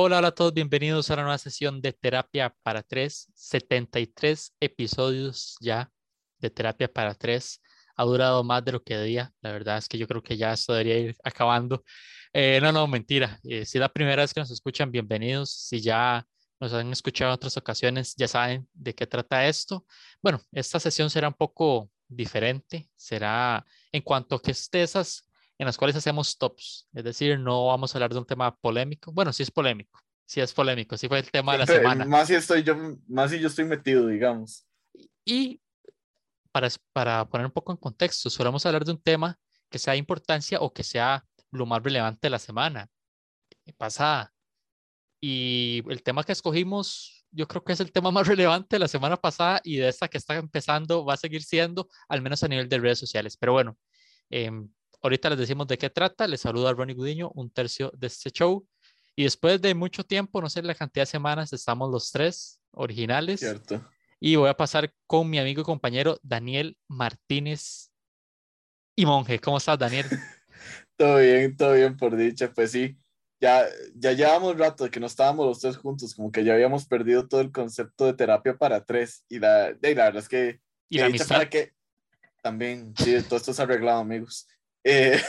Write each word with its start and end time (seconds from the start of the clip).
Hola, 0.00 0.18
hola 0.18 0.28
a 0.28 0.32
todos, 0.32 0.54
bienvenidos 0.54 1.10
a 1.10 1.14
una 1.14 1.24
nueva 1.24 1.38
sesión 1.38 1.80
de 1.82 1.92
Terapia 1.92 2.54
para 2.62 2.84
Tres. 2.84 3.26
73 3.34 4.54
episodios 4.60 5.56
ya 5.60 5.90
de 6.38 6.50
Terapia 6.50 6.86
para 6.86 7.16
Tres. 7.16 7.60
Ha 7.96 8.04
durado 8.04 8.44
más 8.44 8.64
de 8.64 8.70
lo 8.70 8.84
que 8.84 8.96
debía. 8.96 9.32
La 9.40 9.50
verdad 9.50 9.76
es 9.76 9.88
que 9.88 9.98
yo 9.98 10.06
creo 10.06 10.22
que 10.22 10.36
ya 10.36 10.52
esto 10.52 10.72
debería 10.72 10.98
ir 10.98 11.16
acabando. 11.24 11.82
Eh, 12.32 12.60
no, 12.62 12.70
no, 12.70 12.86
mentira. 12.86 13.40
Eh, 13.42 13.66
si 13.66 13.78
es 13.78 13.80
la 13.80 13.88
primera 13.88 14.22
vez 14.22 14.32
que 14.32 14.38
nos 14.38 14.52
escuchan, 14.52 14.92
bienvenidos. 14.92 15.50
Si 15.50 15.80
ya 15.80 16.24
nos 16.60 16.72
han 16.74 16.92
escuchado 16.92 17.32
en 17.32 17.34
otras 17.34 17.56
ocasiones, 17.56 18.14
ya 18.16 18.28
saben 18.28 18.68
de 18.74 18.94
qué 18.94 19.04
trata 19.04 19.48
esto. 19.48 19.84
Bueno, 20.22 20.40
esta 20.52 20.78
sesión 20.78 21.10
será 21.10 21.26
un 21.26 21.34
poco 21.34 21.90
diferente. 22.06 22.88
Será 22.94 23.66
en 23.90 24.02
cuanto 24.02 24.36
a 24.36 24.42
que 24.42 24.52
esté 24.52 24.84
esas 24.84 25.27
en 25.58 25.66
las 25.66 25.76
cuales 25.76 25.96
hacemos 25.96 26.38
tops. 26.38 26.88
Es 26.94 27.04
decir, 27.04 27.38
no 27.38 27.66
vamos 27.66 27.92
a 27.94 27.98
hablar 27.98 28.12
de 28.12 28.18
un 28.18 28.26
tema 28.26 28.56
polémico. 28.56 29.12
Bueno, 29.12 29.32
sí 29.32 29.42
es 29.42 29.50
polémico. 29.50 30.00
Sí 30.24 30.40
es 30.40 30.54
polémico. 30.54 30.96
Sí 30.96 31.08
fue 31.08 31.18
el 31.18 31.30
tema 31.30 31.52
de 31.52 31.58
la 31.58 31.66
semana. 31.66 32.04
Más 32.04 32.28
si 32.28 32.34
estoy 32.34 32.62
yo, 32.62 32.76
más 33.08 33.30
si 33.30 33.40
yo 33.40 33.48
estoy 33.48 33.64
metido, 33.64 34.06
digamos. 34.06 34.66
Y 35.24 35.60
para, 36.52 36.68
para 36.92 37.28
poner 37.28 37.46
un 37.46 37.52
poco 37.52 37.72
en 37.72 37.78
contexto, 37.78 38.30
solemos 38.30 38.64
hablar 38.64 38.84
de 38.84 38.92
un 38.92 39.02
tema 39.02 39.38
que 39.68 39.78
sea 39.78 39.92
de 39.92 39.98
importancia 39.98 40.60
o 40.60 40.72
que 40.72 40.84
sea 40.84 41.24
lo 41.50 41.66
más 41.66 41.82
relevante 41.82 42.20
de 42.22 42.30
la 42.30 42.38
semana 42.38 42.88
pasada. 43.76 44.32
Y 45.20 45.82
el 45.88 46.02
tema 46.02 46.22
que 46.22 46.32
escogimos, 46.32 47.26
yo 47.32 47.48
creo 47.48 47.64
que 47.64 47.72
es 47.72 47.80
el 47.80 47.90
tema 47.90 48.12
más 48.12 48.26
relevante 48.28 48.76
de 48.76 48.80
la 48.80 48.88
semana 48.88 49.16
pasada 49.16 49.60
y 49.64 49.76
de 49.78 49.88
esta 49.88 50.08
que 50.08 50.18
está 50.18 50.36
empezando 50.36 51.04
va 51.04 51.14
a 51.14 51.18
seguir 51.18 51.42
siendo, 51.42 51.88
al 52.08 52.22
menos 52.22 52.44
a 52.44 52.48
nivel 52.48 52.68
de 52.68 52.78
redes 52.78 53.00
sociales. 53.00 53.36
Pero 53.36 53.52
bueno, 53.52 53.76
eh, 54.30 54.50
Ahorita 55.02 55.30
les 55.30 55.38
decimos 55.38 55.66
de 55.66 55.78
qué 55.78 55.90
trata. 55.90 56.26
Les 56.26 56.40
saluda 56.40 56.72
Ronnie 56.72 56.94
Gudiño, 56.94 57.30
un 57.34 57.50
tercio 57.50 57.92
de 57.96 58.08
este 58.08 58.30
show. 58.30 58.66
Y 59.14 59.24
después 59.24 59.60
de 59.60 59.74
mucho 59.74 60.04
tiempo, 60.04 60.40
no 60.40 60.48
sé 60.48 60.62
la 60.62 60.74
cantidad 60.74 61.02
de 61.02 61.10
semanas, 61.10 61.52
estamos 61.52 61.90
los 61.90 62.10
tres 62.10 62.60
originales. 62.72 63.40
Cierto. 63.40 63.84
Y 64.20 64.36
voy 64.36 64.48
a 64.48 64.56
pasar 64.56 64.92
con 65.06 65.28
mi 65.30 65.38
amigo 65.38 65.62
y 65.62 65.64
compañero 65.64 66.18
Daniel 66.22 66.76
Martínez 66.88 67.90
y 68.96 69.06
Monje. 69.06 69.38
¿Cómo 69.38 69.58
estás, 69.58 69.78
Daniel? 69.78 70.06
todo 70.96 71.18
bien, 71.18 71.56
todo 71.56 71.74
bien 71.74 71.96
por 71.96 72.16
dicha. 72.16 72.52
Pues 72.52 72.72
sí, 72.72 72.96
ya, 73.40 73.64
ya 73.94 74.12
llevamos 74.12 74.58
rato 74.58 74.90
que 74.90 74.98
no 75.00 75.06
estábamos 75.06 75.46
los 75.46 75.60
tres 75.60 75.76
juntos, 75.76 76.14
como 76.14 76.32
que 76.32 76.42
ya 76.42 76.54
habíamos 76.54 76.86
perdido 76.86 77.28
todo 77.28 77.40
el 77.40 77.52
concepto 77.52 78.06
de 78.06 78.14
terapia 78.14 78.56
para 78.56 78.84
tres. 78.84 79.24
Y 79.28 79.38
la, 79.38 79.70
la 79.70 79.76
verdad 79.80 80.16
es 80.16 80.28
que... 80.28 80.60
Y 80.88 80.98
la 80.98 81.06
amistad. 81.06 81.36
Para 81.36 81.50
que, 81.50 81.72
también, 82.42 82.94
sí, 82.96 83.16
todo 83.22 83.36
esto 83.36 83.50
es 83.50 83.60
arreglado, 83.60 84.00
amigos. 84.00 84.48
Eh, 84.90 85.20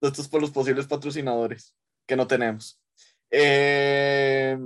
esto 0.00 0.22
es 0.22 0.28
por 0.28 0.40
los 0.40 0.50
posibles 0.50 0.86
patrocinadores 0.86 1.74
que 2.06 2.16
no 2.16 2.26
tenemos. 2.26 2.80
Eh, 3.30 4.58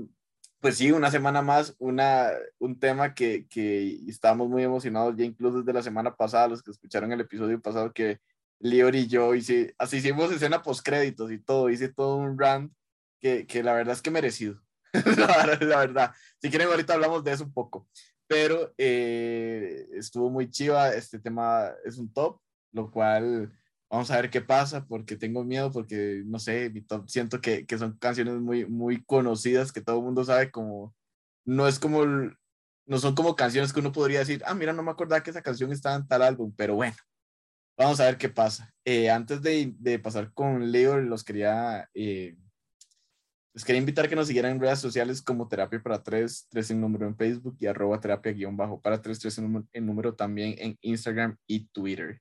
pues 0.60 0.76
sí, 0.76 0.92
una 0.92 1.10
semana 1.10 1.42
más, 1.42 1.74
una, 1.80 2.30
un 2.60 2.78
tema 2.78 3.14
que, 3.14 3.48
que 3.48 3.98
estábamos 4.06 4.48
muy 4.48 4.62
emocionados 4.62 5.16
ya 5.16 5.24
incluso 5.24 5.58
desde 5.58 5.72
la 5.72 5.82
semana 5.82 6.14
pasada, 6.14 6.46
los 6.46 6.62
que 6.62 6.70
escucharon 6.70 7.10
el 7.10 7.22
episodio 7.22 7.60
pasado, 7.60 7.92
que 7.92 8.20
Lior 8.60 8.94
y 8.94 9.08
yo 9.08 9.34
hice, 9.34 9.74
así 9.76 9.96
hicimos 9.96 10.30
escena 10.30 10.62
post 10.62 10.84
créditos 10.84 11.32
y 11.32 11.38
todo, 11.38 11.68
hice 11.68 11.88
todo 11.88 12.16
un 12.16 12.38
rant 12.38 12.72
que, 13.18 13.44
que 13.44 13.64
la 13.64 13.72
verdad 13.72 13.94
es 13.94 14.02
que 14.02 14.12
merecido, 14.12 14.62
la, 14.92 15.58
la, 15.60 15.78
verdad. 15.78 16.14
Si 16.40 16.48
quieren 16.48 16.68
ahorita 16.68 16.94
hablamos 16.94 17.24
de 17.24 17.32
eso 17.32 17.42
un 17.42 17.52
poco, 17.52 17.88
pero 18.28 18.72
eh, 18.78 19.88
estuvo 19.94 20.30
muy 20.30 20.48
chiva, 20.48 20.94
este 20.94 21.18
tema 21.18 21.72
es 21.84 21.98
un 21.98 22.12
top, 22.12 22.38
lo 22.72 22.90
cual 22.90 23.50
Vamos 23.90 24.08
a 24.12 24.16
ver 24.16 24.30
qué 24.30 24.40
pasa, 24.40 24.86
porque 24.86 25.16
tengo 25.16 25.42
miedo, 25.42 25.72
porque 25.72 26.22
no 26.24 26.38
sé, 26.38 26.72
siento 27.06 27.40
que, 27.40 27.66
que 27.66 27.76
son 27.76 27.98
canciones 27.98 28.34
muy, 28.36 28.64
muy 28.64 29.02
conocidas, 29.04 29.72
que 29.72 29.80
todo 29.80 29.98
el 29.98 30.04
mundo 30.04 30.22
sabe 30.24 30.52
como, 30.52 30.94
no 31.44 31.66
es 31.66 31.80
como, 31.80 32.04
no 32.04 32.98
son 32.98 33.16
como 33.16 33.34
canciones 33.34 33.72
que 33.72 33.80
uno 33.80 33.90
podría 33.90 34.20
decir, 34.20 34.42
ah, 34.46 34.54
mira, 34.54 34.72
no 34.72 34.84
me 34.84 34.92
acordaba 34.92 35.22
que 35.24 35.30
esa 35.30 35.42
canción 35.42 35.72
estaba 35.72 35.96
en 35.96 36.06
tal 36.06 36.22
álbum, 36.22 36.54
pero 36.56 36.76
bueno, 36.76 36.94
vamos 37.76 37.98
a 37.98 38.04
ver 38.04 38.16
qué 38.16 38.28
pasa. 38.28 38.72
Eh, 38.84 39.10
antes 39.10 39.42
de, 39.42 39.74
de, 39.76 39.98
pasar 39.98 40.32
con 40.34 40.70
Leo, 40.70 40.98
los 40.98 41.24
quería, 41.24 41.90
eh, 41.92 42.36
les 43.54 43.64
quería 43.64 43.80
invitar 43.80 44.08
que 44.08 44.14
nos 44.14 44.28
siguieran 44.28 44.52
en 44.52 44.60
redes 44.60 44.78
sociales 44.78 45.20
como 45.20 45.48
Terapia 45.48 45.82
para 45.82 46.00
Tres, 46.00 46.46
tres 46.48 46.70
en 46.70 46.80
número 46.80 47.08
en 47.08 47.16
Facebook 47.16 47.56
y 47.58 47.66
arroba 47.66 47.98
terapia 48.00 48.32
guion 48.32 48.56
bajo 48.56 48.80
para 48.80 49.02
tres, 49.02 49.18
tres 49.18 49.36
en 49.38 49.86
número 49.86 50.14
también 50.14 50.54
en 50.58 50.78
Instagram 50.80 51.36
y 51.48 51.66
Twitter 51.66 52.20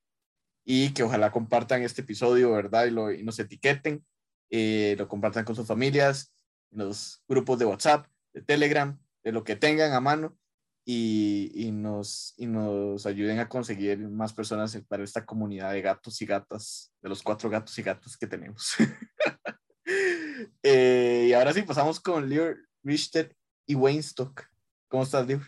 y 0.71 0.93
que 0.93 1.01
ojalá 1.01 1.31
compartan 1.31 1.81
este 1.81 2.03
episodio, 2.03 2.51
¿verdad? 2.51 2.85
Y, 2.85 2.91
lo, 2.91 3.11
y 3.11 3.23
nos 3.23 3.39
etiqueten, 3.39 4.05
eh, 4.51 4.95
lo 4.99 5.07
compartan 5.07 5.43
con 5.43 5.55
sus 5.55 5.65
familias, 5.65 6.31
en 6.71 6.85
los 6.85 7.23
grupos 7.27 7.57
de 7.57 7.65
WhatsApp, 7.65 8.05
de 8.35 8.43
Telegram, 8.43 8.95
de 9.23 9.31
lo 9.31 9.43
que 9.43 9.55
tengan 9.55 9.93
a 9.93 9.99
mano 9.99 10.37
y, 10.85 11.49
y, 11.55 11.71
nos, 11.71 12.35
y 12.37 12.45
nos 12.45 13.07
ayuden 13.07 13.39
a 13.39 13.49
conseguir 13.49 13.97
más 13.97 14.31
personas 14.31 14.79
para 14.87 15.03
esta 15.03 15.25
comunidad 15.25 15.73
de 15.73 15.81
gatos 15.81 16.21
y 16.21 16.27
gatas, 16.27 16.93
de 17.01 17.09
los 17.09 17.23
cuatro 17.23 17.49
gatos 17.49 17.75
y 17.79 17.81
gatas 17.81 18.15
que 18.15 18.27
tenemos. 18.27 18.75
eh, 20.61 21.25
y 21.29 21.33
ahora 21.33 21.51
sí, 21.51 21.63
pasamos 21.63 21.99
con 21.99 22.29
Lior 22.29 22.59
Richter 22.83 23.35
y 23.65 23.73
Wayne 23.73 24.01
Stock. 24.01 24.43
¿Cómo 24.87 25.01
estás, 25.01 25.25
Lior? 25.25 25.41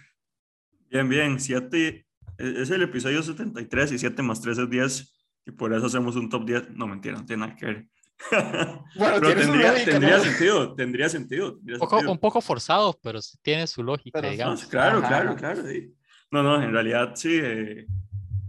Bien, 0.90 1.08
bien. 1.08 1.40
Siete 1.40 2.08
es 2.42 2.70
el 2.70 2.82
episodio 2.82 3.22
73 3.24 3.92
y 3.94 4.00
7 4.00 4.22
más 4.24 4.42
3 4.42 4.58
es 4.58 4.70
10 4.70 5.14
y 5.48 5.52
por 5.52 5.74
eso 5.74 5.86
hacemos 5.86 6.16
un 6.16 6.30
top 6.30 6.46
10. 6.46 6.70
No, 6.72 6.88
mentira, 6.88 7.18
no 7.18 7.26
tiene 7.26 7.46
nada 7.46 7.56
que 7.56 7.66
ver. 7.66 7.88
Bueno, 8.96 9.18
pero 9.20 9.36
tendría, 9.36 9.86
tendría 9.86 10.20
sentido, 10.20 10.76
tendría 10.76 11.10
sentido. 11.10 11.60
un, 11.60 11.80
poco, 11.80 12.12
un, 12.12 12.18
poco, 12.20 12.42
forzado, 12.42 13.00
pero 13.02 13.20
tiene 13.42 13.66
su 13.66 13.82
lógica, 13.82 14.22
digamos. 14.22 14.66
claro, 14.66 15.02
claro, 15.02 15.36
claro. 15.36 15.68
Sí. 15.68 15.96
No, 16.30 16.44
no, 16.44 16.62
en 16.62 16.72
realidad 16.72 17.14
sí, 17.16 17.40
eh, 17.42 17.88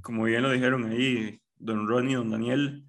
como 0.02 0.24
bien 0.24 0.42
lo 0.42 0.50
dijeron 0.50 0.90
ahí, 0.90 1.40
don 1.56 1.88
Ronnie, 1.88 2.16
don 2.16 2.30
Daniel, 2.30 2.84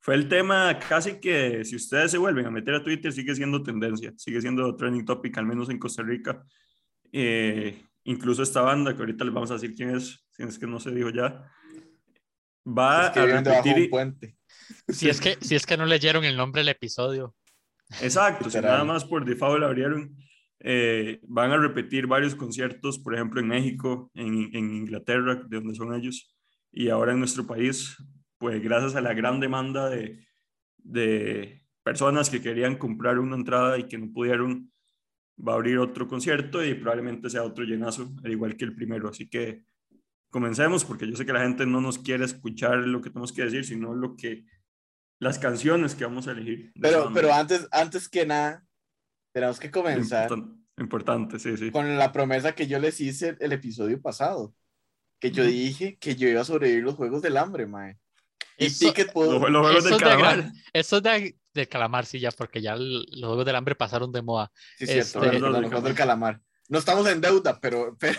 fue 0.00 0.14
el 0.14 0.28
tema 0.28 0.78
casi 0.78 1.20
que 1.20 1.64
si 1.64 1.76
ustedes 1.76 2.10
se 2.10 2.18
vuelven 2.18 2.46
a 2.46 2.50
meter 2.50 2.74
a 2.74 2.82
Twitter 2.82 3.12
sigue 3.12 3.34
siendo 3.34 3.62
tendencia, 3.62 4.12
sigue 4.16 4.40
siendo 4.40 4.74
trending 4.76 5.04
topic, 5.04 5.36
al 5.38 5.46
menos 5.46 5.68
en 5.70 5.78
Costa 5.78 6.02
Rica. 6.02 6.42
Eh, 7.12 7.84
Incluso 8.08 8.42
esta 8.42 8.62
banda, 8.62 8.94
que 8.94 9.00
ahorita 9.00 9.22
les 9.22 9.34
vamos 9.34 9.50
a 9.50 9.54
decir 9.54 9.74
quién 9.74 9.94
es, 9.94 10.26
si 10.30 10.42
es 10.42 10.58
que 10.58 10.66
no 10.66 10.80
se 10.80 10.92
dijo 10.92 11.10
ya, 11.10 11.44
va 12.66 13.08
a 13.08 13.12
repetir... 13.12 13.76
Un 13.76 13.90
puente. 13.90 14.34
Si 14.88 15.08
es, 15.08 15.18
que, 15.18 15.38
si 15.40 15.54
es 15.54 15.64
que 15.64 15.78
no 15.78 15.86
leyeron 15.86 16.24
el 16.24 16.36
nombre 16.36 16.60
del 16.60 16.68
episodio. 16.68 17.34
Exacto, 18.02 18.50
si 18.50 18.60
nada 18.60 18.84
más 18.84 19.02
por 19.02 19.24
default 19.24 19.62
abrieron. 19.62 20.14
Eh, 20.60 21.20
van 21.22 21.52
a 21.52 21.56
repetir 21.56 22.06
varios 22.06 22.34
conciertos, 22.34 22.98
por 22.98 23.14
ejemplo, 23.14 23.40
en 23.40 23.48
México, 23.48 24.10
en, 24.14 24.54
en, 24.54 24.74
Inglaterra, 24.74 25.36
de 25.46 25.56
donde 25.56 25.74
son 25.74 25.94
ellos, 25.94 26.36
y 26.70 26.90
ahora 26.90 27.12
en 27.12 27.18
nuestro 27.18 27.46
país, 27.46 27.96
pues 28.36 28.62
gracias 28.62 28.94
a 28.94 29.00
la 29.00 29.14
gran 29.14 29.40
demanda 29.40 29.88
de, 29.88 30.26
de 30.78 31.64
personas 31.82 32.28
que 32.28 32.42
querían 32.42 32.76
comprar 32.76 33.18
una 33.18 33.36
entrada 33.36 33.78
y 33.78 33.84
que 33.84 33.96
no 33.96 34.12
pudieron, 34.12 34.70
va 35.46 35.52
a 35.52 35.56
abrir 35.56 35.78
otro 35.78 36.08
concierto 36.08 36.64
y 36.64 36.74
probablemente 36.74 37.30
sea 37.30 37.44
otro 37.44 37.64
llenazo, 37.64 38.10
al 38.24 38.30
igual 38.30 38.56
que 38.56 38.64
el 38.64 38.74
primero. 38.74 39.08
Así 39.08 39.28
que 39.28 39.62
comencemos, 40.30 40.84
porque 40.84 41.08
yo 41.08 41.16
sé 41.16 41.24
que 41.24 41.32
la 41.32 41.42
gente 41.42 41.66
no 41.66 41.80
nos 41.80 41.98
quiere 41.98 42.24
escuchar 42.24 42.78
lo 42.78 43.00
que 43.00 43.10
tenemos 43.10 43.32
que 43.32 43.44
decir, 43.44 43.64
sino 43.64 43.94
lo 43.94 44.16
que 44.16 44.44
las 45.18 45.38
canciones 45.38 45.94
que 45.94 46.04
vamos 46.04 46.28
a 46.28 46.32
elegir. 46.32 46.72
Pero, 46.80 47.10
pero 47.12 47.32
antes, 47.32 47.66
antes 47.70 48.08
que 48.08 48.26
nada, 48.26 48.64
tenemos 49.32 49.58
que 49.58 49.70
comenzar. 49.70 50.30
Importante, 50.76 51.38
sí, 51.38 51.56
sí. 51.56 51.70
Con 51.72 51.98
la 51.98 52.12
promesa 52.12 52.54
que 52.54 52.68
yo 52.68 52.78
les 52.78 53.00
hice 53.00 53.36
el 53.40 53.52
episodio 53.52 54.00
pasado, 54.00 54.54
que 55.18 55.32
yo 55.32 55.44
dije 55.44 55.98
que 55.98 56.14
yo 56.14 56.28
iba 56.28 56.42
a 56.42 56.44
sobrevivir 56.44 56.84
los 56.84 56.94
Juegos 56.94 57.20
del 57.22 57.36
Hambre, 57.36 57.66
mae. 57.66 57.98
Y 58.56 58.70
Ticket 58.70 59.12
pudo... 59.12 59.48
Los, 59.48 59.66
Juegos 59.66 59.84
del 59.84 59.96
Calamar. 59.98 60.52
Eso 60.72 61.00
de, 61.00 61.36
del 61.58 61.68
calamar, 61.68 62.06
sí, 62.06 62.18
ya, 62.20 62.30
porque 62.30 62.60
ya 62.62 62.76
los 62.76 63.06
juegos 63.20 63.44
del 63.44 63.56
hambre 63.56 63.74
pasaron 63.74 64.12
de 64.12 64.22
moda. 64.22 64.50
Sí, 64.78 64.86
cierto, 64.86 65.24
este, 65.24 65.38
no, 65.38 65.80
del 65.80 65.94
calamar. 65.94 66.40
No 66.68 66.78
estamos 66.78 67.08
en 67.08 67.20
deuda, 67.20 67.58
pero, 67.60 67.96
pero, 68.00 68.18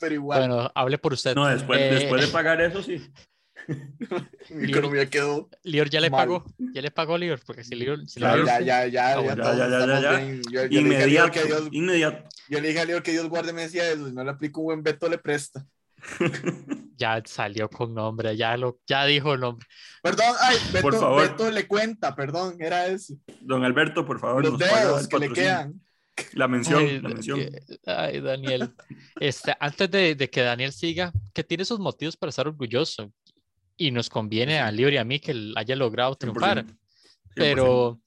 pero 0.00 0.14
igual. 0.14 0.38
Bueno, 0.40 0.72
hable 0.74 0.98
por 0.98 1.12
usted. 1.12 1.34
No, 1.34 1.46
después, 1.46 1.80
eh, 1.80 1.94
después 1.94 2.22
de 2.22 2.28
pagar 2.32 2.60
eso, 2.60 2.82
sí. 2.82 3.10
Mi 4.50 4.70
economía 4.70 5.08
quedó. 5.08 5.48
Lior 5.62 5.88
ya 5.88 6.00
le 6.00 6.10
mal. 6.10 6.26
pagó, 6.26 6.44
ya 6.58 6.82
le 6.82 6.90
pagó 6.90 7.16
Lior, 7.16 7.40
porque 7.46 7.64
si 7.64 7.74
Lior. 7.74 8.06
Si 8.06 8.20
ya, 8.20 8.34
Lior 8.34 8.46
ya, 8.46 8.60
ya, 8.60 8.86
ya, 8.86 9.22
ya, 9.22 9.34
ya, 9.34 10.00
ya. 10.00 10.20
Yo, 10.50 10.80
inmediato, 10.80 11.40
Dios. 11.44 11.68
Yo 11.70 12.60
le 12.60 12.68
dije 12.68 12.80
a 12.80 12.84
Lior 12.84 13.02
que 13.02 13.12
Dios 13.12 13.28
guarde 13.28 13.52
me 13.52 13.62
decía 13.62 13.90
eso, 13.90 14.06
si 14.08 14.14
no 14.14 14.24
le 14.24 14.30
aplico 14.30 14.60
un 14.60 14.66
buen 14.66 14.82
veto, 14.82 15.08
le 15.08 15.18
presta. 15.18 15.66
ya 16.96 17.22
salió 17.24 17.68
con 17.68 17.94
nombre, 17.94 18.36
ya 18.36 18.56
lo, 18.56 18.80
ya 18.86 19.04
dijo 19.04 19.34
el 19.34 19.40
nombre. 19.40 19.66
Perdón, 20.02 20.34
ay, 20.40 20.56
Beto, 20.72 20.82
por 20.82 20.94
favor. 20.98 21.22
Beto 21.22 21.50
le 21.50 21.66
cuenta, 21.66 22.14
perdón, 22.14 22.56
era 22.60 22.86
eso. 22.86 23.14
Don 23.40 23.64
Alberto, 23.64 24.04
por 24.04 24.20
favor. 24.20 24.44
Los 24.44 24.58
dedos 24.58 25.08
que 25.08 25.18
le 25.18 25.30
quedan. 25.30 25.80
La 26.32 26.46
mención, 26.46 26.80
ay, 26.80 27.00
la 27.00 27.08
mención. 27.08 27.40
Ay, 27.86 28.20
Daniel. 28.20 28.72
Este, 29.18 29.54
antes 29.58 29.90
de, 29.90 30.14
de, 30.14 30.30
que 30.30 30.42
Daniel 30.42 30.72
siga, 30.72 31.12
que 31.32 31.42
tiene 31.42 31.64
sus 31.64 31.80
motivos 31.80 32.16
para 32.16 32.30
estar 32.30 32.46
orgulloso 32.46 33.12
y 33.76 33.90
nos 33.90 34.08
conviene 34.08 34.60
a 34.60 34.70
Lior 34.70 34.92
y 34.92 34.96
a 34.98 35.04
mí 35.04 35.18
que 35.18 35.52
haya 35.56 35.76
logrado 35.76 36.14
triunfar. 36.14 36.64
100%. 36.64 36.78
Pero 37.34 38.00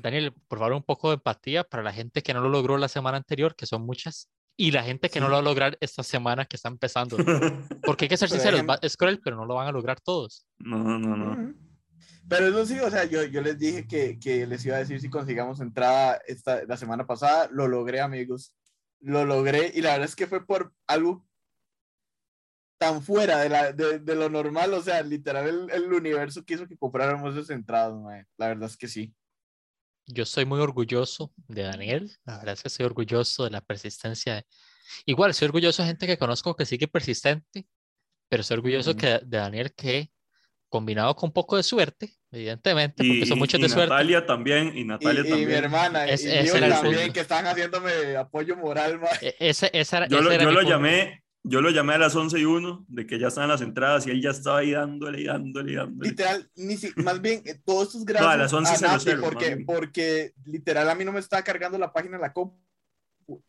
Daniel, 0.00 0.32
por 0.48 0.58
favor, 0.58 0.74
un 0.74 0.82
poco 0.82 1.10
de 1.10 1.14
empatía 1.14 1.64
para 1.64 1.82
la 1.82 1.92
gente 1.92 2.22
que 2.22 2.34
no 2.34 2.40
lo 2.40 2.48
logró 2.48 2.76
la 2.76 2.88
semana 2.88 3.16
anterior, 3.16 3.54
que 3.54 3.66
son 3.66 3.82
muchas, 3.82 4.28
y 4.56 4.70
la 4.70 4.82
gente 4.82 5.10
que 5.10 5.20
no 5.20 5.28
lo 5.28 5.34
va 5.34 5.40
a 5.40 5.42
lograr 5.44 5.76
esta 5.80 6.02
semana 6.02 6.46
que 6.46 6.56
está 6.56 6.68
empezando. 6.68 7.16
Porque 7.82 8.06
hay 8.06 8.08
que 8.08 8.16
ser 8.16 8.30
sinceros, 8.30 8.62
es 8.82 8.96
cruel, 8.96 9.20
pero 9.22 9.36
no 9.36 9.44
lo 9.44 9.54
van 9.54 9.68
a 9.68 9.72
lograr 9.72 10.00
todos. 10.00 10.46
No, 10.58 10.98
no, 10.98 11.16
no. 11.16 11.54
Pero 12.28 12.48
eso 12.48 12.66
sí, 12.66 12.78
o 12.80 12.90
sea, 12.90 13.04
yo, 13.04 13.22
yo 13.24 13.40
les 13.40 13.58
dije 13.58 13.86
que, 13.86 14.18
que, 14.18 14.46
les 14.46 14.64
iba 14.66 14.76
a 14.76 14.80
decir 14.80 15.00
si 15.00 15.08
consigamos 15.08 15.60
entrada 15.60 16.20
esta, 16.26 16.64
la 16.64 16.76
semana 16.76 17.06
pasada, 17.06 17.48
lo 17.52 17.68
logré, 17.68 18.00
amigos. 18.00 18.52
Lo 19.00 19.24
logré 19.24 19.70
y 19.74 19.82
la 19.82 19.92
verdad 19.92 20.08
es 20.08 20.16
que 20.16 20.26
fue 20.26 20.44
por 20.44 20.72
algo 20.86 21.24
tan 22.78 23.02
fuera 23.02 23.38
de, 23.38 23.48
la, 23.48 23.72
de, 23.72 24.00
de 24.00 24.14
lo 24.14 24.28
normal, 24.28 24.74
o 24.74 24.82
sea, 24.82 25.02
literal 25.02 25.48
el, 25.48 25.70
el, 25.70 25.92
universo 25.92 26.44
quiso 26.44 26.66
que 26.66 26.76
compráramos 26.76 27.34
esas 27.34 27.50
entradas, 27.50 27.94
la 28.36 28.48
verdad 28.48 28.68
es 28.68 28.76
que 28.76 28.88
sí. 28.88 29.14
Yo 30.06 30.24
soy 30.24 30.44
muy 30.44 30.60
orgulloso 30.60 31.32
de 31.48 31.62
Daniel, 31.62 32.10
la 32.24 32.38
verdad 32.38 32.54
es 32.54 32.62
que 32.62 32.68
soy 32.68 32.86
orgulloso 32.86 33.44
de 33.44 33.50
la 33.50 33.60
persistencia. 33.60 34.44
Igual, 35.04 35.34
soy 35.34 35.46
orgulloso 35.46 35.82
de 35.82 35.88
gente 35.88 36.06
que 36.06 36.16
conozco 36.16 36.54
que 36.54 36.64
sigue 36.64 36.86
persistente, 36.86 37.66
pero 38.28 38.42
soy 38.42 38.58
orgulloso 38.58 38.96
que, 38.96 39.20
de 39.24 39.38
Daniel 39.38 39.72
que 39.74 40.10
combinado 40.68 41.14
con 41.14 41.28
un 41.28 41.32
poco 41.32 41.56
de 41.56 41.62
suerte, 41.62 42.12
evidentemente, 42.30 43.04
porque 43.04 43.26
son 43.26 43.38
muchos 43.38 43.60
de 43.60 43.68
suerte. 43.68 43.90
Natalia 43.90 44.26
también, 44.26 44.76
y 44.76 44.84
Natalia 44.84 45.22
también. 45.22 45.42
Y 45.42 45.46
mi 45.46 45.52
hermana, 45.54 46.06
y 46.12 46.46
yo 46.46 46.58
también, 46.58 47.12
que 47.12 47.20
están 47.20 47.46
haciéndome 47.46 48.16
apoyo 48.16 48.56
moral, 48.56 49.00
e, 49.20 49.34
Ese, 49.38 49.70
esa, 49.72 50.06
yo 50.06 50.20
lo, 50.20 50.32
yo 50.32 50.50
lo 50.50 50.62
llamé, 50.62 51.24
yo 51.48 51.60
lo 51.60 51.70
llamé 51.70 51.94
a 51.94 51.98
las 51.98 52.16
11 52.16 52.40
y 52.40 52.44
1 52.44 52.86
de 52.88 53.06
que 53.06 53.18
ya 53.18 53.28
estaban 53.28 53.48
las 53.48 53.60
entradas 53.60 54.06
y 54.06 54.10
él 54.10 54.20
ya 54.20 54.30
estaba 54.30 54.58
ahí 54.58 54.72
dándole 54.72 55.20
y 55.20 55.26
dándole 55.26 55.72
y 55.72 55.74
dándole. 55.76 56.10
Literal, 56.10 56.50
ni 56.56 56.76
si, 56.76 56.92
más 56.96 57.20
bien, 57.20 57.42
eh, 57.44 57.60
todos 57.64 57.88
estos 57.88 58.04
gracias 58.04 58.26
no, 58.26 58.32
a 58.32 58.36
las 58.36 58.52
11 58.52 58.84
a 58.84 58.88
Nati, 58.88 59.10
porque, 59.20 59.64
porque 59.64 60.32
literal 60.44 60.90
a 60.90 60.94
mí 60.96 61.04
no 61.04 61.12
me 61.12 61.20
estaba 61.20 61.42
cargando 61.42 61.78
la 61.78 61.92
página 61.92 62.16
de 62.16 62.22
la 62.22 62.32
compu 62.32 62.60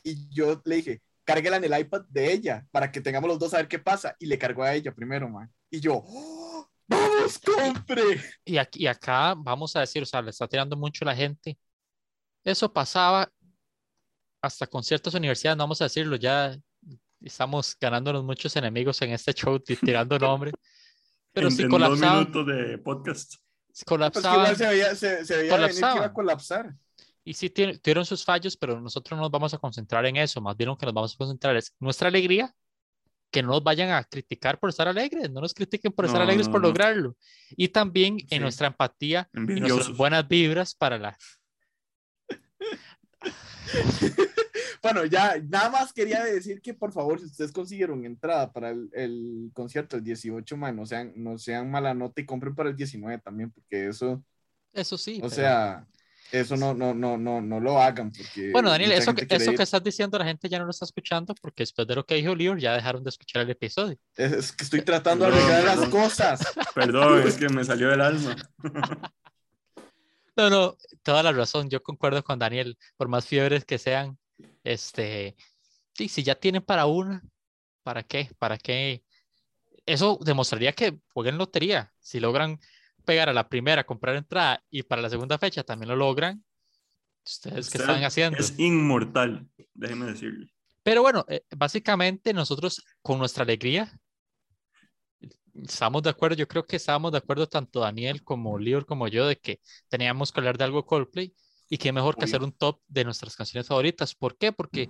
y 0.03 0.29
yo 0.29 0.61
le 0.65 0.75
dije, 0.75 1.01
cárguela 1.23 1.57
en 1.57 1.63
el 1.63 1.79
iPad 1.79 2.05
de 2.09 2.31
ella 2.31 2.67
para 2.71 2.91
que 2.91 3.01
tengamos 3.01 3.27
los 3.27 3.39
dos 3.39 3.53
a 3.53 3.57
ver 3.57 3.67
qué 3.67 3.79
pasa 3.79 4.15
y 4.19 4.27
le 4.27 4.37
cargó 4.37 4.63
a 4.63 4.73
ella 4.75 4.93
primero, 4.93 5.27
man. 5.27 5.51
Y 5.69 5.79
yo, 5.79 6.03
¡Oh, 6.05 6.69
¡vamos, 6.87 7.39
compre! 7.39 8.21
Y, 8.45 8.57
aquí, 8.57 8.83
y 8.83 8.87
acá 8.87 9.33
vamos 9.35 9.75
a 9.75 9.79
decir, 9.81 10.03
o 10.03 10.05
sea, 10.05 10.21
le 10.21 10.29
está 10.29 10.47
tirando 10.47 10.77
mucho 10.77 11.03
la 11.03 11.15
gente. 11.15 11.57
Eso 12.43 12.71
pasaba 12.71 13.31
hasta 14.41 14.67
con 14.67 14.83
ciertas 14.83 15.13
universidades, 15.15 15.57
no 15.57 15.63
vamos 15.63 15.81
a 15.81 15.85
decirlo, 15.85 16.15
ya 16.15 16.55
estamos 17.21 17.77
ganándonos 17.79 18.23
muchos 18.23 18.55
enemigos 18.55 19.01
en 19.01 19.11
este 19.11 19.33
show 19.33 19.59
tirando 19.59 20.17
nombre. 20.19 20.51
Pero 21.33 21.51
si 21.51 21.67
colapsaba. 21.67 22.15
dos 22.15 22.27
minutos 22.27 22.47
de 22.47 22.77
podcast. 22.79 23.35
Colapsaba. 23.85 24.45
Pues 24.45 24.57
se 24.57 24.67
veía, 24.67 24.95
se, 24.95 25.25
se 25.25 25.37
veía 25.37 25.57
venir 25.57 25.71
que 25.73 25.79
iba 25.79 26.05
a 26.05 26.13
colapsar. 26.13 26.75
Y 27.23 27.33
sí 27.33 27.49
tuvieron 27.49 28.05
sus 28.05 28.23
fallos, 28.23 28.55
pero 28.55 28.79
nosotros 28.79 29.17
no 29.17 29.23
nos 29.23 29.31
vamos 29.31 29.53
a 29.53 29.57
concentrar 29.57 30.05
en 30.05 30.15
eso. 30.15 30.39
Más 30.39 30.55
bien 30.55 30.69
lo 30.69 30.77
que 30.77 30.85
nos 30.85 30.95
vamos 30.95 31.13
a 31.13 31.17
concentrar 31.17 31.57
es 31.57 31.75
nuestra 31.79 32.07
alegría. 32.07 32.55
Que 33.29 33.43
no 33.43 33.49
nos 33.49 33.61
vayan 33.61 33.91
a 33.91 34.01
criticar 34.05 34.57
por 34.57 34.69
estar 34.69 34.87
alegres, 34.87 35.29
no 35.29 35.41
nos 35.41 35.53
critiquen 35.53 35.91
por 35.91 36.05
estar 36.05 36.21
alegres 36.21 36.47
por 36.47 36.61
lograrlo. 36.61 37.17
Y 37.57 37.67
también 37.67 38.17
en 38.29 38.41
nuestra 38.41 38.67
empatía 38.67 39.29
y 39.33 39.59
nuestras 39.59 39.95
buenas 39.97 40.25
vibras 40.25 40.73
para 40.73 40.97
la. 40.97 41.17
Bueno, 44.81 45.05
ya 45.05 45.37
nada 45.49 45.69
más 45.69 45.91
quería 45.91 46.23
decir 46.23 46.61
que 46.61 46.73
por 46.73 46.91
favor, 46.91 47.19
si 47.19 47.25
ustedes 47.25 47.51
consiguieron 47.51 48.05
entrada 48.05 48.51
para 48.51 48.69
el, 48.69 48.89
el 48.93 49.51
concierto 49.53 49.97
el 49.97 50.03
18, 50.03 50.55
man, 50.55 50.75
no 50.75 50.85
sean, 50.85 51.13
no 51.15 51.37
sean 51.37 51.69
mala 51.69 51.93
nota 51.93 52.21
y 52.21 52.25
compren 52.25 52.55
para 52.55 52.69
el 52.69 52.75
19 52.75 53.19
también, 53.19 53.51
porque 53.51 53.87
eso. 53.87 54.23
Eso 54.73 54.97
sí. 54.97 55.19
O 55.23 55.29
sea, 55.29 55.85
eso 56.31 56.55
no, 56.57 56.73
no, 56.73 56.93
no, 56.93 57.17
no, 57.17 57.41
no 57.41 57.59
lo 57.59 57.81
hagan. 57.81 58.11
Porque 58.11 58.51
bueno, 58.51 58.69
Daniel, 58.69 58.91
eso, 58.91 59.13
que, 59.15 59.25
eso 59.29 59.53
que 59.53 59.63
estás 59.63 59.83
diciendo 59.83 60.17
la 60.17 60.25
gente 60.25 60.49
ya 60.49 60.59
no 60.59 60.65
lo 60.65 60.71
está 60.71 60.85
escuchando 60.85 61.33
porque 61.41 61.63
después 61.63 61.87
de 61.87 61.95
lo 61.95 62.05
que 62.05 62.15
dijo 62.15 62.35
Lior 62.35 62.59
ya 62.59 62.73
dejaron 62.73 63.03
de 63.03 63.09
escuchar 63.09 63.43
el 63.43 63.49
episodio. 63.49 63.97
Es, 64.15 64.51
que 64.51 64.63
estoy 64.63 64.81
tratando 64.81 65.25
de 65.25 65.31
arreglar 65.37 65.77
las 65.77 65.89
cosas. 65.89 66.41
Perdón, 66.75 67.27
es 67.27 67.35
que 67.37 67.49
me 67.49 67.63
salió 67.63 67.89
del 67.89 68.01
alma. 68.01 68.35
No, 70.37 70.49
no, 70.51 70.77
toda 71.01 71.23
la 71.23 71.31
razón. 71.31 71.69
Yo 71.69 71.81
concuerdo 71.81 72.23
con 72.23 72.37
Daniel. 72.37 72.77
Por 72.95 73.07
más 73.07 73.25
fiebres 73.25 73.65
que 73.65 73.79
sean, 73.79 74.17
este, 74.63 75.35
sí, 75.93 76.07
si 76.07 76.21
ya 76.21 76.35
tienen 76.35 76.61
para 76.61 76.85
una, 76.85 77.23
¿para 77.83 78.03
qué? 78.03 78.29
¿Para 78.37 78.57
qué? 78.57 79.03
Eso 79.85 80.19
demostraría 80.23 80.73
que 80.73 80.99
jueguen 81.11 81.39
lotería. 81.39 81.91
Si 81.99 82.19
logran 82.19 82.59
pegar 83.03 83.29
a 83.29 83.33
la 83.33 83.49
primera, 83.49 83.85
comprar 83.85 84.15
entrada 84.15 84.63
y 84.69 84.83
para 84.83 85.01
la 85.01 85.09
segunda 85.09 85.39
fecha 85.39 85.63
también 85.63 85.89
lo 85.89 85.95
logran, 85.95 86.43
¿ustedes 87.25 87.69
qué 87.69 87.77
están 87.79 88.03
haciendo? 88.03 88.37
Es 88.37 88.59
inmortal, 88.59 89.47
déjenme 89.73 90.07
decirle. 90.07 90.51
Pero 90.83 91.01
bueno, 91.01 91.25
eh, 91.29 91.43
básicamente 91.55 92.33
nosotros 92.33 92.85
con 93.01 93.17
nuestra 93.17 93.43
alegría 93.43 93.99
estamos 95.63 96.03
de 96.03 96.09
acuerdo, 96.09 96.35
yo 96.35 96.47
creo 96.47 96.65
que 96.65 96.75
estábamos 96.75 97.11
de 97.11 97.17
acuerdo 97.19 97.47
tanto 97.47 97.79
Daniel 97.79 98.23
como 98.23 98.57
Lior 98.57 98.85
como 98.85 99.07
yo 99.07 99.27
de 99.27 99.37
que 99.37 99.59
teníamos 99.89 100.31
que 100.31 100.39
hablar 100.39 100.57
de 100.57 100.63
algo 100.63 100.85
Coldplay 100.85 101.33
y 101.69 101.77
qué 101.77 101.91
mejor 101.91 102.15
que 102.15 102.25
hacer 102.25 102.43
un 102.43 102.51
top 102.51 102.81
de 102.87 103.03
nuestras 103.03 103.35
canciones 103.35 103.67
favoritas. 103.67 104.15
¿Por 104.15 104.37
qué? 104.37 104.51
Porque 104.51 104.87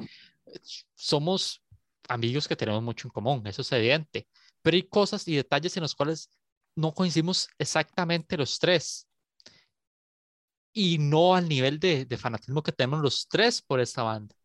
somos 0.95 1.63
amigos 2.07 2.47
que 2.47 2.55
tenemos 2.55 2.83
mucho 2.83 3.07
en 3.07 3.11
común, 3.11 3.45
eso 3.47 3.61
es 3.61 3.71
evidente, 3.71 4.27
pero 4.61 4.75
hay 4.75 4.83
cosas 4.83 5.27
y 5.27 5.35
detalles 5.35 5.75
en 5.77 5.83
los 5.83 5.95
cuales 5.95 6.29
no 6.75 6.93
coincidimos 6.93 7.49
exactamente 7.57 8.37
los 8.37 8.59
tres. 8.59 9.07
Y 10.73 10.99
no 10.99 11.35
al 11.35 11.49
nivel 11.49 11.79
de, 11.79 12.05
de 12.05 12.17
fanatismo 12.17 12.61
que 12.61 12.71
tenemos 12.71 13.01
los 13.01 13.27
tres 13.27 13.61
por 13.63 13.79
esta 13.79 14.03
banda 14.03 14.35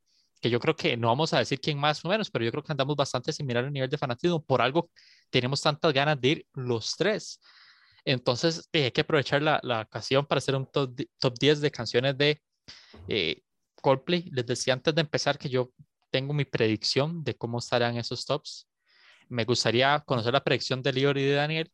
que 0.42 0.50
yo 0.50 0.58
creo 0.60 0.74
que 0.76 0.96
no 0.96 1.08
vamos 1.08 1.32
a 1.32 1.38
decir 1.38 1.60
quién 1.60 1.78
más 1.78 2.04
o 2.04 2.08
menos, 2.08 2.30
pero 2.30 2.44
yo 2.44 2.50
creo 2.50 2.64
que 2.64 2.72
andamos 2.72 2.96
bastante 2.96 3.32
similar 3.32 3.64
a 3.64 3.70
nivel 3.70 3.88
de 3.88 3.96
fanatismo. 3.96 4.44
Por 4.44 4.60
algo 4.60 4.90
tenemos 5.30 5.62
tantas 5.62 5.92
ganas 5.92 6.20
de 6.20 6.28
ir 6.28 6.46
los 6.54 6.96
tres. 6.96 7.40
Entonces, 8.04 8.68
eh, 8.72 8.84
hay 8.84 8.90
que 8.90 9.02
aprovechar 9.02 9.40
la, 9.40 9.60
la, 9.62 9.82
ocasión 9.82 10.26
para 10.26 10.40
hacer 10.40 10.56
un 10.56 10.66
top, 10.66 11.00
top 11.18 11.38
10 11.38 11.60
de 11.60 11.70
canciones 11.70 12.18
de 12.18 12.42
eh, 13.06 13.42
Coldplay. 13.80 14.30
Les 14.32 14.44
decía 14.44 14.74
antes 14.74 14.92
de 14.94 15.02
empezar 15.02 15.38
que 15.38 15.48
yo 15.48 15.72
tengo 16.10 16.34
mi 16.34 16.44
predicción 16.44 17.22
de 17.22 17.36
cómo 17.36 17.58
estarán 17.60 17.96
esos 17.96 18.26
tops. 18.26 18.68
Me 19.28 19.44
gustaría 19.44 20.00
conocer 20.00 20.32
la 20.32 20.42
predicción 20.42 20.82
de 20.82 20.92
Lior 20.92 21.16
y 21.18 21.24
de 21.24 21.34
Daniel. 21.34 21.72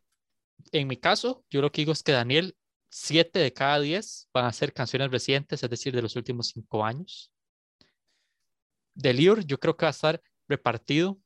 En 0.71 0.87
mi 0.87 0.97
caso, 0.97 1.43
yo 1.49 1.61
lo 1.61 1.71
que 1.71 1.81
digo 1.81 1.91
es 1.93 2.03
que 2.03 2.11
Daniel, 2.11 2.55
7 2.89 3.39
de 3.39 3.51
cada 3.51 3.79
10 3.79 4.29
van 4.31 4.45
a 4.45 4.53
ser 4.53 4.73
canciones 4.73 5.09
recientes, 5.09 5.63
es 5.63 5.69
decir, 5.69 5.95
de 5.95 6.03
los 6.03 6.15
últimos 6.15 6.49
5 6.49 6.85
años. 6.85 7.31
De 8.99 9.13
Lior, 9.13 9.45
yo 9.45 9.59
creo 9.59 9.77
que 9.77 9.85
va 9.85 9.89
a 9.89 9.91
estar 9.91 10.21
repartido. 10.47 11.17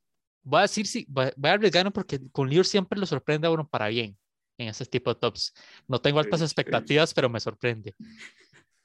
Voy 0.44 0.60
a 0.60 0.64
decir, 0.64 0.86
sí, 0.86 1.06
voy 1.10 1.32
a 1.44 1.54
arriesgar 1.54 1.92
porque 1.92 2.20
con 2.32 2.50
Lior 2.50 2.66
siempre 2.66 3.00
lo 3.00 3.06
sorprende 3.06 3.48
a 3.48 3.52
uno 3.52 3.68
para 3.68 3.88
bien 3.88 4.18
en 4.58 4.68
ese 4.68 4.86
tipo 4.86 5.14
de 5.14 5.20
tops. 5.20 5.54
No 5.88 6.00
tengo 6.00 6.20
altas 6.20 6.42
expectativas, 6.42 7.14
pero 7.14 7.30
me 7.30 7.40
sorprende. 7.40 7.96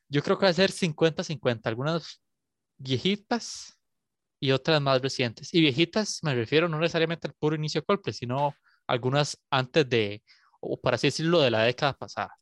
Yo 0.09 0.23
creo 0.23 0.39
que 0.39 0.47
va 0.47 0.51
a 0.51 0.55
ser 0.55 0.71
50-50, 0.71 1.61
algunas 1.65 2.23
viejitas 2.79 3.79
y 4.41 4.53
otras 4.53 4.81
más 4.81 5.03
recientes. 5.03 5.53
Y 5.53 5.61
viejitas 5.61 6.21
me 6.23 6.35
refiero 6.35 6.69
no 6.69 6.79
necesariamente 6.79 7.27
al 7.27 7.35
puro 7.35 7.57
inicio 7.57 7.81
de 7.81 7.85
Coldplay, 7.85 8.15
sino 8.15 8.55
algunas 8.87 9.39
antes 9.51 9.89
de, 9.89 10.23
o 10.61 10.81
para 10.81 10.95
así 10.95 11.09
decirlo, 11.09 11.41
de 11.41 11.51
la 11.51 11.65
década 11.65 11.93
pasada. 11.93 12.35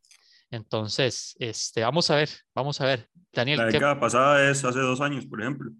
Entonces, 0.50 1.34
este, 1.40 1.82
vamos 1.82 2.08
a 2.10 2.16
ver, 2.16 2.28
vamos 2.54 2.80
a 2.80 2.86
ver. 2.86 3.08
Daniel. 3.32 3.58
La 3.58 3.66
década 3.66 3.98
pasada 3.98 4.48
es 4.48 4.64
hace 4.64 4.78
dos 4.78 5.00
años, 5.00 5.26
por 5.26 5.40
ejemplo. 5.40 5.72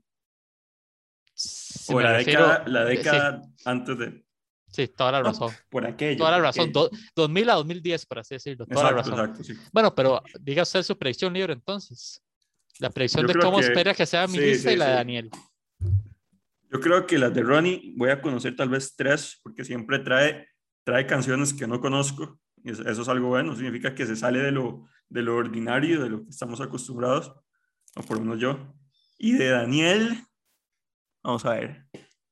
O 1.88 2.00
la, 2.00 2.12
década, 2.18 2.64
la 2.66 2.84
década 2.84 3.42
antes 3.64 3.98
de. 3.98 4.24
Sí, 4.68 4.88
toda 4.88 5.12
la 5.12 5.22
razón. 5.22 5.52
por 5.70 5.86
aquello. 5.86 6.18
Toda 6.18 6.32
la 6.32 6.40
razón. 6.40 6.72
2000 7.14 7.50
a 7.50 7.54
2010, 7.54 8.06
por 8.06 8.18
así 8.18 8.34
decirlo. 8.34 8.66
Toda 8.66 8.90
la 8.90 8.96
razón. 8.98 9.14
Exacto, 9.14 9.44
sí. 9.44 9.54
Bueno, 9.72 9.94
pero 9.94 10.22
diga 10.40 10.62
usted 10.62 10.82
su 10.82 10.98
predicción 10.98 11.32
libre 11.32 11.52
entonces. 11.52 12.22
La 12.78 12.90
predicción 12.90 13.26
de 13.26 13.34
cómo 13.34 13.60
espera 13.60 13.94
que 13.94 14.04
sea 14.04 14.26
mi 14.26 14.38
lista 14.38 14.72
y 14.72 14.76
la 14.76 14.88
de 14.88 14.94
Daniel. 14.94 15.30
Yo 16.70 16.80
creo 16.80 17.06
que 17.06 17.18
las 17.18 17.32
de 17.32 17.42
Ronnie 17.42 17.94
voy 17.96 18.10
a 18.10 18.20
conocer 18.20 18.56
tal 18.56 18.68
vez 18.68 18.94
tres, 18.96 19.40
porque 19.42 19.64
siempre 19.64 19.98
trae, 20.00 20.48
trae 20.84 21.06
canciones 21.06 21.54
que 21.54 21.66
no 21.66 21.80
conozco. 21.80 22.38
Eso 22.64 23.02
es 23.02 23.08
algo 23.08 23.28
bueno, 23.28 23.54
significa 23.54 23.94
que 23.94 24.06
se 24.06 24.16
sale 24.16 24.40
de 24.40 24.50
lo, 24.50 24.86
de 25.08 25.22
lo 25.22 25.36
ordinario, 25.36 26.02
de 26.02 26.10
lo 26.10 26.24
que 26.24 26.30
estamos 26.30 26.60
acostumbrados, 26.60 27.32
o 27.94 28.02
por 28.02 28.18
lo 28.18 28.24
menos 28.24 28.40
yo. 28.40 28.74
Y 29.16 29.34
de 29.34 29.50
Daniel, 29.50 30.18
vamos 31.26 31.44
a 31.44 31.54
ver, 31.54 31.84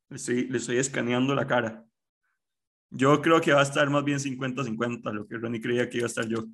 le 0.09 0.17
estoy, 0.17 0.49
le 0.49 0.59
estoy 0.59 0.79
escaneando 0.79 1.35
la 1.35 1.47
cara. 1.47 1.85
Yo 2.91 3.21
creo 3.21 3.41
que 3.41 3.53
va 3.53 3.61
a 3.61 3.65
estar 3.65 3.91
más 3.91 4.05
bien 4.05 4.19
50-50, 4.19 5.13
lo 5.13 5.27
que 5.27 5.37
Ronnie 5.37 5.61
creía 5.61 5.89
que 5.89 5.99
iba 5.99 6.07
a 6.07 6.09
estar 6.09 6.27
yo. 6.27 6.45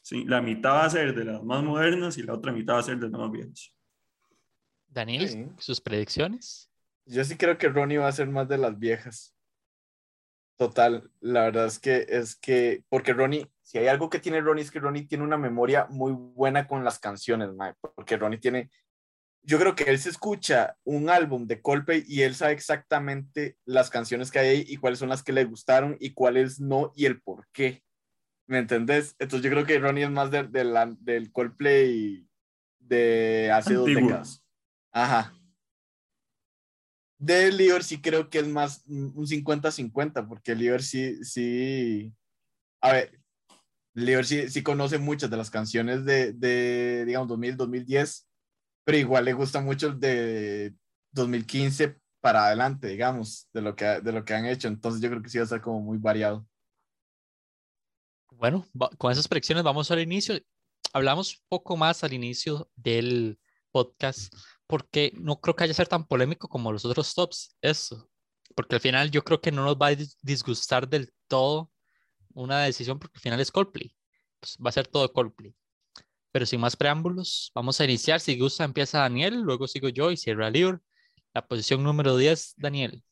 Sí, 0.00 0.24
la 0.24 0.40
mitad 0.40 0.70
va 0.70 0.86
a 0.86 0.90
ser 0.90 1.14
de 1.14 1.24
las 1.26 1.42
más 1.42 1.62
modernas 1.62 2.16
y 2.16 2.22
la 2.22 2.32
otra 2.32 2.50
mitad 2.52 2.74
va 2.74 2.78
a 2.78 2.84
ser 2.84 2.98
de 2.98 3.10
las 3.10 3.20
más 3.20 3.30
viejas. 3.30 3.74
Daniel, 4.88 5.52
sus 5.58 5.80
predicciones. 5.80 6.70
Yo 7.04 7.22
sí 7.24 7.36
creo 7.36 7.58
que 7.58 7.68
Ronnie 7.68 7.98
va 7.98 8.08
a 8.08 8.12
ser 8.12 8.28
más 8.28 8.48
de 8.48 8.56
las 8.56 8.78
viejas. 8.78 9.36
Total, 10.56 11.10
la 11.20 11.44
verdad 11.44 11.66
es 11.66 11.78
que 11.78 12.06
es 12.08 12.36
que, 12.36 12.84
porque 12.88 13.12
Ronnie, 13.12 13.46
si 13.62 13.78
hay 13.78 13.88
algo 13.88 14.08
que 14.08 14.18
tiene 14.18 14.40
Ronnie 14.40 14.64
es 14.64 14.70
que 14.70 14.80
Ronnie 14.80 15.06
tiene 15.06 15.24
una 15.24 15.36
memoria 15.36 15.86
muy 15.90 16.12
buena 16.12 16.66
con 16.66 16.84
las 16.84 16.98
canciones, 16.98 17.52
mae, 17.54 17.74
porque 17.94 18.16
Ronnie 18.16 18.38
tiene, 18.38 18.70
yo 19.42 19.58
creo 19.58 19.74
que 19.74 19.84
él 19.84 19.98
se 19.98 20.10
escucha 20.10 20.76
un 20.84 21.08
álbum 21.08 21.46
de 21.46 21.60
Coldplay 21.60 22.04
y 22.06 22.22
él 22.22 22.34
sabe 22.34 22.52
exactamente 22.52 23.56
las 23.64 23.90
canciones 23.90 24.30
que 24.30 24.38
hay 24.38 24.48
ahí 24.48 24.64
y 24.68 24.76
cuáles 24.76 24.98
son 24.98 25.08
las 25.08 25.22
que 25.22 25.32
le 25.32 25.44
gustaron 25.44 25.96
y 25.98 26.12
cuáles 26.12 26.60
no 26.60 26.92
y 26.94 27.06
el 27.06 27.20
por 27.20 27.48
qué. 27.52 27.82
¿Me 28.46 28.58
entendés? 28.58 29.14
Entonces 29.18 29.44
yo 29.44 29.50
creo 29.50 29.64
que 29.64 29.78
Ronnie 29.78 30.04
es 30.04 30.10
más 30.10 30.30
de, 30.30 30.64
la, 30.64 30.94
del 31.00 31.32
Coldplay 31.32 32.26
de 32.78 33.50
hace 33.52 33.74
dos 33.74 33.86
décadas. 33.86 34.44
Ajá. 34.92 35.32
De 37.18 37.52
Lior 37.52 37.84
sí 37.84 38.00
creo 38.00 38.28
que 38.28 38.38
es 38.40 38.48
más 38.48 38.84
un 38.86 39.26
50-50, 39.26 40.26
porque 40.26 40.54
Lior 40.54 40.82
sí, 40.82 41.22
sí, 41.22 42.12
a 42.80 42.92
ver, 42.92 43.20
Lior 43.94 44.24
sí, 44.24 44.48
sí 44.48 44.62
conoce 44.62 44.98
muchas 44.98 45.30
de 45.30 45.36
las 45.36 45.50
canciones 45.50 46.04
de, 46.04 46.32
de, 46.32 47.04
digamos, 47.04 47.28
2000, 47.28 47.56
2010, 47.58 48.29
pero 48.84 48.98
igual 48.98 49.24
le 49.24 49.32
gusta 49.32 49.60
mucho 49.60 49.92
de 49.92 50.74
2015 51.12 51.96
para 52.20 52.46
adelante, 52.46 52.88
digamos, 52.88 53.48
de 53.52 53.62
lo 53.62 53.74
que, 53.74 53.84
de 53.84 54.12
lo 54.12 54.24
que 54.24 54.34
han 54.34 54.46
hecho. 54.46 54.68
Entonces 54.68 55.00
yo 55.00 55.08
creo 55.08 55.22
que 55.22 55.28
sí 55.28 55.38
va 55.38 55.42
a 55.42 55.44
estar 55.44 55.60
como 55.60 55.80
muy 55.80 55.98
variado. 55.98 56.46
Bueno, 58.30 58.66
con 58.98 59.12
esas 59.12 59.28
predicciones 59.28 59.64
vamos 59.64 59.90
al 59.90 60.00
inicio. 60.00 60.38
Hablamos 60.92 61.42
poco 61.48 61.76
más 61.76 62.04
al 62.04 62.12
inicio 62.12 62.70
del 62.74 63.38
podcast 63.70 64.34
porque 64.66 65.12
no 65.16 65.40
creo 65.40 65.54
que 65.54 65.64
haya 65.64 65.74
ser 65.74 65.88
tan 65.88 66.06
polémico 66.06 66.48
como 66.48 66.72
los 66.72 66.84
otros 66.84 67.14
tops, 67.14 67.56
eso. 67.60 68.08
Porque 68.54 68.76
al 68.76 68.80
final 68.80 69.10
yo 69.10 69.22
creo 69.22 69.40
que 69.40 69.52
no 69.52 69.64
nos 69.64 69.76
va 69.76 69.88
a 69.88 69.96
disgustar 70.22 70.88
del 70.88 71.12
todo 71.28 71.70
una 72.32 72.60
decisión 72.62 72.98
porque 72.98 73.18
al 73.18 73.22
final 73.22 73.40
es 73.40 73.50
Coldplay. 73.50 73.94
Pues 74.38 74.56
va 74.64 74.70
a 74.70 74.72
ser 74.72 74.86
todo 74.86 75.12
Coldplay. 75.12 75.54
Pero 76.32 76.46
sin 76.46 76.60
más 76.60 76.76
preámbulos, 76.76 77.50
vamos 77.54 77.80
a 77.80 77.84
iniciar. 77.84 78.20
Si 78.20 78.38
gusta, 78.38 78.64
empieza 78.64 79.00
Daniel, 79.00 79.40
luego 79.40 79.66
sigo 79.66 79.88
yo 79.88 80.10
y 80.10 80.16
cierra 80.16 80.50
Lior. 80.50 80.82
La 81.34 81.46
posición 81.46 81.82
número 81.82 82.16
10, 82.16 82.54
Daniel. 82.56 83.02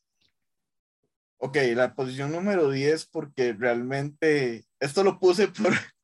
Ok, 1.38 1.56
la 1.74 1.94
posición 1.94 2.32
número 2.32 2.70
10 2.70 3.06
porque 3.06 3.52
realmente 3.52 4.64
esto 4.80 5.04
lo 5.04 5.20
puse 5.20 5.48
por, 5.48 5.72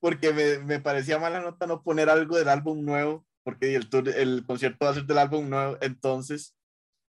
porque 0.00 0.32
me, 0.32 0.58
me, 0.58 0.80
parecía 0.80 1.18
mala 1.18 1.40
nota 1.40 1.66
no 1.66 1.82
poner 1.82 2.10
algo 2.10 2.36
del 2.36 2.48
álbum 2.48 2.84
nuevo, 2.84 3.26
porque 3.42 3.74
el, 3.74 3.88
tour, 3.88 4.08
el 4.08 4.44
concierto 4.44 4.84
va 4.84 4.90
a 4.90 4.94
ser 4.94 5.04
del 5.04 5.18
álbum 5.18 5.48
nuevo, 5.48 5.78
entonces 5.80 6.54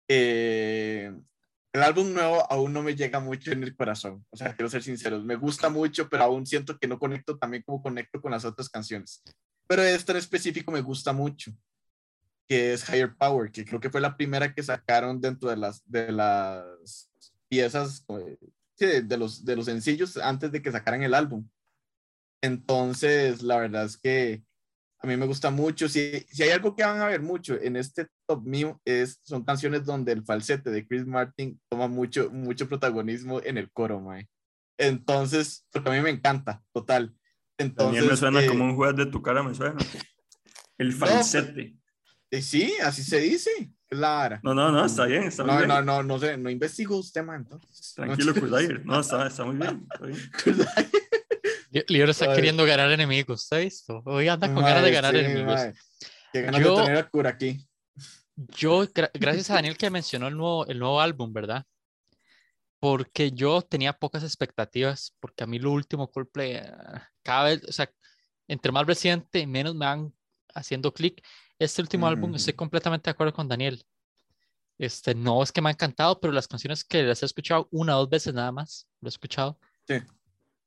eh, 0.08 1.12
el 1.72 1.82
álbum 1.82 2.12
nuevo 2.12 2.50
aún 2.50 2.72
no 2.72 2.82
me 2.82 2.94
llega 2.94 3.18
mucho 3.18 3.50
en 3.50 3.62
el 3.62 3.74
corazón, 3.74 4.24
o 4.30 4.36
sea, 4.36 4.54
quiero 4.54 4.68
ser 4.68 4.82
sincero, 4.82 5.20
me 5.20 5.36
gusta 5.36 5.70
mucho, 5.70 6.08
pero 6.08 6.24
aún 6.24 6.46
siento 6.46 6.78
que 6.78 6.86
no 6.86 6.98
conecto 6.98 7.38
también 7.38 7.62
como 7.62 7.82
conecto 7.82 8.20
con 8.20 8.30
las 8.30 8.44
otras 8.44 8.68
canciones. 8.68 9.22
Pero 9.66 9.82
este 9.82 10.12
en 10.12 10.18
específico 10.18 10.70
me 10.70 10.82
gusta 10.82 11.12
mucho, 11.12 11.52
que 12.46 12.74
es 12.74 12.86
Higher 12.88 13.16
Power, 13.16 13.50
que 13.50 13.64
creo 13.64 13.80
que 13.80 13.88
fue 13.88 14.00
la 14.00 14.16
primera 14.16 14.52
que 14.52 14.62
sacaron 14.62 15.20
dentro 15.20 15.48
de 15.48 15.56
las, 15.56 15.82
de 15.86 16.12
las 16.12 17.10
piezas 17.48 18.04
eh, 18.80 19.02
de, 19.02 19.16
los, 19.16 19.44
de 19.44 19.56
los 19.56 19.64
sencillos 19.64 20.16
antes 20.18 20.52
de 20.52 20.60
que 20.60 20.72
sacaran 20.72 21.02
el 21.02 21.14
álbum. 21.14 21.48
Entonces, 22.42 23.42
la 23.42 23.56
verdad 23.56 23.86
es 23.86 23.96
que 23.96 24.42
a 25.02 25.06
mí 25.06 25.16
me 25.16 25.26
gusta 25.26 25.50
mucho. 25.50 25.88
Si, 25.88 26.24
si 26.30 26.42
hay 26.44 26.50
algo 26.50 26.76
que 26.76 26.84
van 26.84 27.00
a 27.00 27.06
ver 27.06 27.20
mucho 27.20 27.60
en 27.60 27.76
este 27.76 28.06
top 28.26 28.44
mío, 28.44 28.80
es, 28.84 29.18
son 29.22 29.44
canciones 29.44 29.84
donde 29.84 30.12
el 30.12 30.24
falsete 30.24 30.70
de 30.70 30.86
Chris 30.86 31.06
Martin 31.06 31.60
toma 31.68 31.88
mucho, 31.88 32.30
mucho 32.30 32.68
protagonismo 32.68 33.40
en 33.42 33.58
el 33.58 33.70
coro, 33.72 34.00
mae. 34.00 34.28
Entonces, 34.78 35.66
porque 35.72 35.90
a 35.90 35.92
mí 35.92 36.00
me 36.00 36.10
encanta, 36.10 36.62
total. 36.72 37.14
Entonces, 37.58 38.02
mí 38.02 38.08
me 38.08 38.16
suena 38.16 38.46
como 38.46 38.64
eh, 38.64 38.68
un 38.68 38.76
juez 38.76 38.96
de 38.96 39.06
tu 39.06 39.20
cara, 39.20 39.42
me 39.42 39.54
suena. 39.54 39.76
El 40.78 40.92
falsete. 40.92 41.76
Eh, 42.30 42.40
sí, 42.40 42.72
así 42.82 43.02
se 43.02 43.18
dice. 43.18 43.50
Claro. 43.88 44.40
No, 44.42 44.54
no, 44.54 44.72
no, 44.72 44.86
está 44.86 45.04
bien, 45.04 45.24
está 45.24 45.44
no, 45.44 45.56
bien. 45.56 45.68
No, 45.68 45.82
no, 45.82 46.02
no 46.02 46.18
sé, 46.18 46.38
no 46.38 46.48
investigo 46.48 46.96
usted, 46.96 47.24
man, 47.24 47.42
entonces. 47.42 47.92
Tranquilo, 47.94 48.34
Kudair. 48.34 48.86
No, 48.86 49.00
está, 49.00 49.26
está 49.26 49.44
muy 49.44 49.56
bien. 49.56 49.86
Libro 51.88 52.10
está 52.10 52.34
queriendo 52.34 52.66
ganar 52.66 52.92
enemigos, 52.92 53.44
¿está 53.44 53.56
visto? 53.56 54.02
Hoy 54.04 54.28
anda 54.28 54.52
con 54.52 54.62
ganas 54.62 54.84
de 54.84 54.92
ganar 54.92 55.16
enemigos. 55.16 55.60
Qué 56.30 56.42
ganas 56.42 56.60
yo, 56.60 56.76
de 56.76 56.82
tener 56.84 56.98
a 56.98 57.08
cura 57.08 57.30
aquí. 57.30 57.66
Yo, 58.36 58.86
gracias 59.14 59.50
a 59.50 59.54
Daniel 59.54 59.78
que 59.78 59.88
mencionó 59.88 60.28
el 60.28 60.36
nuevo, 60.36 60.66
el 60.66 60.78
nuevo 60.78 61.00
álbum, 61.00 61.32
¿verdad? 61.32 61.64
Porque 62.78 63.30
yo 63.30 63.62
tenía 63.62 63.94
pocas 63.94 64.22
expectativas, 64.22 65.16
porque 65.18 65.44
a 65.44 65.46
mí 65.46 65.58
lo 65.58 65.72
último 65.72 66.10
Coldplay, 66.10 66.56
ah, 66.56 67.08
cada 67.22 67.44
vez, 67.44 67.62
o 67.66 67.72
sea, 67.72 67.90
entre 68.48 68.70
más 68.70 68.86
reciente, 68.86 69.46
menos 69.46 69.74
me 69.74 69.86
van 69.86 70.12
haciendo 70.54 70.92
clic. 70.92 71.24
Este 71.58 71.80
último 71.80 72.06
álbum 72.06 72.34
estoy 72.34 72.52
completamente 72.52 73.04
de 73.04 73.12
acuerdo 73.12 73.32
con 73.32 73.48
Daniel. 73.48 73.82
Este, 74.76 75.14
no 75.14 75.42
es 75.42 75.52
que 75.52 75.62
me 75.62 75.70
ha 75.70 75.72
encantado, 75.72 76.20
pero 76.20 76.34
las 76.34 76.48
canciones 76.48 76.84
que 76.84 77.02
las 77.02 77.22
he 77.22 77.26
escuchado 77.26 77.68
una 77.70 77.96
o 77.96 78.00
dos 78.00 78.10
veces 78.10 78.34
nada 78.34 78.52
más, 78.52 78.88
lo 79.00 79.08
he 79.08 79.10
escuchado, 79.10 79.58
sí. 79.86 79.94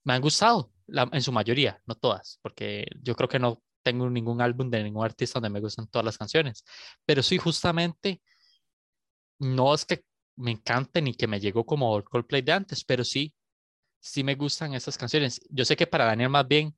me 0.03 0.13
han 0.13 0.21
gustado, 0.21 0.71
en 0.87 1.21
su 1.21 1.31
mayoría, 1.31 1.81
no 1.85 1.95
todas, 1.95 2.39
porque 2.41 2.85
yo 3.01 3.15
creo 3.15 3.29
que 3.29 3.39
no 3.39 3.61
tengo 3.83 4.09
ningún 4.09 4.41
álbum 4.41 4.69
de 4.69 4.83
ningún 4.83 5.05
artista 5.05 5.39
donde 5.39 5.53
me 5.53 5.61
gustan 5.61 5.87
todas 5.87 6.05
las 6.05 6.17
canciones, 6.17 6.63
pero 7.05 7.21
sí, 7.21 7.37
justamente, 7.37 8.21
no 9.39 9.73
es 9.73 9.85
que 9.85 10.03
me 10.37 10.51
encante 10.51 11.01
ni 11.01 11.13
que 11.13 11.27
me 11.27 11.39
llegó 11.39 11.65
como 11.65 11.95
el 11.97 12.03
Coldplay 12.03 12.41
de 12.41 12.51
antes, 12.51 12.83
pero 12.83 13.03
sí, 13.03 13.33
sí 13.99 14.23
me 14.23 14.35
gustan 14.35 14.73
esas 14.73 14.97
canciones. 14.97 15.41
Yo 15.49 15.65
sé 15.65 15.75
que 15.75 15.87
para 15.87 16.05
Daniel 16.05 16.29
más 16.29 16.47
bien 16.47 16.75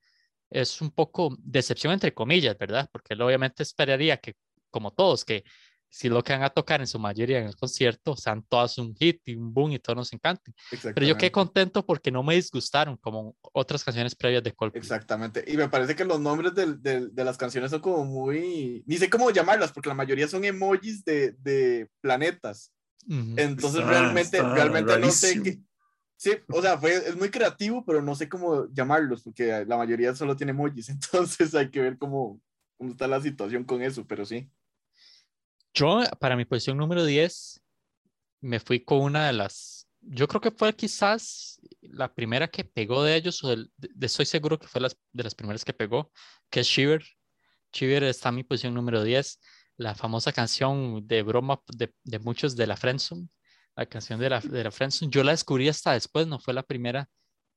es 0.50 0.82
un 0.82 0.92
poco 0.92 1.36
decepción 1.40 1.94
entre 1.94 2.14
comillas, 2.14 2.58
¿verdad? 2.58 2.90
Porque 2.92 3.14
él 3.14 3.22
obviamente 3.22 3.64
esperaría 3.64 4.18
que, 4.18 4.36
como 4.70 4.92
todos, 4.92 5.26
que 5.26 5.44
si 5.90 6.10
lo 6.10 6.24
que 6.24 6.34
van 6.34 6.44
a 6.44 6.50
tocar 6.50 6.82
en 6.82 6.88
su 6.88 7.00
mayoría 7.00 7.40
en 7.40 7.48
el 7.48 7.56
concierto 7.56 8.16
sean 8.16 8.44
todas 8.44 8.78
un 8.78 8.94
hit 8.96 9.22
y 9.26 9.36
un 9.36 9.54
boom 9.54 9.72
y 9.72 9.80
todos 9.80 9.96
nos 9.96 10.14
encanten. 10.14 10.54
Pero 10.82 11.06
yo 11.06 11.18
quedé 11.18 11.32
contento 11.32 11.86
porque 11.86 12.12
no 12.12 12.24
me 12.24 12.36
disgustaron 12.36 12.98
como 12.98 13.36
otras 13.54 13.84
canciones 13.84 14.16
previas 14.16 14.44
de 14.44 14.52
Coldplay. 14.52 14.82
Exactamente. 14.82 15.44
Y 15.48 15.58
me 15.58 15.70
parece 15.70 15.96
que 15.96 16.06
los 16.06 16.20
nombres 16.20 16.54
de, 16.54 16.76
de, 16.76 17.08
de 17.08 17.24
las 17.24 17.38
canciones 17.38 17.72
son 17.72 17.82
como 17.82 18.06
muy... 18.06 18.84
Ni 18.86 18.98
sé 18.98 19.10
cómo 19.10 19.32
llamarlas 19.32 19.72
porque 19.72 19.90
la 19.90 19.96
mayoría 19.96 20.28
son 20.28 20.44
emojis 20.44 21.04
de, 21.04 21.32
de 21.40 21.90
planetas. 22.02 22.74
Entonces 23.10 23.86
realmente, 23.86 24.42
realmente 24.42 25.00
no 25.00 25.10
sé 25.12 25.42
qué 25.42 25.60
Sí, 26.18 26.32
o 26.48 26.62
sea, 26.64 26.80
fue, 26.80 26.96
es 26.96 27.16
muy 27.16 27.30
creativo, 27.30 27.86
pero 27.86 28.02
no 28.02 28.16
sé 28.16 28.28
cómo 28.28 28.68
llamarlos, 28.74 29.22
porque 29.22 29.64
la 29.68 29.78
mayoría 29.78 30.16
solo 30.16 30.36
tiene 30.36 30.50
emojis, 30.50 30.90
entonces 30.90 31.54
hay 31.54 31.70
que 31.70 31.80
ver 31.80 31.98
cómo, 31.98 32.42
cómo 32.76 32.92
está 32.92 33.08
la 33.08 33.22
situación 33.22 33.64
con 33.64 33.84
eso, 33.84 34.06
pero 34.08 34.26
sí. 34.26 34.50
Yo, 35.78 36.02
para 36.20 36.36
mi 36.36 36.46
posición 36.46 36.78
número 36.78 37.06
10, 37.06 37.62
me 38.42 38.60
fui 38.60 38.84
con 38.84 39.02
una 39.02 39.28
de 39.28 39.34
las, 39.34 39.88
yo 40.02 40.28
creo 40.28 40.42
que 40.42 40.52
fue 40.52 40.76
quizás 40.76 41.60
la 41.82 42.14
primera 42.14 42.48
que 42.48 42.64
pegó 42.64 43.04
de 43.04 43.16
ellos, 43.16 43.44
o 43.44 43.56
de, 43.56 43.68
estoy 44.02 44.26
seguro 44.26 44.58
que 44.58 44.68
fue 44.68 44.82
las, 44.82 44.98
de 45.12 45.24
las 45.24 45.36
primeras 45.36 45.64
que 45.64 45.74
pegó, 45.74 46.12
que 46.50 46.62
es 46.62 46.68
Shiver. 46.68 47.06
Shiver 47.72 48.04
está 48.06 48.30
en 48.30 48.36
mi 48.36 48.44
posición 48.44 48.74
número 48.74 49.04
10, 49.04 49.40
la 49.78 49.94
famosa 49.94 50.32
canción 50.34 51.06
de 51.06 51.22
broma 51.22 51.62
de, 51.68 51.94
de 52.04 52.20
muchos 52.20 52.56
de 52.56 52.66
la 52.66 52.76
Friendzone 52.76 53.30
la 53.78 53.86
canción 53.86 54.20
de 54.20 54.30
la, 54.30 54.40
de 54.40 54.64
la 54.64 54.72
Friendzone. 54.72 55.12
Yo 55.12 55.24
la 55.24 55.32
descubrí 55.32 55.70
hasta 55.70 55.94
después, 55.94 56.28
no 56.28 56.40
fue 56.40 56.54
la 56.54 56.64
primera, 56.64 57.08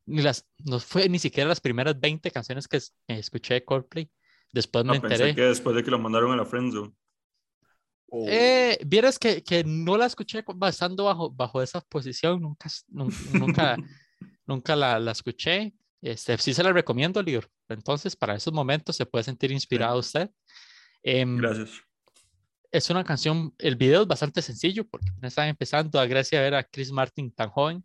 ni 0.07 0.21
las, 0.21 0.47
no 0.59 0.79
fue 0.79 1.09
ni 1.09 1.19
siquiera 1.19 1.49
las 1.49 1.61
primeras 1.61 1.99
20 1.99 2.31
canciones 2.31 2.69
que, 2.69 2.79
escuché 3.09 3.55
de 3.55 3.65
Coldplay. 3.65 4.11
Después 4.53 4.85
me 4.85 4.97
enteré. 4.97 5.17
Pensé 5.17 5.35
que 5.35 5.43
después 5.43 5.75
de 5.75 5.83
que 5.83 5.91
lo 5.91 5.99
mandaron 5.99 6.33
a 6.33 6.37
la 6.37 6.45
Friendzone. 6.45 6.93
Oh. 8.11 8.27
Eh, 8.29 8.79
vieras 8.85 9.19
que, 9.19 9.43
que, 9.43 9.63
no 9.65 9.97
la 9.97 10.07
escuché 10.07 10.45
estando 10.69 11.05
bajo, 11.05 11.31
bajo 11.31 11.63
esa 11.63 11.81
posición, 11.81 12.41
nunca, 12.41 12.69
nunca, 12.89 13.77
nunca 14.47 14.77
la, 14.77 14.99
la, 14.99 15.13
escuché. 15.13 15.73
Este, 16.03 16.37
sí 16.39 16.53
se 16.53 16.63
la 16.63 16.73
recomiendo, 16.73 17.23
Lior. 17.23 17.49
Entonces, 17.69 18.17
para 18.17 18.35
esos 18.35 18.53
momentos 18.53 18.97
se 18.97 19.07
puede 19.07 19.25
sentir 19.25 19.53
inspirado 19.53 19.99
usted. 19.99 20.29
Em, 21.03 21.37
Gracias 21.37 21.83
es 22.73 22.91
una 22.91 23.05
canción, 23.05 23.55
el 23.59 23.77
video 23.77 24.03
es 24.03 24.09
bastante 24.09 24.43
sencillo 24.43 24.87
porque 24.87 25.09
están 25.23 25.49
empezando, 25.49 25.99
a 25.99 26.07
gracia 26.07 26.41
ver 26.41 26.55
a 26.55 26.63
Chris 26.63 26.93
Martin 26.93 27.33
tan 27.33 27.51
joven, 27.51 27.83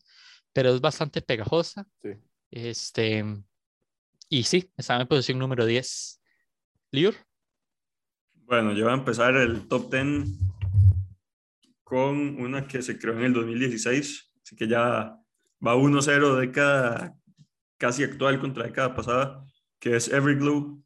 pero 0.54 0.74
es 0.74 0.82
bastante 0.82 1.22
pegajosa. 1.22 1.88
Sí. 2.02 2.10
Este, 2.52 3.24
y 4.30 4.44
sí, 4.44 4.72
está 4.78 5.00
en 5.00 5.08
posición 5.08 5.40
número 5.40 5.66
10. 5.66 6.22
Lior. 6.92 7.16
Bueno, 8.46 8.74
yo 8.74 8.86
voy 8.86 8.94
a 8.94 8.98
empezar 8.98 9.36
el 9.36 9.68
top 9.68 9.92
10 9.92 10.28
con 11.84 12.40
una 12.40 12.68
que 12.68 12.82
se 12.82 12.98
creó 12.98 13.18
en 13.18 13.26
el 13.26 13.34
2016, 13.34 14.34
así 14.44 14.56
que 14.56 14.68
ya 14.68 15.18
va 15.66 15.76
1-0 15.76 16.36
década 16.36 17.16
casi 17.78 18.04
actual 18.04 18.40
contra 18.40 18.66
década 18.66 18.96
pasada, 18.96 19.46
que 19.80 19.96
es 19.96 20.08
Everglow 20.08 20.86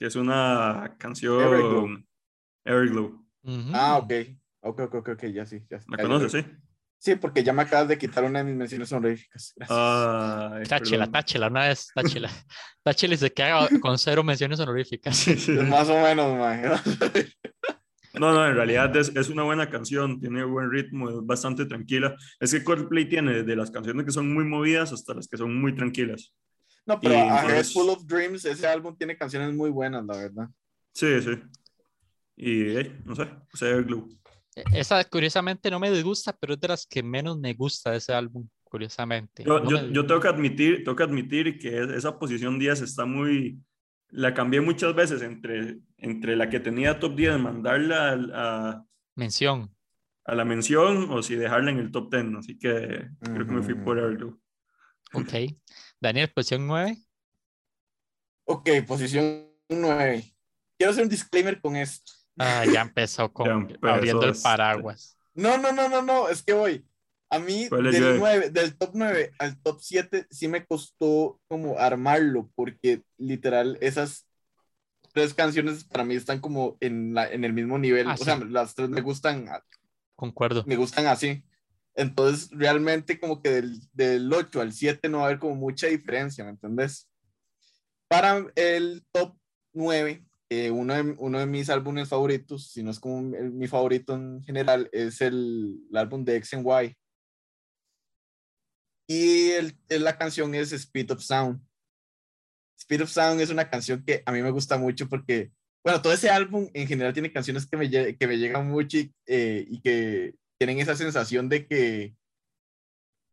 que 0.00 0.06
es 0.06 0.16
una 0.16 0.96
canción 0.98 2.06
Everglow. 2.64 3.22
Ah, 3.74 3.98
ok. 3.98 4.12
Ok, 4.60 4.80
ok, 4.94 5.08
ok, 5.10 5.24
ya 5.26 5.44
sí. 5.44 5.62
Ya, 5.70 5.78
¿La 5.88 6.02
conoces, 6.02 6.32
sí? 6.32 6.44
Sí, 7.02 7.14
porque 7.16 7.42
ya 7.42 7.54
me 7.54 7.62
acabas 7.62 7.88
de 7.88 7.96
quitar 7.96 8.24
una 8.24 8.40
de 8.40 8.44
mis 8.44 8.54
menciones 8.56 8.92
honoríficas. 8.92 9.54
Ay, 9.70 10.64
Táchela, 10.64 11.06
perdón. 11.06 11.12
táchela, 11.12 11.46
una 11.48 11.68
vez, 11.68 11.88
táchela. 11.94 12.30
Táchela 12.82 13.14
y 13.14 13.16
se 13.16 13.32
queda 13.32 13.68
con 13.80 13.98
cero 13.98 14.22
menciones 14.22 14.60
honoríficas. 14.60 15.16
Sí, 15.16 15.34
sí. 15.38 15.54
Pues 15.54 15.66
más 15.66 15.88
o 15.88 15.98
menos, 15.98 16.38
mae. 16.38 16.62
No, 18.14 18.32
no, 18.34 18.46
en 18.46 18.54
realidad 18.54 18.94
es, 18.96 19.12
es 19.16 19.28
una 19.30 19.44
buena 19.44 19.70
canción, 19.70 20.20
tiene 20.20 20.44
buen 20.44 20.70
ritmo, 20.70 21.08
es 21.08 21.16
bastante 21.22 21.64
tranquila. 21.64 22.14
Es 22.38 22.52
que 22.52 22.62
Coldplay 22.64 23.08
tiene 23.08 23.32
desde 23.32 23.56
las 23.56 23.70
canciones 23.70 24.04
que 24.04 24.10
son 24.12 24.32
muy 24.34 24.44
movidas 24.44 24.92
hasta 24.92 25.14
las 25.14 25.26
que 25.26 25.36
son 25.38 25.58
muy 25.58 25.74
tranquilas. 25.74 26.34
No, 26.84 27.00
pero 27.00 27.14
Y 27.14 27.18
A 27.18 27.22
Head 27.22 27.42
entonces- 27.50 27.72
Full 27.72 27.88
of 27.88 28.04
Dreams, 28.06 28.44
ese 28.44 28.66
álbum 28.66 28.94
tiene 28.96 29.16
canciones 29.16 29.54
muy 29.54 29.70
buenas, 29.70 30.04
la 30.04 30.16
verdad. 30.16 30.48
Sí, 30.92 31.22
sí. 31.22 31.30
Y, 32.36 32.76
eh, 32.76 33.00
no 33.04 33.14
sé, 33.14 33.22
o 33.22 33.56
sea, 33.56 33.74
Glow. 33.76 34.08
Esa 34.72 35.04
curiosamente 35.04 35.70
no 35.70 35.78
me 35.80 35.90
disgusta, 35.90 36.32
pero 36.38 36.54
es 36.54 36.60
de 36.60 36.68
las 36.68 36.86
que 36.86 37.02
menos 37.02 37.38
me 37.38 37.54
gusta 37.54 37.90
de 37.92 37.98
ese 37.98 38.12
álbum, 38.12 38.48
curiosamente. 38.64 39.44
Yo, 39.44 39.60
No 39.60 39.70
yo, 39.70 39.82
me- 39.82 39.92
yo 39.92 40.06
tengo 40.06 40.20
que 40.20 40.28
admitir, 40.28 40.84
tengo 40.84 40.96
que 40.96 41.02
admitir 41.02 41.58
que 41.58 41.80
es- 41.82 41.90
esa 41.90 42.18
posición 42.18 42.58
10 42.58 42.80
está 42.80 43.04
muy... 43.04 43.58
La 44.12 44.34
cambié 44.34 44.60
muchas 44.60 44.94
veces 44.94 45.22
entre, 45.22 45.78
entre 45.98 46.34
la 46.36 46.48
que 46.50 46.58
tenía 46.60 46.98
top 46.98 47.14
10, 47.16 47.38
mandarla 47.38 48.10
al- 48.10 48.32
a, 48.34 48.84
Mención. 49.14 49.74
a 50.24 50.34
la 50.34 50.44
mención 50.44 51.10
o 51.10 51.22
si 51.22 51.36
dejarla 51.36 51.70
en 51.70 51.78
el 51.78 51.90
top 51.92 52.12
10. 52.12 52.34
Así 52.38 52.58
que 52.58 53.08
creo 53.20 53.46
que 53.46 53.52
me 53.52 53.62
fui 53.62 53.74
por 53.74 53.98
Everglow. 53.98 54.40
Ok. 55.12 55.32
Daniel, 56.00 56.30
posición 56.34 56.66
9. 56.66 56.96
Ok, 58.44 58.68
posición 58.86 59.46
9. 59.68 60.24
Quiero 60.76 60.90
hacer 60.92 61.04
un 61.04 61.08
disclaimer 61.10 61.60
con 61.60 61.76
esto. 61.76 62.12
Ah, 62.42 62.64
ya 62.64 62.80
empezó 62.80 63.30
con 63.32 63.46
Ya 63.46 63.52
empezó 63.52 63.94
abriendo 63.94 64.24
el 64.24 64.30
este. 64.30 64.42
paraguas. 64.42 65.18
No, 65.34 65.58
no, 65.58 65.72
no, 65.72 65.88
no, 65.88 66.00
no, 66.00 66.28
es 66.28 66.42
que 66.42 66.54
voy. 66.54 66.86
A 67.28 67.38
mí, 67.38 67.66
¿Cuál 67.68 67.86
es 67.88 67.94
del, 67.94 68.02
Joe? 68.02 68.18
9, 68.18 68.50
del 68.50 68.76
top 68.76 68.90
9 68.94 69.32
al 69.38 69.60
top 69.62 69.78
7, 69.80 70.26
sí 70.30 70.48
me 70.48 70.64
costó 70.64 71.38
como 71.48 71.78
armarlo, 71.78 72.50
porque 72.56 73.02
literal, 73.18 73.78
esas 73.80 74.26
tres 75.12 75.34
canciones 75.34 75.84
para 75.84 76.04
mí 76.04 76.14
están 76.14 76.40
como 76.40 76.76
en, 76.80 77.14
la, 77.14 77.30
en 77.30 77.44
el 77.44 77.52
mismo 77.52 77.78
nivel. 77.78 78.08
Ah, 78.08 78.14
o 78.18 78.24
sea, 78.24 78.36
las 78.36 78.74
tres 78.74 78.88
me 78.88 79.00
gustan, 79.02 79.46
Concuerdo. 80.16 80.64
me 80.66 80.76
gustan 80.76 81.06
así. 81.06 81.44
Entonces, 81.94 82.48
realmente 82.52 83.20
como 83.20 83.42
que 83.42 83.50
del, 83.50 83.80
del 83.92 84.32
8 84.32 84.60
al 84.60 84.72
7 84.72 85.08
no 85.08 85.18
va 85.18 85.24
a 85.24 85.26
haber 85.26 85.38
como 85.38 85.56
mucha 85.56 85.88
diferencia, 85.88 86.44
¿me 86.44 86.50
entendés? 86.50 87.08
Para 88.08 88.44
el 88.56 89.04
top 89.12 89.36
9, 89.72 90.24
eh, 90.50 90.70
uno, 90.70 90.94
de, 90.94 91.14
uno 91.18 91.38
de 91.38 91.46
mis 91.46 91.70
álbumes 91.70 92.08
favoritos, 92.08 92.72
si 92.72 92.82
no 92.82 92.90
es 92.90 93.00
como 93.00 93.34
el- 93.36 93.52
mi 93.52 93.68
favorito 93.68 94.14
en 94.14 94.42
general, 94.42 94.88
es 94.92 95.20
el, 95.20 95.78
el 95.90 95.96
álbum 95.96 96.24
de 96.24 96.36
X 96.36 96.54
and 96.54 96.66
Y. 96.66 96.96
Y 99.08 99.50
el, 99.52 99.76
la 99.88 100.16
canción 100.18 100.54
es 100.54 100.72
Speed 100.72 101.12
of 101.12 101.20
Sound. 101.22 101.60
Speed 102.78 103.02
of 103.02 103.10
Sound 103.10 103.40
es 103.40 103.50
una 103.50 103.68
canción 103.68 104.04
que 104.04 104.22
a 104.24 104.32
mí 104.32 104.42
me 104.42 104.50
gusta 104.50 104.78
mucho 104.78 105.08
porque, 105.08 105.52
bueno, 105.84 106.00
todo 106.00 106.12
ese 106.12 106.30
álbum 106.30 106.68
en 106.74 106.86
general 106.86 107.12
tiene 107.12 107.32
canciones 107.32 107.66
que 107.66 107.76
me, 107.76 107.90
que 107.90 108.26
me 108.26 108.38
llegan 108.38 108.68
mucho 108.68 108.98
y, 108.98 109.14
eh, 109.26 109.66
y 109.68 109.80
que 109.80 110.34
tienen 110.58 110.78
esa 110.78 110.94
sensación 110.96 111.48
de 111.48 111.66
que 111.66 112.14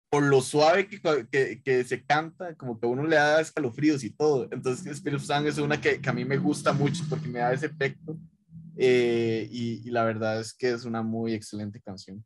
por 0.10 0.24
lo 0.24 0.42
suave 0.42 0.88
que, 0.88 1.02
que, 1.30 1.62
que 1.62 1.84
se 1.84 2.04
canta, 2.04 2.56
como 2.56 2.80
que 2.80 2.86
a 2.86 2.90
uno 2.90 3.04
le 3.06 3.18
da 3.18 3.42
escalofríos 3.42 4.04
y 4.04 4.12
todo. 4.12 4.48
Entonces, 4.52 4.86
Spirit 4.88 5.20
of 5.20 5.46
es 5.46 5.58
una 5.58 5.82
que, 5.82 6.00
que 6.00 6.10
a 6.10 6.14
mí 6.14 6.24
me 6.24 6.38
gusta 6.38 6.72
mucho 6.72 7.04
porque 7.10 7.28
me 7.28 7.40
da 7.40 7.54
ese 7.54 7.66
efecto. 7.66 8.18
eh, 8.78 9.48
y, 9.52 9.90
la 9.90 10.06
verdad 10.06 10.40
es 10.40 10.54
que 10.54 10.72
es 10.72 10.86
una 10.86 11.02
muy 11.02 11.34
excelente 11.34 11.82
canción. 11.82 12.26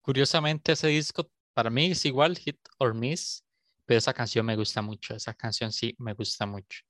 Curiosamente, 0.00 0.72
ese 0.72 0.88
disco 0.88 1.30
para 1.54 1.70
mí 1.70 1.92
es 1.92 2.04
igual, 2.06 2.36
hit 2.36 2.58
or 2.78 2.92
miss, 2.92 3.44
pero 3.84 3.98
esa 3.98 4.12
canción 4.12 4.44
me 4.44 4.56
gusta 4.56 4.82
mucho. 4.82 5.14
Esa 5.14 5.34
canción 5.34 5.70
sí 5.70 5.94
me 5.98 6.14
gusta 6.14 6.44
mucho. 6.44 6.80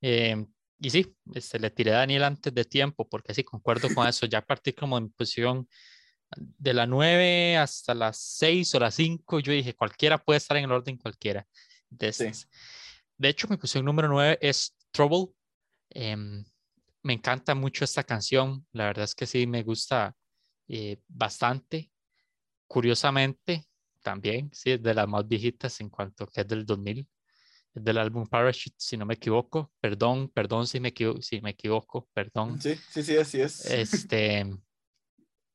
Eh, 0.00 0.44
y 0.80 0.90
sí, 0.90 1.14
este, 1.34 1.60
le 1.60 1.70
tiré 1.70 1.92
a 1.92 1.98
Daniel 1.98 2.24
antes 2.24 2.52
de 2.52 2.64
tiempo, 2.64 3.08
porque 3.08 3.34
sí, 3.34 3.44
concuerdo 3.44 3.88
con 3.94 4.08
eso. 4.08 4.26
Ya 4.26 4.40
partí 4.44 4.72
como 4.72 4.98
en 4.98 5.10
posición 5.10 5.68
de 6.36 6.74
la 6.74 6.86
9 6.86 7.56
hasta 7.56 7.94
las 7.94 8.18
6 8.18 8.74
o 8.74 8.80
las 8.80 8.94
5. 8.94 9.40
Yo 9.40 9.52
dije, 9.52 9.74
cualquiera 9.74 10.18
puede 10.18 10.38
estar 10.38 10.56
en 10.56 10.64
el 10.64 10.72
orden 10.72 10.96
cualquiera 10.96 11.46
de 11.88 12.12
Sí. 12.12 12.30
De 13.18 13.28
hecho, 13.28 13.48
mi 13.48 13.56
posición 13.56 13.84
número 13.84 14.08
9 14.08 14.38
es 14.40 14.76
Trouble. 14.92 15.34
Em, 15.90 16.44
me 17.02 17.12
encanta 17.12 17.54
mucho 17.54 17.84
esta 17.84 18.04
canción. 18.04 18.66
La 18.72 18.86
verdad 18.86 19.04
es 19.04 19.14
que 19.14 19.26
sí, 19.26 19.46
me 19.46 19.62
gusta 19.62 20.16
eh, 20.68 21.00
bastante. 21.08 21.90
Curiosamente, 22.66 23.66
también, 24.02 24.50
sí, 24.54 24.72
es 24.72 24.82
de 24.82 24.94
las 24.94 25.08
más 25.08 25.26
viejitas 25.26 25.80
en 25.80 25.90
cuanto 25.90 26.26
que 26.26 26.42
es 26.42 26.48
del 26.48 26.64
2000. 26.64 27.06
Es 27.74 27.84
del 27.84 27.98
álbum 27.98 28.26
Parachute, 28.26 28.76
si 28.78 28.96
no 28.96 29.04
me 29.04 29.14
equivoco. 29.14 29.72
Perdón, 29.80 30.28
perdón 30.30 30.66
si 30.66 30.80
me 30.80 30.88
equivoco, 30.88 31.20
si 31.20 31.40
me 31.40 31.50
equivoco, 31.50 32.08
perdón. 32.14 32.60
Sí, 32.60 32.74
sí, 32.90 33.02
sí, 33.02 33.16
así 33.16 33.40
es. 33.40 33.66
Este, 33.66 34.46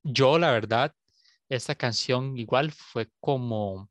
yo 0.06 0.38
la 0.38 0.52
verdad, 0.52 0.96
esta 1.50 1.74
canción 1.76 2.38
igual 2.38 2.72
fue 2.72 3.10
como 3.20 3.90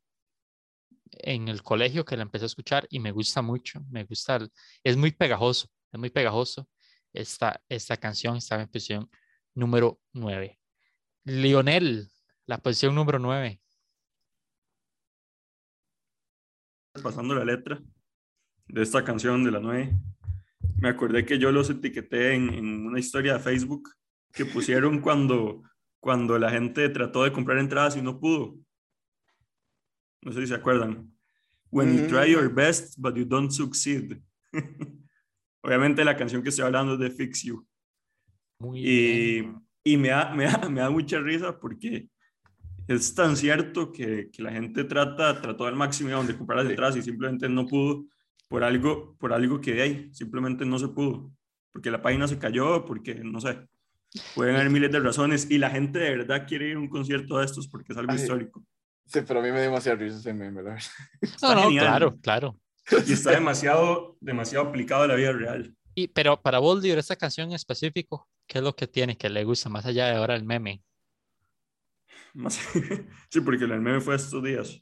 en 1.11 1.49
el 1.49 1.61
colegio 1.61 2.05
que 2.05 2.15
la 2.15 2.23
empecé 2.23 2.45
a 2.45 2.47
escuchar 2.47 2.87
y 2.89 2.99
me 2.99 3.11
gusta 3.11 3.41
mucho, 3.41 3.81
me 3.89 4.05
gusta, 4.05 4.39
es 4.83 4.97
muy 4.97 5.11
pegajoso, 5.11 5.69
es 5.91 5.99
muy 5.99 6.09
pegajoso. 6.09 6.67
Esta, 7.13 7.61
esta 7.69 7.97
canción 7.97 8.37
está 8.37 8.59
en 8.61 8.67
posición 8.67 9.09
número 9.53 9.99
9. 10.13 10.57
Lionel, 11.25 12.09
la 12.45 12.57
posición 12.59 12.95
número 12.95 13.19
9. 13.19 13.61
Pasando 17.03 17.35
la 17.35 17.43
letra 17.43 17.81
de 18.67 18.81
esta 18.81 19.03
canción 19.03 19.43
de 19.43 19.51
la 19.51 19.59
9, 19.59 19.97
me 20.77 20.89
acordé 20.89 21.25
que 21.25 21.37
yo 21.37 21.51
los 21.51 21.69
etiqueté 21.69 22.35
en 22.35 22.85
una 22.85 22.99
historia 22.99 23.33
de 23.33 23.39
Facebook 23.39 23.89
que 24.31 24.45
pusieron 24.45 25.01
cuando, 25.01 25.61
cuando 26.05 26.37
la 26.37 26.51
gente 26.51 26.87
trató 26.89 27.23
de 27.23 27.31
comprar 27.31 27.57
entradas 27.57 27.97
y 27.97 28.01
no 28.03 28.19
pudo. 28.19 28.59
No 30.21 30.31
sé 30.31 30.41
si 30.41 30.47
se 30.47 30.53
acuerdan. 30.53 31.11
When 31.71 31.97
you 31.97 32.05
try 32.07 32.31
your 32.31 32.47
best, 32.53 32.93
but 32.99 33.15
you 33.15 33.25
don't 33.25 33.49
succeed. 33.49 34.19
Obviamente 35.63 36.05
la 36.05 36.15
canción 36.15 36.43
que 36.43 36.49
estoy 36.49 36.63
hablando 36.63 36.93
es 36.93 36.99
de 36.99 37.09
Fix 37.09 37.41
You. 37.41 37.65
Muy 38.59 38.81
Y, 38.81 39.41
bien. 39.41 39.67
y 39.83 39.97
me, 39.97 40.09
da, 40.09 40.31
me, 40.35 40.43
da, 40.43 40.69
me 40.69 40.81
da 40.81 40.91
mucha 40.91 41.19
risa 41.19 41.59
porque 41.59 42.07
es 42.87 43.15
tan 43.15 43.35
cierto 43.35 43.91
que, 43.91 44.29
que 44.31 44.43
la 44.43 44.51
gente 44.51 44.83
trata, 44.83 45.41
trató 45.41 45.65
al 45.65 45.75
máximo 45.75 46.23
de 46.23 46.37
comprar 46.37 46.57
las 46.59 46.67
Sí. 46.67 46.71
entradas 46.73 46.95
y 46.97 47.01
simplemente 47.01 47.49
no 47.49 47.65
pudo 47.65 48.05
por 48.47 48.63
algo, 48.63 49.15
por 49.17 49.33
algo 49.33 49.59
que 49.59 49.73
de 49.73 49.81
ahí, 49.81 50.09
simplemente 50.13 50.65
no 50.67 50.77
se 50.77 50.89
pudo. 50.89 51.31
Porque 51.71 51.89
la 51.89 51.99
página 52.03 52.27
se 52.27 52.37
cayó, 52.37 52.85
porque 52.85 53.15
no 53.15 53.41
sé. 53.41 53.67
Pueden 54.33 54.55
haber 54.55 54.69
miles 54.69 54.91
de 54.91 54.99
razones 54.99 55.49
y 55.49 55.57
la 55.57 55.69
gente 55.69 55.99
de 55.99 56.17
verdad 56.17 56.47
quiere 56.47 56.69
ir 56.69 56.75
a 56.75 56.79
un 56.79 56.89
concierto 56.89 57.37
de 57.37 57.45
estos 57.45 57.67
porque 57.67 57.93
es 57.93 57.97
algo 57.97 58.11
Ay. 58.13 58.19
histórico. 58.19 58.63
Sí, 59.05 59.19
pero 59.27 59.39
a 59.39 59.43
mí 59.43 59.49
me 59.49 59.55
dio 59.55 59.65
demasiado 59.69 59.99
risa 59.99 60.17
ese 60.17 60.33
meme, 60.33 60.63
la 60.63 60.73
verdad. 60.73 60.83
No, 61.41 61.55
no, 61.55 61.61
genial. 61.63 61.85
claro, 61.85 62.17
claro. 62.21 62.59
Y 63.07 63.13
está 63.13 63.31
demasiado, 63.31 64.17
demasiado 64.19 64.67
aplicado 64.67 65.03
a 65.03 65.07
la 65.07 65.15
vida 65.15 65.31
real. 65.31 65.75
Y, 65.93 66.07
pero 66.07 66.41
para 66.41 66.59
Boldiver, 66.59 66.97
esta 66.97 67.15
canción 67.15 67.49
en 67.49 67.55
específico, 67.55 68.27
¿qué 68.47 68.59
es 68.59 68.63
lo 68.63 68.75
que 68.75 68.87
tiene 68.87 69.17
que 69.17 69.29
le 69.29 69.43
gusta 69.43 69.69
más 69.69 69.85
allá 69.85 70.07
de 70.07 70.15
ahora 70.15 70.35
el 70.35 70.43
meme? 70.43 70.83
Más- 72.33 72.59
sí, 73.29 73.41
porque 73.41 73.65
el 73.65 73.79
meme 73.79 74.01
fue 74.01 74.15
estos 74.15 74.43
días. 74.43 74.81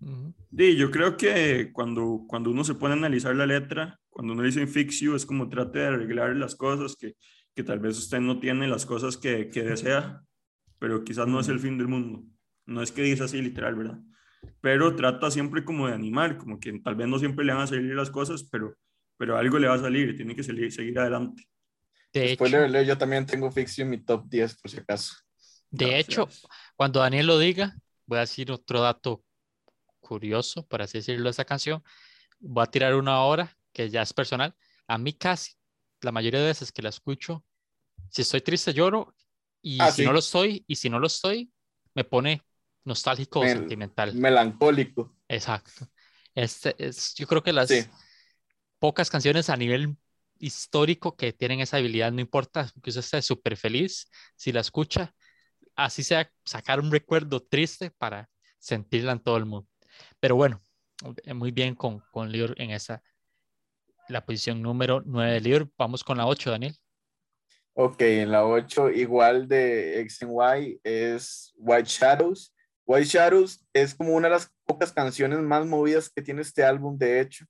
Ujú. 0.00 0.34
Sí, 0.56 0.76
yo 0.76 0.90
creo 0.90 1.16
que 1.16 1.70
cuando, 1.72 2.24
cuando 2.28 2.50
uno 2.50 2.64
se 2.64 2.74
pone 2.74 2.94
a 2.94 2.96
analizar 2.96 3.34
la 3.34 3.46
letra, 3.46 4.00
cuando 4.08 4.32
uno 4.32 4.42
dice 4.42 4.66
fix 4.66 5.00
you, 5.00 5.14
es 5.14 5.26
como 5.26 5.48
trate 5.48 5.80
de 5.80 5.86
arreglar 5.86 6.34
las 6.36 6.54
cosas, 6.54 6.96
que, 6.96 7.14
que 7.54 7.62
tal 7.62 7.78
vez 7.78 7.98
usted 7.98 8.20
no 8.20 8.40
tiene 8.40 8.68
las 8.68 8.86
cosas 8.86 9.16
que, 9.16 9.48
que 9.48 9.62
desea, 9.62 10.22
pero 10.78 11.04
quizás 11.04 11.26
no 11.26 11.40
es 11.40 11.48
el 11.48 11.60
fin 11.60 11.78
del 11.78 11.88
mundo. 11.88 12.24
No 12.66 12.82
es 12.82 12.92
que 12.92 13.02
dice 13.02 13.24
así 13.24 13.40
literal, 13.40 13.74
¿verdad? 13.74 13.98
Pero 14.60 14.94
trata 14.96 15.30
siempre 15.30 15.64
como 15.64 15.86
de 15.86 15.94
animar, 15.94 16.36
como 16.36 16.58
que 16.58 16.80
tal 16.80 16.94
vez 16.94 17.08
no 17.08 17.18
siempre 17.18 17.44
le 17.44 17.52
van 17.52 17.62
a 17.62 17.66
salir 17.66 17.94
las 17.94 18.10
cosas, 18.10 18.44
pero, 18.50 18.76
pero 19.16 19.36
algo 19.36 19.58
le 19.58 19.68
va 19.68 19.74
a 19.74 19.78
salir, 19.80 20.16
tiene 20.16 20.34
que 20.34 20.42
salir, 20.42 20.72
seguir 20.72 20.98
adelante. 20.98 21.44
De 22.12 22.26
hecho, 22.26 22.34
Spoiler 22.36 22.62
alert, 22.62 22.86
yo 22.86 22.98
también 22.98 23.26
tengo 23.26 23.50
Fixio 23.50 23.84
en 23.84 23.90
mi 23.90 23.98
top 23.98 24.24
10, 24.28 24.60
por 24.60 24.70
si 24.70 24.78
acaso. 24.78 25.14
de 25.70 25.98
hecho, 25.98 26.24
Gracias. 26.26 26.46
cuando 26.76 27.00
Daniel 27.00 27.26
lo 27.26 27.38
diga, 27.38 27.76
voy 28.06 28.18
a 28.18 28.22
decir 28.22 28.50
otro 28.52 28.80
dato 28.80 29.24
curioso, 30.00 30.66
por 30.66 30.82
así 30.82 30.98
decirlo, 30.98 31.24
de 31.24 31.30
esta 31.30 31.44
canción. 31.44 31.82
Voy 32.38 32.62
a 32.62 32.70
tirar 32.70 32.94
una 32.94 33.20
hora 33.22 33.56
que 33.72 33.90
ya 33.90 34.02
es 34.02 34.12
personal. 34.12 34.54
A 34.86 34.98
mí 34.98 35.14
casi, 35.14 35.52
la 36.00 36.12
mayoría 36.12 36.40
de 36.40 36.46
veces 36.46 36.72
que 36.72 36.82
la 36.82 36.88
escucho, 36.90 37.44
si 38.10 38.22
estoy 38.22 38.40
triste 38.40 38.72
lloro 38.72 39.14
y 39.62 39.80
Ah, 39.80 39.90
si 39.90 40.02
sí. 40.02 40.04
no 40.04 40.12
lo 40.12 40.18
estoy, 40.18 40.64
y 40.66 40.76
si 40.76 40.90
no 40.90 40.98
lo 40.98 41.06
estoy, 41.06 41.52
me 41.94 42.04
pone 42.04 42.42
nostálgico 42.84 43.40
o 43.40 43.48
sentimental. 43.48 44.14
Melancólico. 44.14 45.16
Exacto. 45.28 45.88
Este 46.34 46.74
es, 46.78 47.14
yo 47.14 47.26
creo 47.26 47.42
que 47.42 47.52
las 47.52 47.68
Sí. 47.68 47.84
pocas 48.78 49.10
canciones 49.10 49.48
a 49.50 49.56
nivel 49.56 49.96
histórico 50.38 51.16
que 51.16 51.32
tienen 51.32 51.60
esa 51.60 51.78
habilidad, 51.78 52.12
no 52.12 52.20
importa 52.20 52.70
que 52.82 52.90
usted 52.90 53.00
esté 53.00 53.22
súper 53.22 53.56
feliz, 53.56 54.08
si 54.36 54.52
la 54.52 54.60
escucha, 54.60 55.14
así 55.76 56.02
sea 56.02 56.30
sacar 56.44 56.80
un 56.80 56.90
recuerdo 56.90 57.40
triste 57.42 57.90
para 57.90 58.28
sentirla 58.58 59.12
en 59.12 59.20
todo 59.20 59.36
el 59.36 59.46
mundo. 59.46 59.68
Pero 60.20 60.36
bueno, 60.36 60.60
eh, 61.24 61.34
muy 61.34 61.50
bien 61.52 61.74
con, 61.74 62.00
con 62.12 62.30
Lior 62.30 62.54
en 62.58 62.70
esa, 62.70 63.02
la 64.08 64.24
posición 64.24 64.62
número 64.62 65.02
9 65.04 65.32
de 65.32 65.40
Lior. 65.40 65.70
Vamos 65.78 66.04
con 66.04 66.18
la 66.18 66.26
8, 66.26 66.50
Daniel. 66.50 66.76
Ok, 67.74 68.00
en 68.02 68.30
la 68.30 68.46
8, 68.46 68.90
igual 68.90 69.48
de 69.48 70.00
X 70.00 70.20
Y, 70.22 70.80
es 70.84 71.52
White 71.56 71.88
Shadows. 71.88 72.54
White 72.86 73.06
Shadows 73.06 73.66
es 73.72 73.94
como 73.94 74.14
una 74.14 74.28
de 74.28 74.34
las 74.34 74.52
pocas 74.64 74.92
canciones 74.92 75.40
más 75.40 75.66
movidas 75.66 76.08
que 76.08 76.22
tiene 76.22 76.42
este 76.42 76.62
álbum, 76.62 76.96
de 76.98 77.20
hecho, 77.20 77.46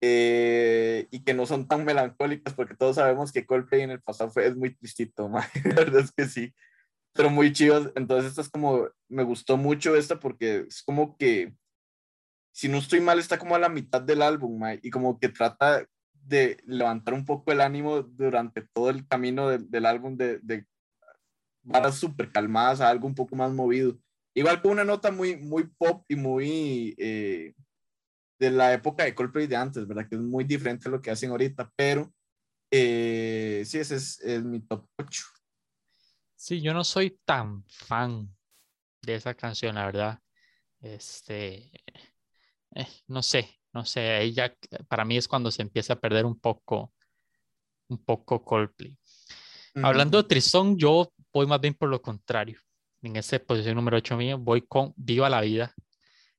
eh, 0.00 1.08
y 1.10 1.22
que 1.24 1.34
no 1.34 1.44
son 1.44 1.68
tan 1.68 1.84
melancólicas, 1.84 2.54
porque 2.54 2.74
todos 2.74 2.96
sabemos 2.96 3.32
que 3.32 3.44
Coldplay 3.44 3.82
en 3.82 3.90
el 3.90 4.00
pasado 4.00 4.30
fue, 4.30 4.46
es 4.46 4.56
muy 4.56 4.74
tristito, 4.74 5.28
la 5.64 5.74
verdad 5.74 6.02
es 6.04 6.12
que 6.12 6.26
sí, 6.26 6.54
pero 7.12 7.28
muy 7.28 7.52
chido. 7.52 7.92
Entonces, 7.96 8.30
esta 8.30 8.42
es 8.42 8.48
como, 8.48 8.88
me 9.08 9.24
gustó 9.24 9.56
mucho 9.56 9.94
esta 9.96 10.18
porque 10.18 10.66
es 10.68 10.82
como 10.82 11.16
que, 11.18 11.52
si 12.52 12.68
no 12.68 12.78
estoy 12.78 13.00
mal, 13.00 13.18
está 13.18 13.38
como 13.38 13.54
a 13.54 13.58
la 13.58 13.68
mitad 13.68 14.02
del 14.02 14.22
álbum, 14.22 14.60
y 14.82 14.90
como 14.90 15.18
que 15.18 15.28
trata 15.28 15.86
de 16.12 16.58
levantar 16.66 17.14
un 17.14 17.24
poco 17.24 17.52
el 17.52 17.60
ánimo 17.60 18.02
durante 18.02 18.62
todo 18.72 18.90
el 18.90 19.06
camino 19.06 19.48
del 19.48 19.86
álbum, 19.86 20.16
de, 20.16 20.38
de 20.40 20.66
varas 21.62 21.96
súper 21.96 22.30
calmadas 22.32 22.80
a 22.80 22.88
algo 22.88 23.06
un 23.06 23.14
poco 23.14 23.36
más 23.36 23.52
movido. 23.52 23.98
Igual 24.34 24.62
con 24.62 24.72
una 24.72 24.84
nota 24.84 25.10
muy, 25.10 25.36
muy 25.36 25.64
pop 25.76 26.04
y 26.08 26.16
muy 26.16 26.94
eh, 26.98 27.54
de 28.38 28.50
la 28.50 28.72
época 28.72 29.04
de 29.04 29.14
Coldplay 29.14 29.46
de 29.46 29.56
antes, 29.56 29.86
¿verdad? 29.86 30.08
Que 30.08 30.16
es 30.16 30.20
muy 30.20 30.44
diferente 30.44 30.88
a 30.88 30.92
lo 30.92 31.00
que 31.00 31.10
hacen 31.10 31.30
ahorita, 31.30 31.70
pero 31.76 32.12
eh, 32.70 33.62
sí, 33.66 33.78
ese 33.78 33.96
es, 33.96 34.20
es, 34.20 34.42
mi 34.42 34.60
top 34.60 34.86
8. 34.98 35.24
Sí, 36.36 36.60
yo 36.60 36.72
no 36.72 36.84
soy 36.84 37.18
tan 37.24 37.64
fan 37.66 38.34
de 39.02 39.16
esa 39.16 39.34
canción, 39.34 39.74
la 39.74 39.86
verdad. 39.86 40.20
Este, 40.80 41.70
eh, 42.74 42.86
no 43.08 43.22
sé, 43.22 43.60
no 43.72 43.84
sé, 43.84 44.22
ella 44.22 44.54
para 44.88 45.04
mí 45.04 45.16
es 45.16 45.28
cuando 45.28 45.50
se 45.50 45.62
empieza 45.62 45.94
a 45.94 46.00
perder 46.00 46.24
un 46.24 46.38
poco, 46.38 46.92
un 47.88 47.98
poco 48.04 48.44
Coldplay. 48.44 48.98
Hablando 49.74 50.20
de 50.20 50.28
Tristón, 50.28 50.76
yo 50.76 51.12
voy 51.32 51.46
más 51.46 51.60
bien 51.60 51.74
por 51.74 51.88
lo 51.88 52.02
contrario. 52.02 52.58
En 53.02 53.16
esa 53.16 53.38
posición 53.38 53.76
número 53.76 53.96
8 53.96 54.16
mío, 54.16 54.36
voy 54.36 54.62
con 54.62 54.92
Viva 54.96 55.30
la 55.30 55.40
Vida. 55.40 55.74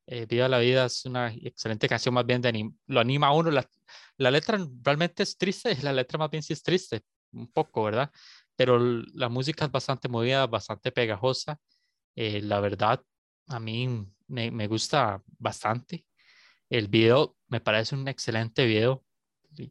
Eh, 0.06 0.26
Viva 0.26 0.48
la 0.48 0.60
Vida 0.60 0.86
es 0.86 1.06
una 1.06 1.34
excelente 1.34 1.88
canción, 1.88 2.14
más 2.14 2.26
bien 2.26 2.42
de 2.42 2.72
lo 2.88 3.00
anima 3.00 3.28
a 3.28 3.34
uno. 3.34 3.50
La, 3.50 3.68
la, 4.18 4.32
letra 4.32 4.60
realmente 4.84 5.24
es 5.24 5.38
triste, 5.38 5.76
la 5.84 5.94
letra 5.94 6.18
más 6.18 6.30
bien 6.30 6.44
sí 6.44 6.54
es 6.54 6.62
triste, 6.62 7.02
un 7.32 7.52
poco, 7.52 7.84
¿verdad? 7.84 8.12
Pero 8.56 8.78
la 9.14 9.30
música 9.30 9.66
es 9.66 9.72
bastante 9.72 10.10
movida, 10.10 10.46
bastante 10.48 10.92
pegajosa. 10.92 11.58
Eh, 12.16 12.42
la 12.42 12.60
verdad, 12.60 13.02
a 13.48 13.60
mí 13.60 14.06
me, 14.28 14.52
me 14.52 14.68
gusta 14.68 15.22
bastante. 15.40 16.06
El 16.72 16.88
video 16.88 17.38
me 17.50 17.60
parece 17.60 17.96
un 17.96 18.08
excelente 18.08 18.66
video, 18.66 19.04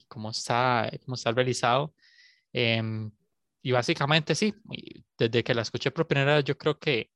cómo 0.06 0.30
está, 0.30 0.90
cómo 1.06 1.14
está 1.14 1.32
realizado. 1.32 1.94
Em, 2.52 3.10
y 3.62 3.72
básicamente 3.72 4.34
sí, 4.34 4.54
desde 5.18 5.42
que 5.42 5.54
la 5.54 5.62
escuché 5.62 5.90
por 5.90 6.06
primera 6.06 6.36
vez, 6.36 6.44
yo 6.44 6.58
creo 6.58 6.78
que, 6.78 7.10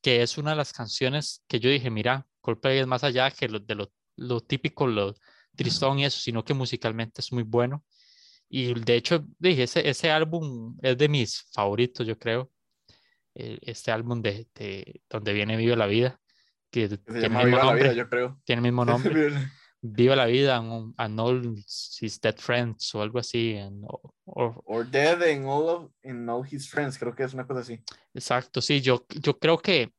que 0.00 0.22
es 0.22 0.38
una 0.38 0.50
de 0.50 0.56
las 0.56 0.72
canciones 0.72 1.42
que 1.48 1.58
yo 1.58 1.68
dije, 1.68 1.90
mira, 1.90 2.24
Coldplay 2.40 2.78
es 2.78 2.86
más 2.86 3.02
allá 3.02 3.28
que 3.32 3.48
lo, 3.48 3.58
de 3.58 3.74
lo, 3.74 3.92
lo 4.16 4.40
típico, 4.40 4.86
lo 4.86 5.14
tristón 5.56 5.98
y 5.98 6.04
eso, 6.04 6.20
sino 6.20 6.44
que 6.44 6.54
musicalmente 6.54 7.20
es 7.22 7.32
muy 7.32 7.42
bueno. 7.42 7.84
Y 8.48 8.74
de 8.74 8.96
hecho, 8.96 9.26
dije, 9.38 9.64
ese, 9.64 9.88
ese 9.88 10.12
álbum 10.12 10.76
es 10.80 10.96
de 10.96 11.08
mis 11.08 11.42
favoritos, 11.52 12.06
yo 12.06 12.16
creo. 12.18 12.52
E, 13.34 13.58
este 13.62 13.90
álbum 13.90 14.22
de, 14.22 14.48
de 14.54 15.02
Donde 15.08 15.32
viene 15.32 15.56
Vive 15.56 15.76
la 15.76 15.86
Vida 15.86 16.21
que 16.72 16.88
tiene 16.88 17.26
el 17.26 17.46
mismo 17.46 17.62
nombre, 17.62 17.94
yo 17.94 18.08
creo. 18.08 18.40
Tiene 18.44 18.60
el 18.60 18.62
mismo 18.62 18.84
nombre. 18.84 19.32
Viva 19.84 20.14
la 20.14 20.26
vida, 20.26 20.56
and 20.56 21.20
all 21.20 21.56
his 22.00 22.20
dead 22.20 22.36
friends 22.36 22.94
o 22.94 23.02
algo 23.02 23.18
así. 23.18 23.58
or, 24.24 24.88
dead 24.88 25.20
and 25.22 25.44
all, 25.44 25.68
of, 25.68 25.90
all 26.28 26.46
his 26.48 26.68
friends, 26.68 26.96
creo 26.98 27.14
que 27.14 27.24
es 27.24 27.34
una 27.34 27.46
cosa 27.46 27.60
así. 27.60 27.82
Exacto, 28.14 28.60
sí, 28.60 28.80
yo, 28.80 29.04
yo 29.08 29.38
creo 29.38 29.58
que 29.58 29.92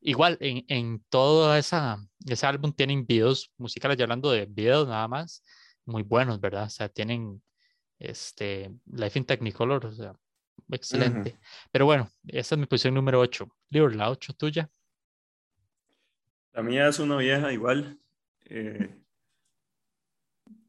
igual 0.00 0.38
en, 0.40 0.64
en 0.68 1.04
todo 1.10 1.54
esa, 1.54 1.98
ese 2.26 2.46
álbum 2.46 2.72
tienen 2.72 3.06
videos 3.06 3.52
musicales, 3.58 3.98
ya 3.98 4.04
hablando 4.04 4.30
de 4.30 4.46
videos 4.46 4.88
nada 4.88 5.06
más, 5.06 5.42
muy 5.84 6.02
buenos, 6.02 6.40
¿verdad? 6.40 6.64
O 6.64 6.70
sea, 6.70 6.88
tienen 6.88 7.42
este, 7.98 8.74
Life 8.86 9.18
in 9.18 9.26
Technicolor, 9.26 9.84
o 9.84 9.92
sea, 9.92 10.14
excelente. 10.70 11.38
Pero 11.70 11.84
bueno, 11.84 12.08
esa 12.26 12.54
es 12.54 12.58
mi 12.58 12.66
posición 12.66 12.94
número 12.94 13.20
8. 13.20 13.46
Libro, 13.70 13.90
la 13.90 14.10
8 14.10 14.32
tuya. 14.34 14.70
La 16.56 16.62
mía 16.62 16.88
es 16.88 16.98
una 16.98 17.18
vieja 17.18 17.52
igual. 17.52 17.98
Eh, 18.46 18.98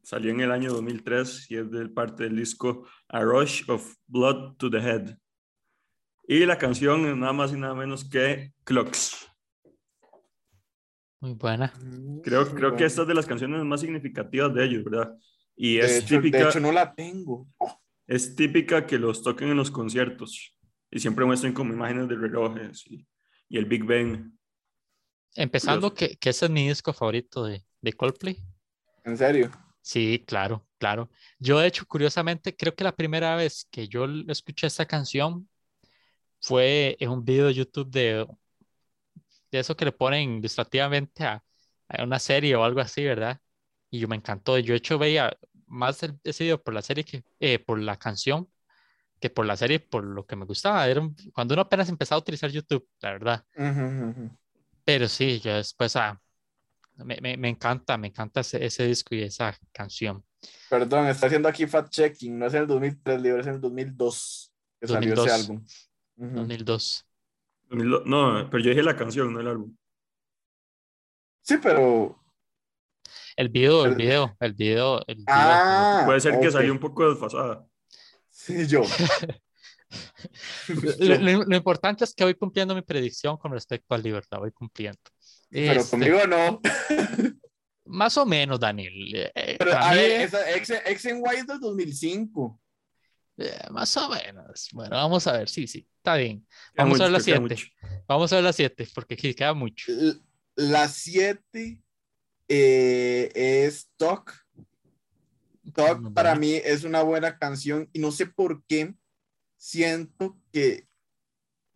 salió 0.02 0.30
en 0.32 0.42
el 0.42 0.52
año 0.52 0.70
2003 0.70 1.50
y 1.50 1.56
es 1.56 1.70
de 1.70 1.88
parte 1.88 2.24
del 2.24 2.36
disco 2.36 2.86
A 3.08 3.22
Rush 3.22 3.62
of 3.70 3.96
Blood 4.06 4.56
to 4.58 4.68
the 4.68 4.76
Head. 4.76 5.16
Y 6.26 6.44
la 6.44 6.58
canción 6.58 7.06
es 7.06 7.16
nada 7.16 7.32
más 7.32 7.54
y 7.54 7.56
nada 7.56 7.74
menos 7.74 8.06
que 8.06 8.52
Clocks. 8.64 9.32
Muy 11.20 11.32
buena. 11.32 11.72
Creo, 12.22 12.54
creo 12.54 12.76
que 12.76 12.84
esta 12.84 13.00
es 13.00 13.08
de 13.08 13.14
las 13.14 13.24
canciones 13.24 13.64
más 13.64 13.80
significativas 13.80 14.52
de 14.52 14.66
ellos, 14.66 14.84
¿verdad? 14.84 15.16
Y 15.56 15.78
es 15.78 16.04
típica. 16.04 16.36
De 16.36 16.48
hecho, 16.50 16.60
no 16.60 16.70
la 16.70 16.94
tengo. 16.94 17.48
Es 18.06 18.36
típica 18.36 18.84
que 18.84 18.98
los 18.98 19.22
toquen 19.22 19.48
en 19.48 19.56
los 19.56 19.70
conciertos 19.70 20.54
y 20.90 20.98
siempre 20.98 21.24
muestren 21.24 21.54
como 21.54 21.72
imágenes 21.72 22.08
de 22.08 22.16
relojes 22.16 22.86
y, 22.86 23.08
y 23.48 23.56
el 23.56 23.64
Big 23.64 23.86
Ben. 23.86 24.37
Empezando 25.38 25.94
que, 25.94 26.16
que, 26.16 26.30
ese 26.30 26.46
es 26.46 26.50
mi 26.50 26.66
disco 26.66 26.92
favorito 26.92 27.44
de, 27.44 27.64
de 27.80 27.92
Coldplay. 27.92 28.42
¿En 29.04 29.16
serio? 29.16 29.50
Sí, 29.80 30.24
claro, 30.26 30.66
claro. 30.78 31.08
Yo, 31.38 31.60
de 31.60 31.68
hecho, 31.68 31.86
curiosamente, 31.86 32.56
creo 32.56 32.74
que 32.74 32.82
la 32.82 32.96
primera 32.96 33.36
vez 33.36 33.66
que 33.70 33.86
yo 33.86 34.06
escuché 34.26 34.66
esta 34.66 34.86
canción 34.86 35.48
fue 36.40 36.96
en 36.98 37.10
un 37.10 37.24
video 37.24 37.46
de 37.46 37.54
YouTube 37.54 37.88
de, 37.88 38.26
de 39.52 39.58
eso 39.58 39.76
que 39.76 39.84
le 39.84 39.92
ponen 39.92 40.38
ilustrativamente 40.38 41.24
a, 41.24 41.44
a, 41.88 42.02
una 42.02 42.18
serie 42.18 42.56
o 42.56 42.64
algo 42.64 42.80
así, 42.80 43.04
¿verdad? 43.04 43.40
Y 43.90 44.00
yo 44.00 44.08
me 44.08 44.16
encantó. 44.16 44.58
Yo, 44.58 44.72
de 44.72 44.78
hecho, 44.78 44.98
veía 44.98 45.36
más 45.66 46.02
el, 46.02 46.18
ese 46.24 46.44
video 46.44 46.60
por 46.60 46.74
la 46.74 46.82
serie 46.82 47.04
que 47.04 47.22
eh, 47.38 47.60
por 47.60 47.78
la 47.78 47.96
canción 47.96 48.48
que 49.20 49.30
por 49.30 49.46
la 49.46 49.56
serie, 49.56 49.80
por 49.80 50.04
lo 50.04 50.26
que 50.26 50.36
me 50.36 50.44
gustaba. 50.44 50.86
Era 50.86 51.08
cuando 51.32 51.54
uno 51.54 51.62
apenas 51.62 51.88
empezaba 51.88 52.18
a 52.18 52.20
utilizar 52.20 52.50
YouTube, 52.50 52.86
la 53.00 53.12
verdad. 53.12 53.44
Pero 54.88 55.06
sí, 55.06 55.38
yo 55.38 55.54
después 55.54 55.94
ah, 55.96 56.18
me, 56.96 57.18
me, 57.20 57.36
me, 57.36 57.50
encanta, 57.50 57.98
me 57.98 58.06
encanta 58.06 58.40
ese, 58.40 58.64
ese, 58.64 58.86
disco 58.86 59.14
y 59.14 59.20
esa 59.20 59.54
canción. 59.70 60.24
Perdón, 60.70 61.08
está 61.08 61.26
haciendo 61.26 61.46
aquí 61.46 61.66
fact 61.66 61.90
checking, 61.90 62.38
no 62.38 62.46
es 62.46 62.54
en 62.54 62.62
el 62.62 62.66
2003, 62.68 63.22
es 63.22 63.46
en 63.48 63.54
el 63.56 63.60
2002 63.60 64.50
que 64.80 64.86
2002, 64.86 65.18
salió 65.18 65.34
ese 65.34 65.42
álbum. 65.42 65.64
Uh 66.16 66.24
-huh. 66.24 66.34
2002. 66.36 67.06
No, 68.06 68.48
pero 68.50 68.64
yo 68.64 68.70
dije 68.70 68.82
la 68.82 68.96
canción, 68.96 69.30
no 69.30 69.40
el 69.40 69.48
álbum. 69.48 69.76
Sí, 71.42 71.58
pero. 71.62 72.18
El 73.36 73.50
video, 73.50 73.84
el 73.84 73.94
video, 73.94 74.36
el 74.40 74.54
video. 74.54 75.04
El 75.06 75.16
video 75.16 75.26
ah, 75.28 76.02
puede 76.06 76.20
ser 76.20 76.32
okay. 76.32 76.46
que 76.46 76.50
salió 76.50 76.72
un 76.72 76.80
poco 76.80 77.10
desfasada. 77.10 77.68
Sí, 78.30 78.66
yo. 78.66 78.80
lo, 80.98 81.14
lo, 81.16 81.44
lo, 81.44 81.56
importante 81.56 82.04
es 82.04 82.14
que 82.14 82.24
voy 82.24 82.34
cumpliendo 82.34 82.74
mi 82.74 82.82
predicción 82.82 83.36
con 83.36 83.52
respecto 83.52 83.94
al 83.94 84.02
Libertad, 84.02 84.38
voy 84.38 84.52
cumpliendo. 84.52 85.00
Pero 85.50 85.80
este, 85.80 85.90
conmigo 85.90 86.26
no. 86.26 86.60
más 87.86 88.16
o 88.16 88.26
menos, 88.26 88.60
Daniel. 88.60 88.92
Eh, 89.34 89.56
Pero 89.58 89.72
a 89.76 89.94
ver, 89.94 90.22
esa 90.22 90.50
X, 90.56 90.74
X 90.84 91.04
en 91.06 91.22
es 91.26 91.46
del 91.46 91.60
2005. 91.60 92.60
Eh, 93.38 93.66
más 93.70 93.96
o 93.96 94.08
menos. 94.10 94.68
Bueno, 94.72 94.96
vamos 94.96 95.26
a 95.26 95.32
ver. 95.32 95.48
Sí, 95.48 95.66
sí, 95.66 95.86
está 95.96 96.16
bien. 96.16 96.46
Vamos 96.76 96.94
mucho, 96.94 97.04
a 97.04 97.06
ver 97.06 97.12
la 97.12 97.20
7. 97.20 97.72
Vamos 98.06 98.32
a 98.32 98.36
ver 98.36 98.44
la 98.44 98.52
7, 98.52 98.88
porque 98.94 99.14
aquí 99.14 99.34
queda 99.34 99.54
mucho. 99.54 99.92
La 100.56 100.88
7 100.88 101.82
eh, 102.48 103.30
es 103.34 103.88
Talk. 103.96 104.34
Talk 105.74 106.12
para 106.14 106.34
mí 106.34 106.54
es 106.54 106.84
una 106.84 107.02
buena 107.02 107.38
canción 107.38 107.88
y 107.92 107.98
no 108.00 108.10
sé 108.10 108.26
por 108.26 108.64
qué 108.64 108.94
siento 109.58 110.40
que 110.52 110.86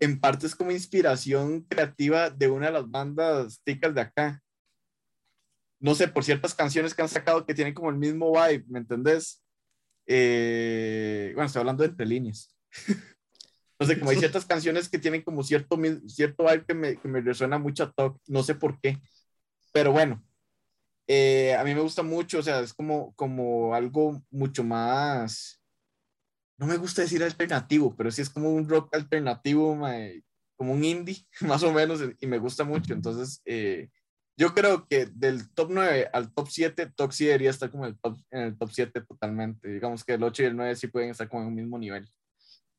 en 0.00 0.18
parte 0.18 0.46
es 0.46 0.54
como 0.54 0.70
inspiración 0.70 1.62
creativa 1.62 2.30
de 2.30 2.48
una 2.48 2.66
de 2.66 2.72
las 2.72 2.90
bandas 2.90 3.60
ticas 3.64 3.94
de 3.94 4.00
acá. 4.00 4.42
No 5.78 5.94
sé, 5.94 6.08
por 6.08 6.24
ciertas 6.24 6.54
canciones 6.54 6.94
que 6.94 7.02
han 7.02 7.08
sacado 7.08 7.44
que 7.44 7.54
tienen 7.54 7.74
como 7.74 7.90
el 7.90 7.96
mismo 7.96 8.32
vibe, 8.32 8.64
¿me 8.68 8.78
entendés? 8.78 9.42
Eh, 10.06 11.32
bueno, 11.34 11.46
estoy 11.46 11.60
hablando 11.60 11.82
de 11.82 11.90
entre 11.90 12.06
líneas. 12.06 12.56
no 13.78 13.86
sé, 13.86 13.98
como 13.98 14.10
hay 14.10 14.16
ciertas 14.16 14.46
canciones 14.46 14.88
que 14.88 14.98
tienen 14.98 15.22
como 15.22 15.42
cierto, 15.42 15.78
cierto 16.06 16.44
vibe 16.44 16.64
que 16.64 16.74
me, 16.74 16.96
que 16.96 17.08
me 17.08 17.20
resuena 17.20 17.58
mucho 17.58 17.84
a 17.84 17.92
Talk, 17.92 18.18
no 18.26 18.42
sé 18.42 18.54
por 18.54 18.80
qué. 18.80 18.98
Pero 19.72 19.92
bueno, 19.92 20.24
eh, 21.06 21.54
a 21.54 21.64
mí 21.64 21.74
me 21.74 21.80
gusta 21.80 22.02
mucho, 22.02 22.38
o 22.38 22.42
sea, 22.42 22.60
es 22.60 22.74
como, 22.74 23.14
como 23.14 23.74
algo 23.74 24.22
mucho 24.30 24.64
más 24.64 25.61
no 26.62 26.68
me 26.68 26.76
gusta 26.76 27.02
decir 27.02 27.20
alternativo, 27.24 27.92
pero 27.96 28.12
sí 28.12 28.22
es 28.22 28.30
como 28.30 28.52
un 28.52 28.68
rock 28.68 28.94
alternativo, 28.94 29.76
como 30.54 30.72
un 30.72 30.84
indie, 30.84 31.26
más 31.40 31.64
o 31.64 31.72
menos, 31.72 32.00
y 32.20 32.26
me 32.28 32.38
gusta 32.38 32.62
mucho. 32.62 32.94
Entonces, 32.94 33.42
eh, 33.44 33.88
yo 34.36 34.54
creo 34.54 34.86
que 34.86 35.06
del 35.06 35.52
top 35.54 35.70
9 35.72 36.08
al 36.12 36.32
top 36.32 36.46
7, 36.48 36.92
Toxi 36.94 37.24
debería 37.24 37.50
estar 37.50 37.68
como 37.68 37.84
el 37.84 37.98
top, 37.98 38.16
en 38.30 38.42
el 38.42 38.56
top 38.56 38.70
7 38.70 39.00
totalmente. 39.00 39.68
Digamos 39.68 40.04
que 40.04 40.12
el 40.12 40.22
8 40.22 40.44
y 40.44 40.46
el 40.46 40.56
9 40.56 40.76
sí 40.76 40.86
pueden 40.86 41.10
estar 41.10 41.28
como 41.28 41.42
en 41.42 41.48
el 41.48 41.54
mismo 41.54 41.80
nivel. 41.80 42.08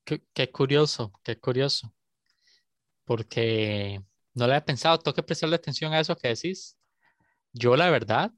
Qué, 0.05 0.49
curioso, 0.49 1.11
qué 1.21 1.37
curioso. 1.37 1.93
Porque 3.03 4.01
no 4.33 4.47
le 4.47 4.53
había 4.53 4.65
pensado, 4.65 4.97
tengo 4.97 5.13
que 5.13 5.23
prestarle 5.23 5.57
atención 5.57 5.91
a 5.91 5.99
eso 5.99 6.15
que 6.15 6.29
decís. 6.29 6.77
Yo, 7.51 7.75
la 7.75 7.89
verdad, 7.89 8.31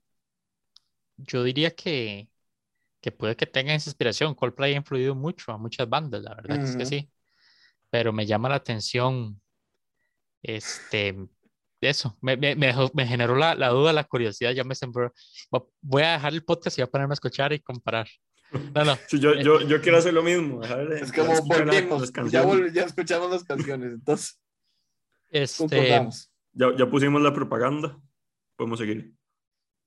yo 1.17 1.43
diría 1.43 1.69
que, 1.69 2.29
que 3.05 3.11
puede 3.11 3.35
que 3.35 3.45
tenga 3.45 3.75
esa 3.75 3.91
inspiración. 3.91 4.33
Coldplay 4.33 4.73
ha 4.73 4.77
influido 4.77 5.13
mucho 5.13 5.51
a 5.51 5.59
muchas 5.59 5.87
bandas, 5.87 6.23
la 6.23 6.33
verdad 6.33 6.63
es 6.63 6.75
que 6.75 6.87
sí. 6.87 7.07
Pero 7.91 8.11
me 8.11 8.25
llama 8.25 8.49
la 8.49 8.55
atención 8.55 9.39
este, 10.41 11.15
eso, 11.79 12.17
me, 12.19 12.35
me, 12.35 12.55
me, 12.55 13.05
generó 13.05 13.35
la, 13.35 13.53
la, 13.53 13.69
duda, 13.69 13.93
la 13.93 14.05
curiosidad, 14.05 14.53
ya 14.53 14.63
me 14.63 14.73
sembró. 14.73 15.13
Voy 15.81 16.01
a 16.01 16.13
dejar 16.13 16.33
el 16.33 16.43
podcast 16.43 16.79
y 16.79 16.81
voy 16.81 16.87
a 16.87 16.91
ponerme 16.91 17.11
a 17.11 17.13
escuchar 17.13 17.53
y 17.53 17.59
comparar. 17.59 18.07
No, 18.73 18.85
no. 18.85 18.97
yo, 19.11 19.35
yo, 19.35 19.61
yo, 19.61 19.81
quiero 19.81 19.97
hacer 19.97 20.13
lo 20.13 20.23
mismo. 20.23 20.63
es 20.63 21.11
como 21.11 21.33
volvimos, 21.41 22.11
ya, 22.31 22.45
ya, 22.71 22.83
escuchamos 22.83 23.29
las 23.29 23.43
canciones, 23.43 23.93
entonces. 23.93 24.39
Este, 25.29 25.89
ya, 26.53 26.67
ya 26.77 26.89
pusimos 26.89 27.21
la 27.21 27.33
propaganda, 27.33 27.99
podemos 28.55 28.79
seguir. 28.79 29.13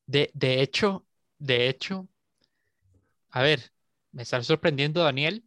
De, 0.07 0.31
de 0.35 0.61
hecho, 0.61 1.07
de 1.39 1.69
hecho, 1.69 2.09
a 3.39 3.43
ver, 3.43 3.71
me 4.13 4.23
está 4.23 4.43
sorprendiendo 4.43 5.03
Daniel, 5.03 5.45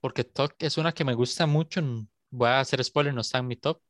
porque 0.00 0.24
Talk 0.24 0.56
es 0.60 0.78
una 0.78 0.92
que 0.92 1.04
me 1.04 1.14
gusta 1.14 1.46
mucho. 1.46 1.82
Voy 2.30 2.48
a 2.48 2.60
hacer 2.60 2.82
spoiler, 2.84 3.14
no 3.14 3.22
está 3.22 3.38
en 3.38 3.46
mi 3.48 3.56
top 3.56 3.80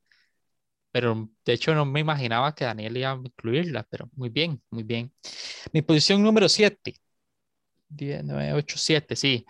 pero 0.91 1.29
de 1.45 1.53
hecho 1.53 1.75
no 1.75 1.85
me 1.85 2.01
imaginaba 2.01 2.55
que 2.55 2.65
Daniel 2.65 2.97
iba 2.97 3.13
a 3.13 3.17
incluirla, 3.17 3.85
pero 3.85 4.11
muy 4.15 4.29
bien, 4.31 4.63
muy 4.71 4.83
bien. 4.83 5.13
Mi 5.73 5.83
posición 5.83 6.23
número 6.23 6.49
7, 6.49 6.95
10, 7.89 8.25
9, 8.25 8.53
8, 8.55 8.77
7, 8.79 9.17
sí. 9.17 9.47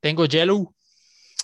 Tengo 0.00 0.26
Yellow, 0.26 0.74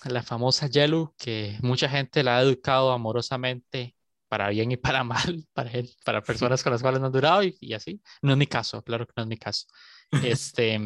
la 0.05 0.23
famosa 0.23 0.67
Yellow, 0.67 1.13
que 1.17 1.57
mucha 1.61 1.89
gente 1.89 2.23
la 2.23 2.37
ha 2.37 2.41
educado 2.41 2.91
amorosamente 2.91 3.95
para 4.27 4.49
bien 4.49 4.71
y 4.71 4.77
para 4.77 5.03
mal, 5.03 5.45
para, 5.53 5.71
para 6.03 6.21
personas 6.21 6.63
con 6.63 6.71
las 6.71 6.81
cuales 6.81 6.99
no 6.99 7.07
han 7.07 7.13
durado 7.13 7.43
y, 7.43 7.55
y, 7.59 7.73
así. 7.73 8.01
No 8.21 8.31
es 8.31 8.37
mi 8.37 8.47
caso, 8.47 8.81
claro 8.83 9.05
que 9.05 9.13
no 9.15 9.23
es 9.23 9.29
mi 9.29 9.37
caso. 9.37 9.67
Este, 10.23 10.79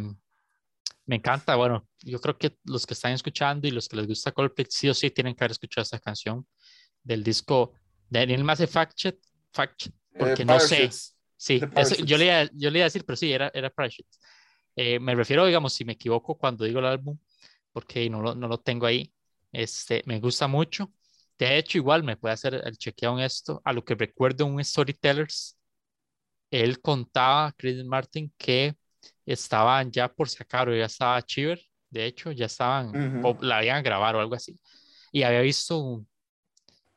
me 1.09 1.15
encanta, 1.15 1.55
bueno, 1.55 1.87
yo 2.03 2.21
creo 2.21 2.37
que 2.37 2.55
los 2.65 2.85
que 2.85 2.93
están 2.93 3.13
escuchando 3.13 3.67
y 3.67 3.71
los 3.71 3.89
que 3.89 3.97
les 3.97 4.05
gusta 4.05 4.31
Coldplay 4.31 4.67
sí 4.69 4.87
o 4.89 4.93
sí 4.93 5.09
tienen 5.09 5.33
que 5.33 5.43
haber 5.43 5.53
escuchado 5.53 5.81
esta 5.81 5.97
canción 5.97 6.45
del 7.01 7.23
disco 7.23 7.73
Daniel 8.07 8.43
más 8.43 8.59
Fact 8.69 9.15
Fact 9.51 9.87
eh, 9.87 9.91
porque 10.19 10.45
no 10.45 10.59
sé. 10.59 10.91
Sí, 11.35 11.59
yo, 12.05 12.15
le 12.15 12.25
iba, 12.25 12.43
yo 12.53 12.69
le 12.69 12.77
iba 12.77 12.83
a 12.83 12.91
decir, 12.91 13.05
pero 13.05 13.15
sí, 13.15 13.33
era, 13.33 13.49
era 13.55 13.73
eh, 14.75 14.99
me 14.99 15.15
refiero, 15.15 15.47
digamos, 15.47 15.73
si 15.73 15.83
me 15.83 15.93
equivoco 15.93 16.37
cuando 16.37 16.63
digo 16.63 16.77
el 16.77 16.85
álbum, 16.85 17.17
porque 17.71 18.07
no 18.07 18.21
lo, 18.21 18.35
no 18.35 18.47
lo 18.47 18.59
tengo 18.59 18.85
ahí. 18.85 19.11
Este, 19.51 20.03
me 20.05 20.19
gusta 20.19 20.47
mucho. 20.47 20.93
De 21.39 21.57
hecho, 21.57 21.79
igual 21.79 22.03
me 22.03 22.17
puede 22.17 22.33
hacer 22.33 22.53
el 22.53 22.77
chequeo 22.77 23.17
en 23.17 23.23
esto. 23.23 23.63
A 23.65 23.73
lo 23.73 23.83
que 23.83 23.95
recuerdo 23.95 24.45
un 24.45 24.63
Storytellers, 24.63 25.57
él 26.51 26.79
contaba, 26.81 27.51
Chris 27.57 27.83
Martin, 27.83 28.31
que 28.37 28.75
estaban 29.33 29.91
ya 29.91 30.07
por 30.07 30.29
sacar 30.29 30.69
o 30.69 30.75
ya 30.75 30.85
estaba 30.85 31.21
Chiver. 31.21 31.61
De 31.89 32.05
hecho, 32.05 32.31
ya 32.31 32.45
estaban, 32.45 33.23
o 33.23 33.37
la 33.41 33.57
habían 33.57 33.83
grabar 33.83 34.15
o 34.15 34.19
algo 34.19 34.35
así. 34.35 34.59
Y 35.11 35.23
había 35.23 35.41
visto 35.41 35.79
un, 35.79 36.07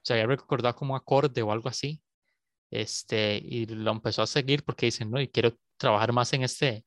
se 0.02 0.14
había 0.14 0.26
recordado 0.26 0.74
como 0.74 0.96
acorde 0.96 1.42
o 1.42 1.52
algo 1.52 1.68
así. 1.68 2.00
Este, 2.70 3.36
y 3.36 3.66
lo 3.66 3.90
empezó 3.92 4.22
a 4.22 4.26
seguir 4.26 4.64
porque 4.64 4.86
dicen, 4.86 5.10
no, 5.10 5.20
y 5.20 5.28
quiero 5.28 5.56
trabajar 5.76 6.12
más 6.12 6.32
en 6.32 6.42
este, 6.42 6.84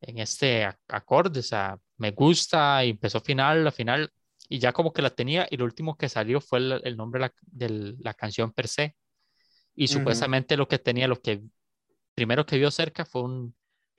en 0.00 0.18
este 0.18 0.68
acorde, 0.88 1.40
o 1.40 1.42
sea, 1.42 1.78
me 1.96 2.10
gusta, 2.10 2.84
y 2.84 2.90
empezó 2.90 3.18
a 3.18 3.20
final, 3.20 3.64
la 3.64 3.72
final, 3.72 4.12
y 4.48 4.58
ya 4.58 4.72
como 4.72 4.92
que 4.92 5.02
la 5.02 5.10
tenía, 5.10 5.46
y 5.50 5.56
lo 5.56 5.64
último 5.64 5.96
que 5.96 6.08
salió 6.08 6.40
fue 6.40 6.58
el, 6.58 6.96
nombre 6.96 7.30
de 7.42 7.94
la, 8.00 8.14
canción 8.14 8.52
per 8.52 8.66
se. 8.66 8.96
Y 9.74 9.86
supuestamente 9.88 10.56
lo 10.56 10.66
que 10.66 10.78
tenía, 10.78 11.06
lo 11.06 11.20
que 11.20 11.42
primero 12.14 12.44
que 12.44 12.58
vio 12.58 12.70
cerca 12.70 13.04
fue 13.04 13.22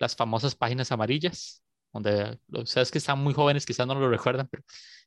las 0.01 0.15
famosas 0.15 0.55
páginas 0.55 0.91
amarillas, 0.91 1.63
donde 1.93 2.37
ustedes 2.49 2.91
que 2.91 2.97
están 2.97 3.19
muy 3.19 3.33
jóvenes 3.33 3.65
quizás 3.65 3.87
no 3.87 3.95
lo 3.95 4.09
recuerdan, 4.09 4.49
pero 4.51 4.63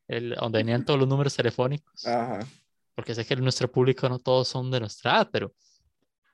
el, 0.08 0.30
donde 0.30 0.58
venían 0.58 0.84
todos 0.84 0.98
los 0.98 1.08
números 1.08 1.36
telefónicos. 1.36 2.06
Ajá 2.06 2.40
porque 2.94 3.14
sé 3.14 3.24
que 3.24 3.36
nuestro 3.36 3.70
público 3.70 4.08
no 4.08 4.18
todos 4.18 4.48
son 4.48 4.70
de 4.70 4.80
nuestra 4.80 5.12
edad, 5.12 5.28
pero 5.32 5.54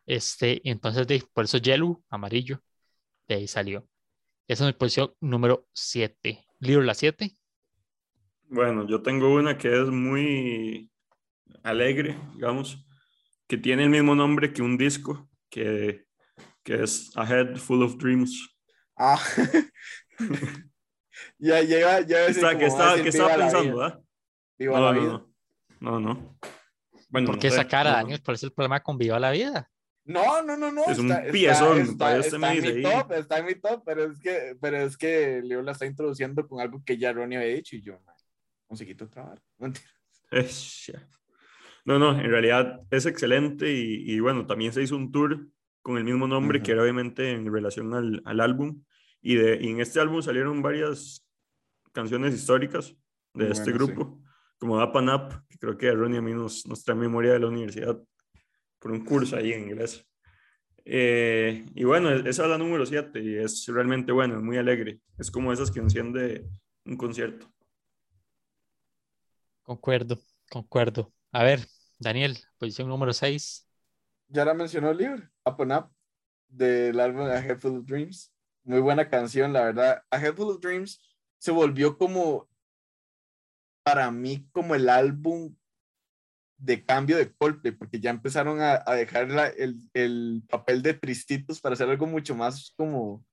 este, 0.06 0.60
entonces 0.68 1.06
de, 1.06 1.22
por 1.32 1.44
eso 1.44 1.58
Yellow, 1.58 2.02
amarillo, 2.08 2.62
de 3.28 3.36
ahí 3.36 3.48
salió. 3.48 3.86
Esa 4.46 4.64
es 4.64 4.74
mi 4.74 4.78
posición 4.78 5.12
número 5.20 5.66
7. 5.72 6.44
¿Libro 6.58 6.82
la 6.82 6.94
7? 6.94 7.36
Bueno, 8.48 8.86
yo 8.86 9.00
tengo 9.00 9.32
una 9.32 9.56
que 9.56 9.68
es 9.80 9.88
muy 9.88 10.90
alegre, 11.62 12.18
digamos, 12.34 12.84
que 13.46 13.56
tiene 13.56 13.84
el 13.84 13.90
mismo 13.90 14.14
nombre 14.14 14.52
que 14.52 14.62
un 14.62 14.76
disco, 14.76 15.28
que, 15.48 16.04
que 16.62 16.82
es 16.82 17.10
A 17.16 17.24
Head 17.24 17.56
Full 17.56 17.82
of 17.82 17.96
Dreams. 17.96 18.48
Ah, 18.96 19.20
ya 21.38 21.62
llega, 21.62 22.00
ya 22.02 22.26
está, 22.26 22.58
que 22.58 22.66
estaba, 22.66 23.02
que 23.02 23.08
estaba 23.08 23.36
pensando, 23.36 23.82
¿ah? 23.82 24.00
Viva 24.58 24.80
la 24.80 24.92
vida. 24.92 25.26
No, 25.80 25.98
no. 25.98 26.38
Bueno, 27.08 27.28
¿Por 27.28 27.38
qué 27.38 27.50
no 27.50 27.68
cara, 27.68 27.92
Daniel? 27.92 28.20
¿Cuál 28.22 28.34
es 28.34 28.42
el 28.42 28.52
problema 28.52 28.80
con 28.80 28.98
Viva 28.98 29.18
la 29.18 29.30
Vida? 29.30 29.70
No, 30.04 30.42
no, 30.42 30.56
no, 30.56 30.70
no. 30.70 30.84
Es 30.86 30.98
un 30.98 31.12
piezón. 31.32 31.80
Está, 31.80 32.18
está, 32.18 32.54
en 32.54 32.62
mi 32.62 32.82
top, 32.82 33.12
está 33.12 33.38
en 33.38 33.46
mi 33.46 33.54
top, 33.54 33.82
pero 33.84 34.04
es 34.04 34.18
que, 34.20 34.56
pero 34.60 34.76
es 34.78 34.96
que 34.96 35.40
Leo 35.42 35.62
la 35.62 35.72
está 35.72 35.86
introduciendo 35.86 36.46
con 36.46 36.60
algo 36.60 36.82
que 36.84 36.98
ya 36.98 37.12
Ronnie 37.12 37.38
había 37.38 37.54
dicho 37.54 37.76
y 37.76 37.82
yo, 37.82 37.98
musiquito 38.68 39.08
trabajar. 39.08 39.40
No, 41.82 41.98
no, 41.98 42.10
en 42.10 42.30
realidad 42.30 42.82
es 42.90 43.06
excelente 43.06 43.72
y, 43.72 44.12
y, 44.12 44.20
bueno, 44.20 44.46
también 44.46 44.70
se 44.70 44.82
hizo 44.82 44.94
un 44.94 45.10
tour 45.10 45.48
con 45.82 45.96
el 45.96 46.04
mismo 46.04 46.26
nombre 46.26 46.62
que 46.62 46.72
era 46.72 46.82
obviamente 46.82 47.32
en 47.32 47.52
relación 47.52 47.94
al, 47.94 48.22
al 48.24 48.40
álbum 48.40 48.82
y, 49.20 49.36
de, 49.36 49.58
y 49.60 49.68
en 49.68 49.80
este 49.80 50.00
álbum 50.00 50.22
salieron 50.22 50.62
varias 50.62 51.26
canciones 51.92 52.34
históricas 52.34 52.94
de 53.34 53.50
este 53.50 53.72
grupo 53.72 54.20
como 54.60 54.76
Up 54.82 55.46
que 55.48 55.58
creo 55.58 55.78
que 55.78 55.88
a 55.88 55.94
Ronnie 55.94 56.18
a 56.18 56.22
mí 56.22 56.34
nos, 56.34 56.66
nos 56.66 56.84
trae 56.84 56.96
memoria 56.96 57.32
de 57.32 57.40
la 57.40 57.48
universidad 57.48 57.98
por 58.78 58.92
un 58.92 59.04
curso 59.04 59.36
ahí 59.36 59.52
en 59.52 59.70
inglés. 59.70 60.06
Eh, 60.84 61.66
y 61.74 61.84
bueno, 61.84 62.10
esa 62.10 62.44
es 62.44 62.48
la 62.50 62.58
número 62.58 62.84
7 62.84 63.20
y 63.22 63.36
es 63.36 63.66
realmente 63.66 64.12
bueno, 64.12 64.36
es 64.36 64.42
muy 64.42 64.58
alegre. 64.58 65.00
Es 65.18 65.30
como 65.30 65.52
esas 65.52 65.70
que 65.70 65.80
enciende 65.80 66.46
un 66.84 66.96
concierto. 66.96 67.50
Concuerdo, 69.62 70.18
concuerdo. 70.50 71.12
A 71.32 71.42
ver, 71.42 71.66
Daniel, 71.98 72.36
posición 72.58 72.88
número 72.88 73.12
6. 73.12 73.66
Ya 74.28 74.44
la 74.44 74.52
mencionó 74.52 74.90
el 74.90 74.96
libro, 74.98 75.29
Up 75.50 75.62
and 75.62 75.72
Up, 75.72 75.90
del 76.48 76.98
álbum 77.00 77.22
A 77.22 77.38
Head 77.38 77.58
Full 77.58 77.78
of 77.78 77.86
Dreams. 77.86 78.32
Muy 78.64 78.80
buena 78.80 79.08
canción, 79.08 79.52
la 79.52 79.64
verdad. 79.64 80.02
A 80.10 80.18
Head 80.18 80.34
Full 80.34 80.50
of 80.50 80.60
Dreams 80.60 81.00
se 81.38 81.50
volvió 81.50 81.96
como 81.96 82.48
para 83.82 84.10
mí 84.10 84.48
como 84.52 84.74
el 84.74 84.88
álbum 84.88 85.54
de 86.58 86.84
cambio 86.84 87.16
de 87.16 87.32
Coldplay, 87.32 87.72
porque 87.72 88.00
ya 88.00 88.10
empezaron 88.10 88.60
a, 88.60 88.82
a 88.84 88.94
dejar 88.94 89.30
el, 89.56 89.80
el, 89.94 90.42
papel 90.48 90.82
de 90.82 90.94
tristitos 90.94 91.60
para 91.60 91.72
hacer 91.72 91.88
algo 91.88 92.06
mucho 92.06 92.34
más 92.34 92.74
como... 92.76 93.24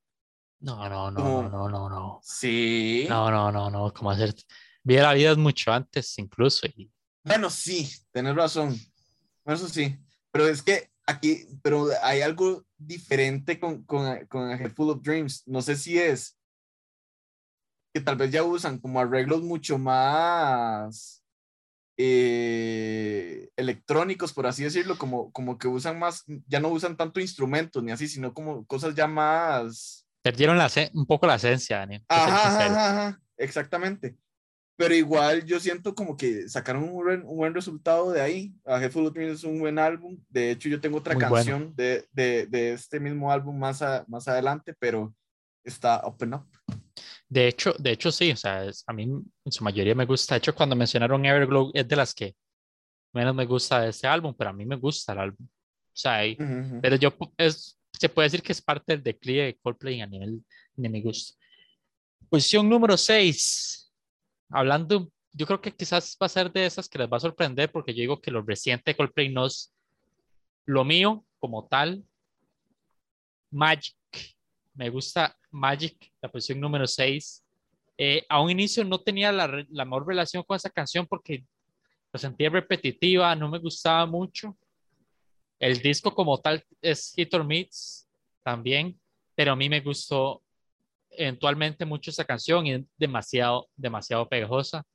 No, 0.60 0.90
no, 0.90 1.12
no, 1.12 1.44
no, 1.44 1.50
no, 1.50 1.70
no, 1.70 1.90
no. 1.90 2.20
Sí. 2.24 3.06
No, 3.10 3.30
no, 3.30 3.52
no, 3.52 3.70
no, 3.70 3.94
como 3.94 4.12
hacer... 4.12 4.34
Vi 4.82 4.96
la 4.96 5.14
vida 5.14 5.36
mucho 5.36 5.72
antes 5.72 6.18
incluso. 6.18 6.66
Y... 6.68 6.90
Bueno, 7.24 7.50
sí, 7.50 7.92
tenés 8.12 8.36
razón. 8.36 8.76
Eso 9.46 9.68
sí, 9.68 9.98
pero 10.32 10.48
es 10.48 10.64
que 10.64 10.90
aquí, 11.08 11.48
pero 11.64 11.88
hay 12.04 12.22
algo 12.22 12.64
diferente 12.78 13.60
con, 13.60 13.84
con, 13.84 14.26
con 14.28 14.52
A 14.52 14.56
Head 14.56 14.74
Full 14.74 14.92
of 14.92 15.02
Dreams. 15.02 15.48
No 15.48 15.62
sé 15.62 15.76
si 15.76 15.98
es 15.98 16.38
tal 18.02 18.16
vez 18.16 18.32
ya 18.32 18.44
usan 18.44 18.80
como 18.80 19.00
arreglos 19.00 19.42
mucho 19.42 19.78
más 19.78 21.24
eh, 21.98 23.50
electrónicos, 23.56 24.34
por 24.34 24.48
así 24.48 24.64
decirlo, 24.64 24.98
como, 24.98 25.32
como 25.32 25.58
que 25.58 25.68
usan 25.68 26.00
más, 26.00 26.24
ya 26.48 26.60
no 26.60 26.70
usan 26.70 26.98
tanto 26.98 27.20
instrumentos 27.20 27.84
ni 27.84 27.92
así, 27.92 28.08
sino 28.08 28.34
como 28.34 28.66
cosas 28.66 28.96
ya 28.96 29.08
más... 29.08 30.06
Perdieron 30.22 30.58
la, 30.58 30.70
un 30.94 31.06
poco 31.06 31.26
la 31.26 31.36
esencia, 31.36 31.80
Daniel. 31.80 32.04
Ajá, 32.10 33.20
exactamente. 33.38 34.18
Pero 34.78 34.94
igual 34.94 35.44
yo 35.44 35.60
siento 35.60 35.96
como 35.96 36.16
que 36.16 36.48
sacaron 36.48 36.84
un 36.84 36.92
buen, 36.92 37.26
un 37.26 37.36
buen 37.36 37.54
resultado 37.54 38.12
de 38.12 38.22
ahí. 38.22 38.54
A 38.64 38.82
Head 38.82 38.92
Full 38.92 39.08
of 39.08 39.14
Dreams 39.14 39.40
es 39.40 39.44
un 39.44 39.60
buen 39.60 39.80
álbum. 39.80 40.18
De 40.30 40.52
hecho, 40.52 40.70
yo 40.70 40.80
tengo 40.80 41.00
otra 41.00 41.18
canción 41.18 41.76
de, 41.76 42.06
de, 42.12 42.46
de, 42.46 42.74
este 42.74 43.00
mismo 43.00 43.32
álbum 43.32 43.58
más, 43.58 43.84
más 44.08 44.28
adelante, 44.28 44.76
pero 44.78 45.14
está 45.64 45.98
Open 46.02 46.36
Up. 46.36 46.46
De 47.28 47.48
hecho, 47.48 47.74
de 47.78 47.92
hecho 47.92 48.12
sí, 48.12 48.32
o 48.32 48.38
sea, 48.38 48.70
a 48.86 48.94
mí 48.94 49.04
en 49.04 49.52
su 49.52 49.64
mayoría 49.64 49.96
me 49.96 50.06
gusta. 50.06 50.36
De 50.36 50.40
hecho, 50.40 50.56
cuando 50.56 50.76
mencionaron 50.76 51.26
Everglow 51.26 51.72
es 51.74 51.88
de 51.88 51.96
las 51.96 52.14
que 52.14 52.36
menos 53.14 53.36
me 53.36 53.46
gusta 53.46 53.82
de 53.82 53.90
este 53.90 54.08
álbum, 54.08 54.34
pero 54.38 54.52
a 54.52 54.54
mí 54.54 54.66
me 54.66 54.76
gusta 54.76 55.14
el 55.14 55.20
álbum. 55.20 55.46
O 55.46 56.00
sea, 56.00 56.22
pero 56.82 56.96
yo 56.96 57.12
es, 57.38 57.80
se 57.92 58.10
puede 58.10 58.28
decir 58.28 58.44
que 58.44 58.52
es 58.52 58.62
parte 58.62 58.94
del 58.94 59.04
declive 59.04 59.46
de 59.46 59.58
Coldplay 59.58 60.02
a 60.02 60.08
nivel 60.08 60.44
de 60.76 60.90
mi 60.90 61.02
gusto. 61.02 61.34
Posición 62.30 62.70
número 62.70 62.96
6. 62.96 63.87
Hablando, 64.50 65.12
yo 65.34 65.46
creo 65.46 65.62
que 65.62 65.76
quizás 65.76 66.18
va 66.22 66.26
a 66.26 66.30
ser 66.30 66.52
de 66.52 66.66
esas 66.66 66.88
que 66.88 66.98
les 66.98 67.10
va 67.10 67.18
a 67.18 67.22
sorprender 67.22 67.72
porque 67.72 67.94
yo 67.94 68.02
digo 68.02 68.22
que 68.22 68.32
lo 68.32 68.42
reciente 68.42 68.92
de 68.92 68.98
Coldplay 68.98 69.30
no 69.30 69.46
es 69.46 69.74
lo 70.66 70.84
mío 70.84 71.26
como 71.40 71.68
tal. 71.68 72.04
Magic. 73.52 73.96
Me 74.74 74.90
gusta 74.90 75.36
Magic, 75.52 76.12
la 76.22 76.32
posición 76.32 76.60
número 76.60 76.86
6. 76.86 77.44
Eh, 77.98 78.26
a 78.30 78.42
un 78.42 78.52
inicio 78.52 78.84
no 78.84 79.02
tenía 79.02 79.32
la, 79.32 79.66
la 79.70 79.86
mejor 79.86 80.08
relación 80.08 80.44
con 80.44 80.56
esa 80.56 80.70
canción 80.70 81.08
porque 81.08 81.46
lo 82.14 82.20
sentía 82.20 82.50
repetitiva, 82.50 83.36
no 83.36 83.50
me 83.50 83.60
gustaba 83.60 84.06
mucho. 84.06 84.56
El 85.60 85.82
disco 85.82 86.14
como 86.14 86.40
tal 86.40 86.64
es 86.82 87.14
Hit 87.16 87.34
or 87.34 87.44
Meets 87.44 88.08
también, 88.44 89.00
pero 89.36 89.54
a 89.54 89.56
mí 89.56 89.68
me 89.68 89.82
gustó 89.82 90.44
eventualmente 91.18 91.86
mucho 91.86 92.12
esa 92.12 92.26
canción 92.26 92.66
y 92.66 92.74
es 92.74 92.86
demasiado, 92.98 93.68
demasiado 93.76 94.28
pegajosa. 94.28 94.86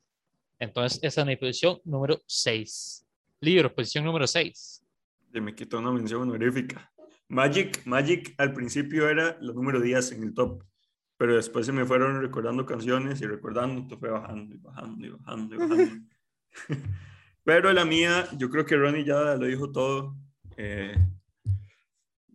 Entonces, 0.58 1.00
esa 1.02 1.22
es 1.22 1.26
mi 1.26 1.36
posición 1.36 1.80
número 1.84 2.20
6. 2.26 3.06
Libro, 3.40 3.74
posición 3.74 4.04
número 4.04 4.26
6. 4.26 4.84
Me 5.32 5.54
quitó 5.54 5.78
una 5.78 5.90
mención 5.90 6.22
honorífica. 6.22 6.92
Magic, 7.28 7.84
Magic 7.86 8.34
al 8.38 8.52
principio 8.52 9.08
era 9.08 9.36
la 9.40 9.52
número 9.52 9.80
10 9.80 10.12
en 10.12 10.22
el 10.22 10.34
top, 10.34 10.62
pero 11.16 11.34
después 11.34 11.64
se 11.64 11.72
me 11.72 11.86
fueron 11.86 12.20
recordando 12.20 12.66
canciones 12.66 13.20
y 13.22 13.26
recordando, 13.26 13.86
todo 13.86 13.98
fue 13.98 14.10
bajando 14.10 14.54
y 14.54 14.58
bajando 14.58 15.06
y 15.06 15.10
bajando 15.10 15.54
y 15.54 15.58
bajando. 15.58 16.06
pero 17.44 17.72
la 17.72 17.84
mía, 17.84 18.28
yo 18.36 18.50
creo 18.50 18.66
que 18.66 18.76
Ronnie 18.76 19.04
ya 19.04 19.34
lo 19.36 19.46
dijo 19.46 19.72
todo. 19.72 20.14
Eh, 20.56 20.94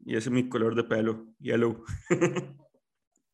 y 0.04 0.15
ese 0.15 0.30
es 0.30 0.32
mi 0.32 0.50
color 0.50 0.73
de 0.73 0.84
pelo, 0.84 1.28
yellow. 1.39 1.84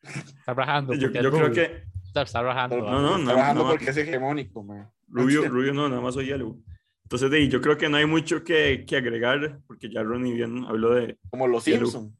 Está 0.03 0.53
bajando. 0.53 0.93
Yo, 0.93 1.11
creo 1.11 1.51
que. 1.51 1.83
Está, 2.05 2.41
bajando. 2.41 2.77
No, 2.77 3.01
no, 3.01 3.17
no. 3.17 3.19
Está 3.19 3.33
bajando 3.33 3.67
porque 3.69 3.89
es 3.89 3.97
hegemónico, 3.97 4.63
man. 4.63 4.89
Rubio, 5.07 5.47
rubio 5.49 5.73
no, 5.73 5.89
nada 5.89 6.01
más 6.01 6.13
soy 6.13 6.25
yellow. 6.25 6.61
Entonces, 7.03 7.31
de, 7.31 7.47
yo 7.47 7.61
creo 7.61 7.77
que 7.77 7.89
no 7.89 7.97
hay 7.97 8.05
mucho 8.05 8.43
que, 8.43 8.85
que 8.87 8.97
agregar, 8.97 9.59
porque 9.67 9.89
ya 9.89 10.03
Ronnie 10.03 10.33
bien 10.33 10.65
habló 10.65 10.93
de. 10.93 11.17
Como 11.29 11.47
los 11.47 11.63
Simpsons. 11.63 12.11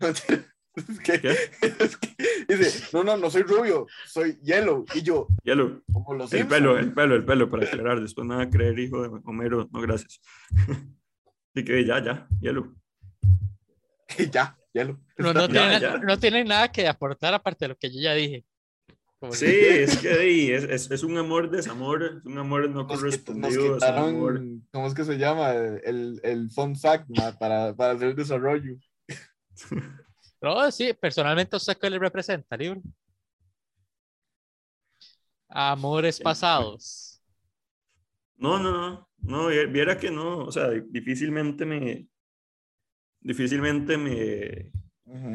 dice, 2.48 2.88
no, 2.92 3.02
no, 3.04 3.16
no 3.16 3.30
soy 3.30 3.42
rubio, 3.42 3.86
soy 4.06 4.38
yellow. 4.42 4.84
Y 4.94 5.02
yo, 5.02 5.28
yellow. 5.42 5.82
Como 5.92 6.14
los 6.14 6.32
el 6.32 6.46
pelo, 6.46 6.78
el 6.78 6.92
pelo, 6.92 7.16
el 7.16 7.24
pelo, 7.24 7.50
para 7.50 7.66
aclarar. 7.66 8.00
Después 8.00 8.26
nada, 8.26 8.48
creer 8.48 8.78
hijo 8.78 9.02
de 9.02 9.20
Homero, 9.24 9.68
no, 9.72 9.80
gracias. 9.80 10.20
Así 11.54 11.64
que 11.64 11.84
ya, 11.84 12.02
ya, 12.02 12.28
yellow. 12.40 12.74
ya, 14.30 14.56
No, 14.72 15.32
no, 15.32 15.48
no 15.98 16.18
tienen 16.18 16.48
nada 16.48 16.70
que 16.70 16.86
aportar 16.86 17.34
aparte 17.34 17.64
de 17.64 17.70
lo 17.70 17.76
que 17.76 17.90
yo 17.90 18.00
ya 18.00 18.14
dije. 18.14 18.44
Sí, 19.32 19.46
es 19.46 19.98
que 19.98 20.54
es, 20.54 20.90
es, 20.90 21.02
un 21.02 21.18
amor 21.18 21.50
desamor, 21.50 22.02
es 22.02 22.24
un 22.24 22.38
amor 22.38 22.70
no 22.70 22.86
correspondido. 22.86 23.78
¿Cómo 24.70 24.86
es 24.86 24.94
que 24.94 25.04
se 25.04 25.18
llama? 25.18 25.52
El, 25.52 26.20
el 26.22 26.50
fun 26.50 26.74
fact 26.74 27.06
para, 27.38 27.74
para 27.74 27.92
hacer 27.92 28.08
el 28.08 28.16
desarrollo. 28.16 28.76
No, 30.42 30.70
sí, 30.70 30.94
personalmente, 30.94 31.54
¿usted 31.54 31.76
qué 31.76 31.90
le 31.90 31.98
representa, 31.98 32.56
libro? 32.56 32.80
Amores 35.50 36.18
pasados. 36.18 37.22
No, 38.36 38.58
no, 38.58 38.72
no, 38.72 39.08
no, 39.18 39.48
viera 39.70 39.98
que 39.98 40.10
no, 40.10 40.44
o 40.44 40.50
sea, 40.50 40.70
difícilmente 40.70 41.66
me, 41.66 42.08
difícilmente 43.20 43.96
me, 43.96 44.70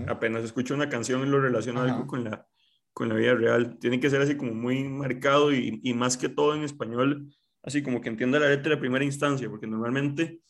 apenas 0.08 0.44
escucho 0.44 0.74
una 0.74 0.90
canción 0.90 1.22
y 1.22 1.30
lo 1.30 1.42
relaciono 1.42 1.82
algo 1.82 2.08
con 2.08 2.24
la, 2.24 2.48
con 2.94 3.10
la 3.10 3.16
vida 3.16 3.36
real. 3.36 3.78
Tiene 3.80 4.00
que 4.00 4.10
ser 4.10 4.22
así 4.22 4.38
como 4.38 4.54
muy 4.54 4.84
marcado 4.84 5.54
y, 5.54 5.80
y, 5.84 5.94
más 5.94 6.18
que 6.18 6.30
todo 6.30 6.56
en 6.56 6.64
español, 6.64 7.34
así 7.64 7.84
como 7.84 8.02
que 8.02 8.10
entienda 8.10 8.40
la 8.40 8.50
letra 8.50 8.72
de 8.72 8.82
primera 8.82 9.04
instancia, 9.04 9.50
porque 9.50 9.68
normalmente, 9.68 10.42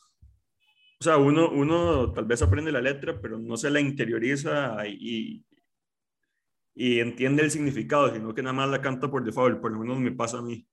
o 1.00 1.04
sea, 1.04 1.18
uno, 1.18 1.50
uno 1.50 2.12
tal 2.12 2.26
vez 2.26 2.42
aprende 2.42 2.72
la 2.72 2.82
letra, 2.82 3.20
pero 3.22 3.38
no 3.40 3.58
se 3.58 3.70
la 3.70 3.80
interioriza 3.80 4.86
y, 4.88 5.46
y 6.76 7.00
entiende 7.00 7.44
el 7.44 7.52
significado, 7.52 8.14
sino 8.14 8.34
que 8.34 8.44
nada 8.44 8.54
más 8.54 8.70
la 8.70 8.82
canta 8.82 9.10
por 9.10 9.24
default, 9.24 9.62
por 9.62 9.72
lo 9.72 9.80
menos 9.80 10.00
me 10.00 10.12
pasa 10.12 10.40
a 10.40 10.42
mí. 10.42 10.68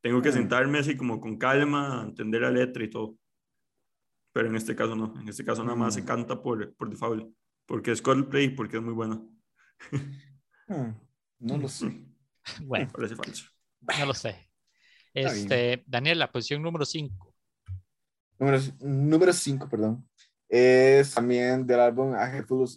Tengo 0.00 0.22
que 0.22 0.32
sentarme 0.32 0.78
así 0.78 0.96
como 0.96 1.20
con 1.20 1.36
calma, 1.36 2.04
entender 2.08 2.40
la 2.40 2.50
letra 2.50 2.82
y 2.82 2.88
todo. 2.88 3.19
Pero 4.32 4.48
en 4.48 4.56
este 4.56 4.76
caso 4.76 4.94
no, 4.94 5.14
en 5.20 5.28
este 5.28 5.44
caso 5.44 5.64
nada 5.64 5.76
más 5.76 5.94
se 5.94 6.04
canta 6.04 6.40
por, 6.40 6.74
por 6.76 6.88
default, 6.88 7.34
porque 7.66 7.90
es 7.92 8.00
Coldplay 8.00 8.44
y 8.46 8.50
porque 8.50 8.76
es 8.76 8.82
muy 8.82 8.94
bueno. 8.94 9.28
Hmm. 10.68 10.92
No 11.38 11.58
lo 11.58 11.68
sé. 11.68 12.06
Bueno, 12.64 12.90
parece 12.92 13.14
falso. 13.14 13.44
No 13.98 14.06
lo 14.06 14.14
sé. 14.14 14.50
Este, 15.12 15.84
Daniel, 15.86 16.18
la 16.18 16.32
posición 16.32 16.62
número 16.62 16.84
5. 16.84 17.34
Número 18.80 19.32
5, 19.32 19.68
perdón. 19.68 20.08
Es 20.48 21.14
también 21.14 21.66
del 21.66 21.80
álbum 21.80 22.14
A 22.14 22.34
Head 22.34 22.46
Full 22.46 22.62
of, 22.62 22.72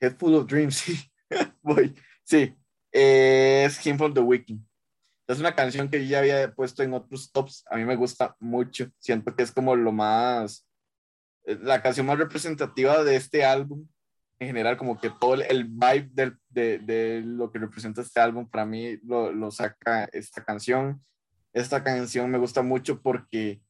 Head 0.00 0.16
Full 0.18 0.34
of 0.34 0.46
Dreams. 0.46 0.84
Sí, 1.32 1.38
voy. 1.62 1.94
Sí, 2.24 2.54
es 2.90 3.86
Him 3.86 3.96
from 3.96 4.12
the 4.12 4.20
Wiki. 4.20 4.60
Es 5.28 5.38
una 5.38 5.54
canción 5.54 5.88
que 5.88 6.04
yo 6.04 6.10
ya 6.10 6.18
había 6.18 6.52
puesto 6.52 6.82
en 6.82 6.94
otros 6.94 7.30
tops. 7.30 7.64
A 7.70 7.76
mí 7.76 7.84
me 7.84 7.96
gusta 7.96 8.36
mucho. 8.40 8.90
Siento 8.98 9.34
que 9.34 9.42
es 9.42 9.52
como 9.52 9.76
lo 9.76 9.92
más. 9.92 10.66
Eh, 11.44 11.58
la 11.62 11.80
canción 11.82 12.06
más 12.06 12.18
representativa 12.18 13.02
de 13.04 13.16
este 13.16 13.44
álbum 13.44 13.86
en 14.42 14.48
general, 14.48 14.76
como 14.76 14.98
que 15.00 15.10
todo 15.10 15.34
el 15.34 15.64
vibe 15.64 16.10
del, 16.12 16.36
de, 16.48 16.78
de, 16.80 17.22
lo 17.24 17.50
que 17.50 17.60
representa 17.60 18.02
este 18.02 18.20
álbum, 18.20 18.48
para 18.48 18.66
mí 18.66 18.98
lo, 19.04 19.32
lo, 19.32 19.50
saca 19.50 20.04
esta 20.12 20.44
canción. 20.44 21.00
Esta 21.52 21.84
canción 21.84 22.30
me 22.30 22.38
gusta 22.38 22.62
mucho 22.62 23.00
porque 23.00 23.62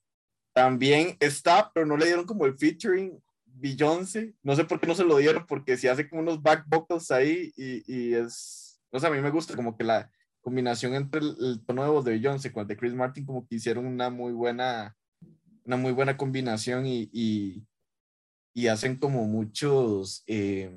también 0.52 1.16
está, 1.20 1.70
pero 1.74 1.84
no 1.86 1.96
le 1.96 2.06
dieron 2.06 2.24
como 2.24 2.46
el 2.46 2.56
featuring 2.56 3.22
Beyoncé. 3.44 4.34
No 4.42 4.56
sé 4.56 4.64
por 4.64 4.80
qué 4.80 4.86
no 4.86 4.94
se 4.94 5.04
lo 5.04 5.18
dieron, 5.18 5.46
porque 5.46 5.76
si 5.76 5.88
hace 5.88 6.08
como 6.08 6.22
unos 6.22 6.42
back 6.42 6.64
vocals 6.66 7.10
ahí 7.10 7.52
y, 7.56 7.82
y 7.86 8.14
es, 8.14 8.80
o 8.90 8.98
sea, 8.98 9.10
a 9.10 9.12
mí 9.12 9.20
me 9.20 9.30
gusta 9.30 9.54
como 9.54 9.76
que 9.76 9.84
la 9.84 10.10
combinación 10.42 10.94
entre 10.94 11.20
el, 11.20 11.64
tono 11.64 11.84
de 11.84 11.90
voz 11.90 12.04
de 12.04 12.12
Beyoncé 12.12 12.52
con 12.52 12.62
el 12.62 12.68
de 12.68 12.76
Chris 12.76 12.92
Martin, 12.92 13.24
como 13.24 13.46
que 13.46 13.56
hicieron 13.56 13.86
una 13.86 14.10
muy 14.10 14.32
buena, 14.32 14.94
una 15.64 15.76
muy 15.76 15.92
buena 15.92 16.16
combinación 16.16 16.86
y, 16.86 17.08
y 17.12 17.64
y 18.54 18.66
hacen 18.66 18.96
como 18.96 19.24
muchos, 19.24 20.22
eh, 20.26 20.70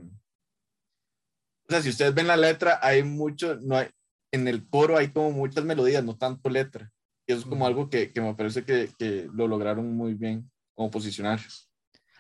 o 1.68 1.72
sea, 1.72 1.82
si 1.82 1.90
ustedes 1.90 2.14
ven 2.14 2.28
la 2.28 2.38
letra, 2.38 2.80
hay 2.82 3.04
mucho, 3.04 3.56
no 3.62 3.78
hay, 3.78 3.88
en 4.32 4.48
el 4.48 4.68
coro 4.70 4.98
hay 4.98 5.10
como 5.10 5.32
muchas 5.32 5.66
melodías, 5.66 6.04
no 6.04 6.18
tanto 6.18 6.50
letra. 6.50 6.92
Y 7.28 7.34
eso 7.34 7.42
es 7.42 7.48
como 7.48 7.66
algo 7.66 7.90
que, 7.90 8.12
que 8.12 8.22
me 8.22 8.36
parece 8.36 8.64
que, 8.64 8.92
que, 8.98 9.28
lo 9.34 9.48
lograron 9.48 9.96
muy 9.96 10.14
bien 10.14 10.50
como 10.76 10.92
posicionar. 10.92 11.40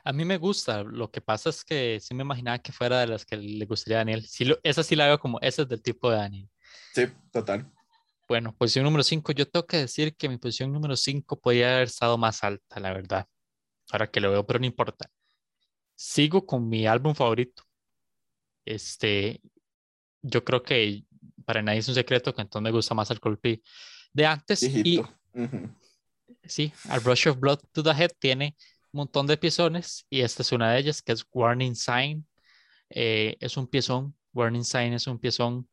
A 0.03 0.13
mí 0.13 0.25
me 0.25 0.37
gusta, 0.37 0.83
lo 0.83 1.11
que 1.11 1.21
pasa 1.21 1.49
es 1.49 1.63
que 1.63 1.99
sí 1.99 2.13
me 2.13 2.23
imaginaba 2.23 2.59
que 2.59 2.71
fuera 2.71 2.99
de 2.99 3.07
las 3.07 3.25
que 3.25 3.37
le 3.37 3.65
gustaría 3.65 3.97
a 3.97 3.99
Daniel. 3.99 4.25
Sí, 4.27 4.45
lo, 4.45 4.57
esa 4.63 4.83
sí 4.83 4.95
la 4.95 5.07
veo 5.07 5.19
como, 5.19 5.39
esa 5.41 5.61
es 5.63 5.67
del 5.67 5.81
tipo 5.81 6.09
de 6.09 6.17
Daniel. 6.17 6.49
Sí, 6.95 7.13
total. 7.31 7.69
Bueno, 8.27 8.55
posición 8.57 8.85
número 8.85 9.03
5, 9.03 9.33
yo 9.33 9.47
tengo 9.47 9.67
que 9.67 9.77
decir 9.77 10.15
que 10.15 10.29
mi 10.29 10.37
posición 10.37 10.71
número 10.71 10.95
5 10.95 11.39
podría 11.39 11.75
haber 11.75 11.87
estado 11.87 12.17
más 12.17 12.43
alta, 12.43 12.79
la 12.79 12.93
verdad. 12.93 13.27
Ahora 13.91 14.09
que 14.09 14.21
lo 14.21 14.31
veo, 14.31 14.45
pero 14.45 14.59
no 14.59 14.65
importa 14.65 15.09
sigo 15.95 16.45
con 16.45 16.67
mi 16.67 16.85
álbum 16.85 17.15
favorito. 17.15 17.63
Este, 18.65 19.41
yo 20.21 20.43
creo 20.43 20.61
que 20.61 21.05
para 21.45 21.61
nadie 21.61 21.79
es 21.79 21.87
un 21.87 21.95
secreto 21.95 22.33
que 22.33 22.41
entonces 22.41 22.63
me 22.63 22.71
gusta 22.71 22.93
más 22.93 23.09
el 23.11 23.19
Coldplay 23.19 23.61
de 24.13 24.25
antes. 24.25 24.63
Y, 24.63 25.01
Sí, 26.43 26.71
A 26.89 26.99
Rush 26.99 27.27
of 27.27 27.39
Blood 27.39 27.59
to 27.71 27.81
the 27.81 27.89
Head 27.91 28.11
tiene 28.19 28.55
un 28.91 28.99
montón 28.99 29.25
de 29.25 29.37
piezones 29.37 30.05
y 30.09 30.21
esta 30.21 30.43
es 30.43 30.51
una 30.51 30.71
de 30.71 30.79
ellas 30.79 31.01
que 31.01 31.11
es 31.11 31.25
Warning 31.31 31.75
Sign. 31.75 32.25
Eh, 32.89 33.35
es 33.39 33.57
un 33.57 33.67
piezón, 33.67 34.15
Warning 34.31 34.63
Sign 34.63 34.93
es 34.93 35.07
un 35.07 35.19
piezón. 35.19 35.67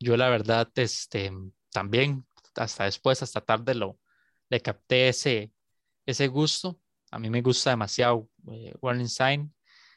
Yo 0.00 0.16
la 0.16 0.28
verdad, 0.28 0.70
este, 0.76 1.32
también 1.70 2.26
hasta 2.54 2.84
después, 2.84 3.22
hasta 3.22 3.40
tarde 3.40 3.74
lo 3.74 3.98
le 4.50 4.60
capté 4.60 5.08
ese, 5.08 5.52
ese 6.06 6.28
gusto 6.28 6.80
a 7.10 7.18
mí 7.18 7.30
me 7.30 7.42
gusta 7.42 7.70
demasiado 7.70 8.28
eh, 8.50 8.74
Warning 8.80 9.08
Sign. 9.08 9.54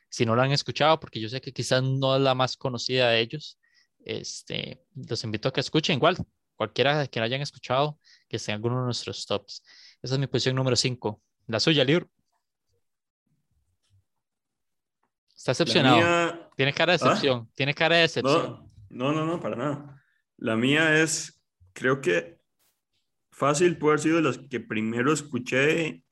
Si 0.10 0.26
no 0.26 0.36
lo 0.36 0.42
han 0.42 0.52
escuchado, 0.52 1.00
porque 1.00 1.20
yo 1.20 1.30
sé 1.30 1.40
que 1.40 1.54
quizás 1.54 1.82
no 1.84 2.16
es 2.16 2.22
la 2.22 2.36
más 2.36 2.58
conocida 2.58 3.10
de 3.10 3.22
ellos, 3.22 3.58
este, 4.04 4.84
los 4.94 5.24
invito 5.24 5.48
a 5.48 5.54
que 5.54 5.62
escuchen 5.62 5.98
igual. 5.98 6.18
Cualquiera 6.56 7.08
que 7.08 7.20
lo 7.20 7.26
hayan 7.26 7.42
escuchado, 7.42 7.98
que 8.28 8.38
esté 8.38 8.52
en 8.52 8.56
alguno 8.58 8.80
de 8.80 8.86
nuestros 8.86 9.26
tops. 9.26 9.64
Esa 10.02 10.16
es 10.16 10.20
mi 10.20 10.28
posición 10.28 10.56
número 10.56 10.76
5. 10.76 11.22
La 11.48 11.60
suya, 11.60 11.84
Liur. 11.84 12.10
Está 15.36 15.52
decepcionado. 15.52 16.50
Tiene 16.56 16.74
cara 16.74 16.92
de 16.92 17.00
¿Ah? 17.02 17.08
decepción. 17.08 17.50
Tiene 17.56 17.74
cara 17.74 17.96
de 17.96 18.02
decepción. 18.02 18.52
No, 18.52 18.71
no, 18.92 19.26
no, 19.26 19.40
para 19.40 19.56
nada. 19.56 20.02
La 20.38 20.56
mía 20.56 21.02
es, 21.02 21.44
creo 21.74 22.02
que 22.02 22.40
fácil 23.32 23.78
puede 23.78 23.94
haber 23.94 24.00
sido 24.02 24.16
de 24.18 24.22
las 24.24 24.38
que 24.38 24.60
primero 24.60 25.14
escuché 25.14 26.04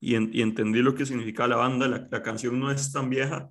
y, 0.00 0.14
entendí 0.14 0.82
lo 0.82 0.94
que 0.94 1.06
significaba 1.06 1.48
la 1.48 1.56
banda. 1.56 1.88
La, 1.88 2.22
canción 2.22 2.58
no 2.58 2.70
es 2.70 2.92
tan 2.92 3.08
vieja, 3.08 3.50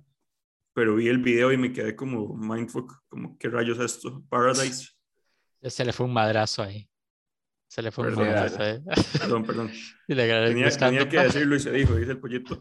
pero 0.74 0.96
vi 0.96 1.08
el 1.08 1.18
video 1.18 1.52
y 1.52 1.56
me 1.56 1.72
quedé 1.72 1.96
como 1.96 2.36
mindfuck, 2.36 3.02
como 3.08 3.38
qué 3.38 3.48
rayos 3.48 3.78
es 3.78 3.96
esto, 3.96 4.24
Paradise. 4.28 4.90
Se 5.62 5.84
le 5.84 5.92
fue 5.92 6.06
un 6.06 6.12
madrazo 6.12 6.62
ahí. 6.62 6.88
Se 7.68 7.80
le 7.80 7.90
fue 7.90 8.08
un 8.08 8.16
madrazo. 8.16 8.62
¿eh? 8.62 8.82
Perdón, 9.18 9.44
perdón. 9.44 9.70
tenía, 10.06 11.08
que 11.08 11.20
decirlo 11.20 11.56
y 11.56 11.60
se 11.60 11.72
dijo, 11.72 11.96
dice 11.96 12.12
el 12.12 12.18
pollito. 12.18 12.60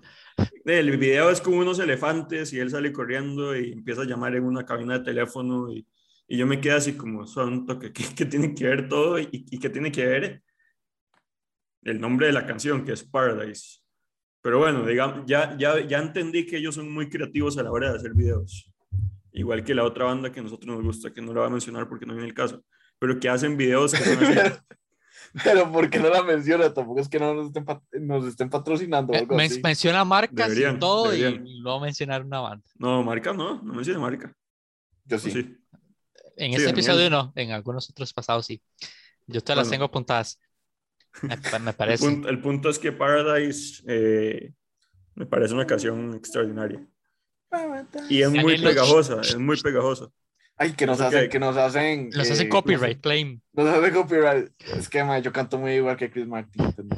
El 0.64 0.98
video 0.98 1.30
es 1.30 1.42
como 1.42 1.58
unos 1.58 1.80
elefantes 1.80 2.54
y 2.54 2.60
él 2.60 2.70
sale 2.70 2.94
corriendo 2.94 3.56
y 3.56 3.74
empieza 3.74 4.04
a 4.04 4.06
llamar 4.06 4.36
en 4.36 4.46
una 4.46 4.66
cabina 4.66 5.00
de 5.00 5.04
teléfono 5.04 5.72
y, 5.72 5.86
y 6.32 6.38
yo 6.38 6.48
me 6.48 6.62
quedé 6.62 6.76
así 6.76 6.94
como, 6.94 7.28
son 7.28 7.68
que, 7.68 7.92
que, 7.92 8.26
tiene 8.26 8.56
que 8.56 8.64
ver 8.64 8.88
todo 8.88 9.20
y, 9.20 9.28
y 9.32 9.60
que 9.60 9.70
tiene 9.70 9.92
que 9.92 10.06
ver 10.06 10.42
el 11.82 12.00
nombre 12.00 12.28
de 12.28 12.32
la 12.32 12.46
canción, 12.46 12.86
que 12.86 12.94
es 12.94 13.04
Paradise. 13.04 13.82
Pero 14.42 14.60
bueno, 14.60 14.86
digamos, 14.86 15.26
ya, 15.26 15.58
ya, 15.58 15.86
ya 15.86 15.98
entendí 15.98 16.46
que 16.46 16.56
ellos 16.56 16.76
son 16.76 16.90
muy 16.90 17.10
creativos 17.10 17.58
a 17.58 17.64
la 17.64 17.72
hora 17.74 17.92
de 17.92 17.98
hacer 17.98 18.14
videos. 18.14 18.72
Igual 19.34 19.66
que 19.66 19.76
la 19.76 19.84
otra 19.84 20.06
banda 20.06 20.32
que 20.32 20.40
a 20.40 20.44
nosotros 20.44 20.74
nos 20.74 20.82
gusta, 20.82 21.12
que 21.12 21.22
no 21.22 21.34
la 21.34 21.42
voy 21.42 21.48
a 21.50 21.52
mencionar 21.52 21.90
porque 21.90 22.06
no 22.06 22.14
viene 22.14 22.30
el 22.30 22.34
caso, 22.34 22.64
pero 22.98 23.20
que 23.20 23.28
hacen 23.28 23.58
videos 23.58 23.92
que 23.92 24.00
pero 25.44 25.70
¿por 25.70 25.90
qué 25.90 26.00
no 26.00 26.08
la 26.08 26.24
menciona? 26.24 26.74
Tampoco 26.74 27.02
es 27.02 27.10
que 27.10 27.20
no 27.20 27.34
nos 27.34 27.48
estén, 27.48 27.66
nos 28.08 28.26
estén 28.26 28.50
patrocinando. 28.50 29.14
Algo 29.14 29.38
así. 29.38 29.60
Menciona 29.62 30.06
marcas 30.06 30.58
y 30.58 30.80
todo 30.80 31.14
y 31.14 31.62
no 31.62 31.82
mencionar 31.82 32.24
una 32.24 32.40
banda. 32.40 32.64
No, 32.76 33.04
marca 33.04 33.34
no, 33.34 33.62
no 33.62 33.74
menciona 33.74 34.00
marca. 34.00 34.34
Yo 35.04 35.20
sí. 35.20 35.58
En 36.38 36.54
este 36.54 36.70
episodio 36.70 37.10
no, 37.10 37.32
en 37.36 37.52
algunos 37.52 37.90
otros 37.90 38.14
pasados 38.14 38.46
sí. 38.46 38.62
Yo 39.28 39.42
te 39.42 39.56
las 39.56 39.70
tengo 39.70 39.86
apuntadas. 39.86 40.40
Me, 41.22 41.74
parece. 41.74 42.08
El 42.08 42.40
punto, 42.40 42.70
es 42.70 42.80
que 42.80 42.92
Paradise 42.92 43.84
eh, 43.86 44.54
me 45.16 45.26
parece 45.26 45.54
una 45.54 45.68
canción 45.68 46.14
extraordinaria. 46.16 46.86
Y 48.10 48.22
es 48.22 48.30
muy 48.30 48.58
pegajosa, 48.62 49.22
es 49.22 49.38
muy 49.38 49.60
pegajosa. 49.60 50.10
Ay, 50.58 50.74
que 50.74 50.86
nos 50.86 51.02
hacen, 51.02 51.30
que 51.30 51.40
nos 51.40 51.58
hacen. 51.58 52.10
Nos 52.10 52.30
hacen 52.30 52.48
eh, 52.48 52.50
copyright 52.50 53.02
claim. 53.02 53.42
Nos 53.54 53.68
hacen 53.68 53.94
copyright. 53.94 54.52
Es 54.78 54.88
que 54.88 55.04
yo 55.24 55.32
canto 55.34 55.58
muy 55.58 55.72
igual 55.72 55.98
que 55.98 56.12
Chris 56.12 56.28
Martin. 56.28 56.72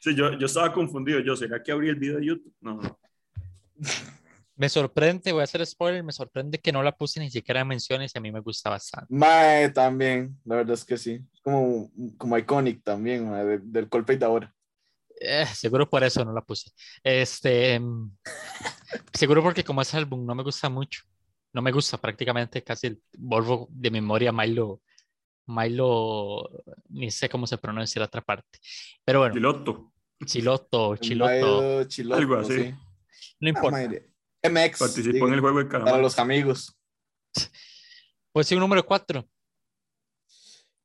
sí, 0.00 0.14
yo, 0.14 0.32
yo 0.38 0.46
estaba 0.46 0.72
confundido. 0.72 1.20
Yo, 1.20 1.36
¿será 1.36 1.62
que 1.62 1.70
abrí 1.70 1.90
el 1.90 1.96
video 1.96 2.18
de 2.18 2.26
YouTube? 2.26 2.54
No, 2.60 2.80
no. 2.80 2.98
Me 4.56 4.68
sorprende, 4.68 5.32
voy 5.32 5.40
a 5.40 5.44
hacer 5.44 5.66
spoiler, 5.66 6.04
me 6.04 6.12
sorprende 6.12 6.58
que 6.58 6.70
no 6.70 6.82
la 6.82 6.96
puse 6.96 7.18
ni 7.18 7.30
siquiera 7.30 7.60
en 7.60 7.68
menciones 7.68 8.12
y 8.14 8.18
a 8.18 8.20
mí 8.20 8.30
me 8.30 8.40
gusta 8.40 8.70
bastante. 8.70 9.12
Mae, 9.12 9.70
también, 9.70 10.38
la 10.44 10.56
verdad 10.56 10.74
es 10.74 10.84
que 10.84 10.96
sí. 10.96 11.20
Como, 11.42 11.90
como 12.16 12.38
iconic 12.38 12.82
también, 12.84 13.28
del 13.72 13.86
golpe 13.86 14.16
de 14.16 14.24
ahora. 14.24 14.54
Eh, 15.20 15.46
seguro 15.46 15.88
por 15.88 16.04
eso 16.04 16.24
no 16.24 16.32
la 16.32 16.40
puse. 16.40 16.70
Este, 17.02 17.74
em, 17.74 18.10
seguro 19.12 19.42
porque 19.42 19.64
como 19.64 19.82
ese 19.82 19.96
álbum 19.96 20.24
no 20.24 20.34
me 20.34 20.44
gusta 20.44 20.68
mucho, 20.68 21.02
no 21.52 21.60
me 21.60 21.72
gusta 21.72 21.98
prácticamente 21.98 22.62
casi 22.62 22.88
el 22.88 23.02
Volvo 23.18 23.68
de 23.70 23.90
memoria 23.90 24.32
Milo, 24.32 24.82
Milo, 25.46 26.48
ni 26.90 27.10
sé 27.10 27.28
cómo 27.28 27.46
se 27.46 27.58
pronuncia 27.58 28.00
la 28.00 28.06
otra 28.06 28.22
parte. 28.22 28.58
Pero 29.04 29.20
bueno. 29.20 29.34
Chiloto. 29.34 29.92
Chiloto, 30.24 30.96
Chiloto. 30.96 32.14
Algo 32.14 32.36
así. 32.36 32.72
No 33.40 33.48
importa. 33.48 33.78
Ah, 33.78 34.13
MX. 34.44 34.78
Participó 34.78 35.26
en 35.28 35.34
el 35.34 35.40
juego 35.40 35.58
de 35.58 35.68
calamar. 35.68 35.92
Para 35.92 36.02
los 36.02 36.18
amigos. 36.18 36.76
Pues 38.32 38.46
sí, 38.46 38.54
un 38.54 38.60
número 38.60 38.84
4. 38.84 39.26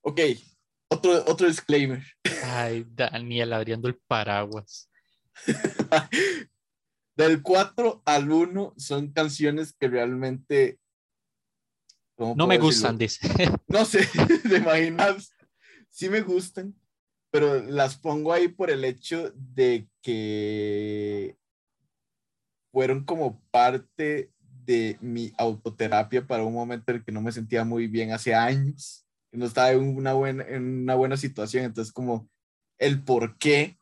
Ok, 0.01 0.21
otro, 0.89 1.23
otro 1.27 1.47
disclaimer. 1.47 2.03
Ay, 2.43 2.85
Daniel 2.89 3.53
abriendo 3.53 3.87
el 3.87 3.95
paraguas. 4.07 4.89
Del 7.15 7.41
4 7.41 8.01
al 8.05 8.31
1 8.31 8.75
son 8.77 9.11
canciones 9.11 9.73
que 9.73 9.87
realmente... 9.87 10.79
No 12.17 12.47
me 12.47 12.57
gustan, 12.57 12.97
dice. 12.97 13.27
No 13.67 13.83
sé, 13.85 14.07
¿te 14.49 14.57
imaginas? 14.57 15.33
Sí 15.89 16.09
me 16.09 16.21
gustan, 16.21 16.75
pero 17.31 17.61
las 17.61 17.97
pongo 17.97 18.31
ahí 18.31 18.47
por 18.47 18.69
el 18.69 18.85
hecho 18.85 19.31
de 19.35 19.89
que 20.01 21.38
fueron 22.71 23.03
como 23.03 23.41
parte 23.51 24.31
de 24.65 24.97
mi 25.01 25.33
autoterapia 25.37 26.25
para 26.25 26.43
un 26.43 26.53
momento 26.53 26.91
en 26.91 26.97
el 26.97 27.03
que 27.03 27.11
no 27.11 27.21
me 27.21 27.31
sentía 27.31 27.63
muy 27.65 27.87
bien 27.87 28.11
hace 28.11 28.35
años, 28.35 29.05
no 29.31 29.45
estaba 29.45 29.71
en 29.71 29.95
una 29.95 30.13
buena, 30.13 30.43
en 30.47 30.81
una 30.83 30.95
buena 30.95 31.17
situación, 31.17 31.65
entonces 31.65 31.93
como 31.93 32.29
el 32.77 33.03
por 33.03 33.37
qué, 33.37 33.77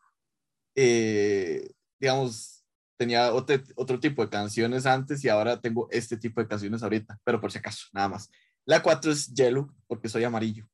eh, 0.76 1.72
digamos, 2.00 2.66
tenía 2.98 3.34
otro, 3.34 3.62
otro 3.76 4.00
tipo 4.00 4.24
de 4.24 4.30
canciones 4.30 4.86
antes 4.86 5.24
y 5.24 5.30
ahora 5.30 5.62
tengo 5.62 5.88
este 5.92 6.18
tipo 6.18 6.42
de 6.42 6.48
canciones 6.48 6.84
ahorita, 6.84 7.20
pero 7.24 7.40
por 7.40 7.52
si 7.52 7.60
acaso, 7.60 7.88
nada 7.94 8.10
más. 8.10 8.30
La 8.66 8.82
4 8.84 9.12
es 9.12 9.34
Yellow, 9.34 9.74
porque 9.88 10.10
soy 10.10 10.24
amarillo. 10.24 10.68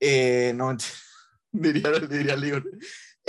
Eh, 0.00 0.52
no, 0.56 0.76
diría, 1.52 1.90
diría 2.08 2.36
libre. 2.36 2.64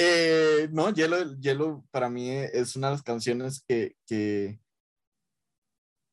Eh, 0.01 0.69
no, 0.71 0.93
Yellow, 0.93 1.37
Yellow 1.41 1.85
para 1.91 2.09
mí 2.09 2.29
es 2.29 2.77
una 2.77 2.87
de 2.87 2.93
las 2.93 3.03
canciones 3.03 3.65
que, 3.67 3.97
que 4.07 4.61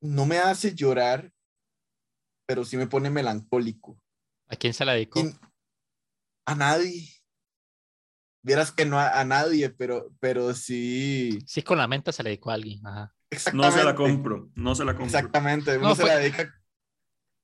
no 0.01 0.27
me 0.27 0.39
hace 0.39 0.75
llorar, 0.75 1.33
pero 2.49 2.65
sí 2.65 2.77
me 2.77 2.89
pone 2.89 3.11
melancólico. 3.11 3.97
¿A 4.49 4.57
quién 4.57 4.75
se 4.75 4.85
la 4.85 4.95
dedicó? 4.95 5.23
a 6.49 6.55
nadie. 6.57 7.09
Vieras 8.43 8.73
que 8.73 8.87
no 8.87 8.99
a, 8.99 9.25
nadie, 9.25 9.71
pero, 9.71 10.13
pero 10.21 10.53
sí. 10.55 11.39
Sí, 11.47 11.63
con 11.63 11.79
la 11.79 11.89
mente 11.89 12.13
se 12.13 12.23
la 12.25 12.29
dedicó 12.29 12.51
a 12.51 12.55
alguien. 12.55 12.81
No 13.53 13.71
se 13.71 13.85
la 13.85 13.95
compro, 13.95 14.51
no 14.57 14.75
se 14.75 14.85
la 14.85 14.93
compro. 14.93 15.07
Exactamente, 15.07 15.79
uno 15.79 15.95
se 15.95 16.05
la 16.05 16.17
dedica. 16.17 16.53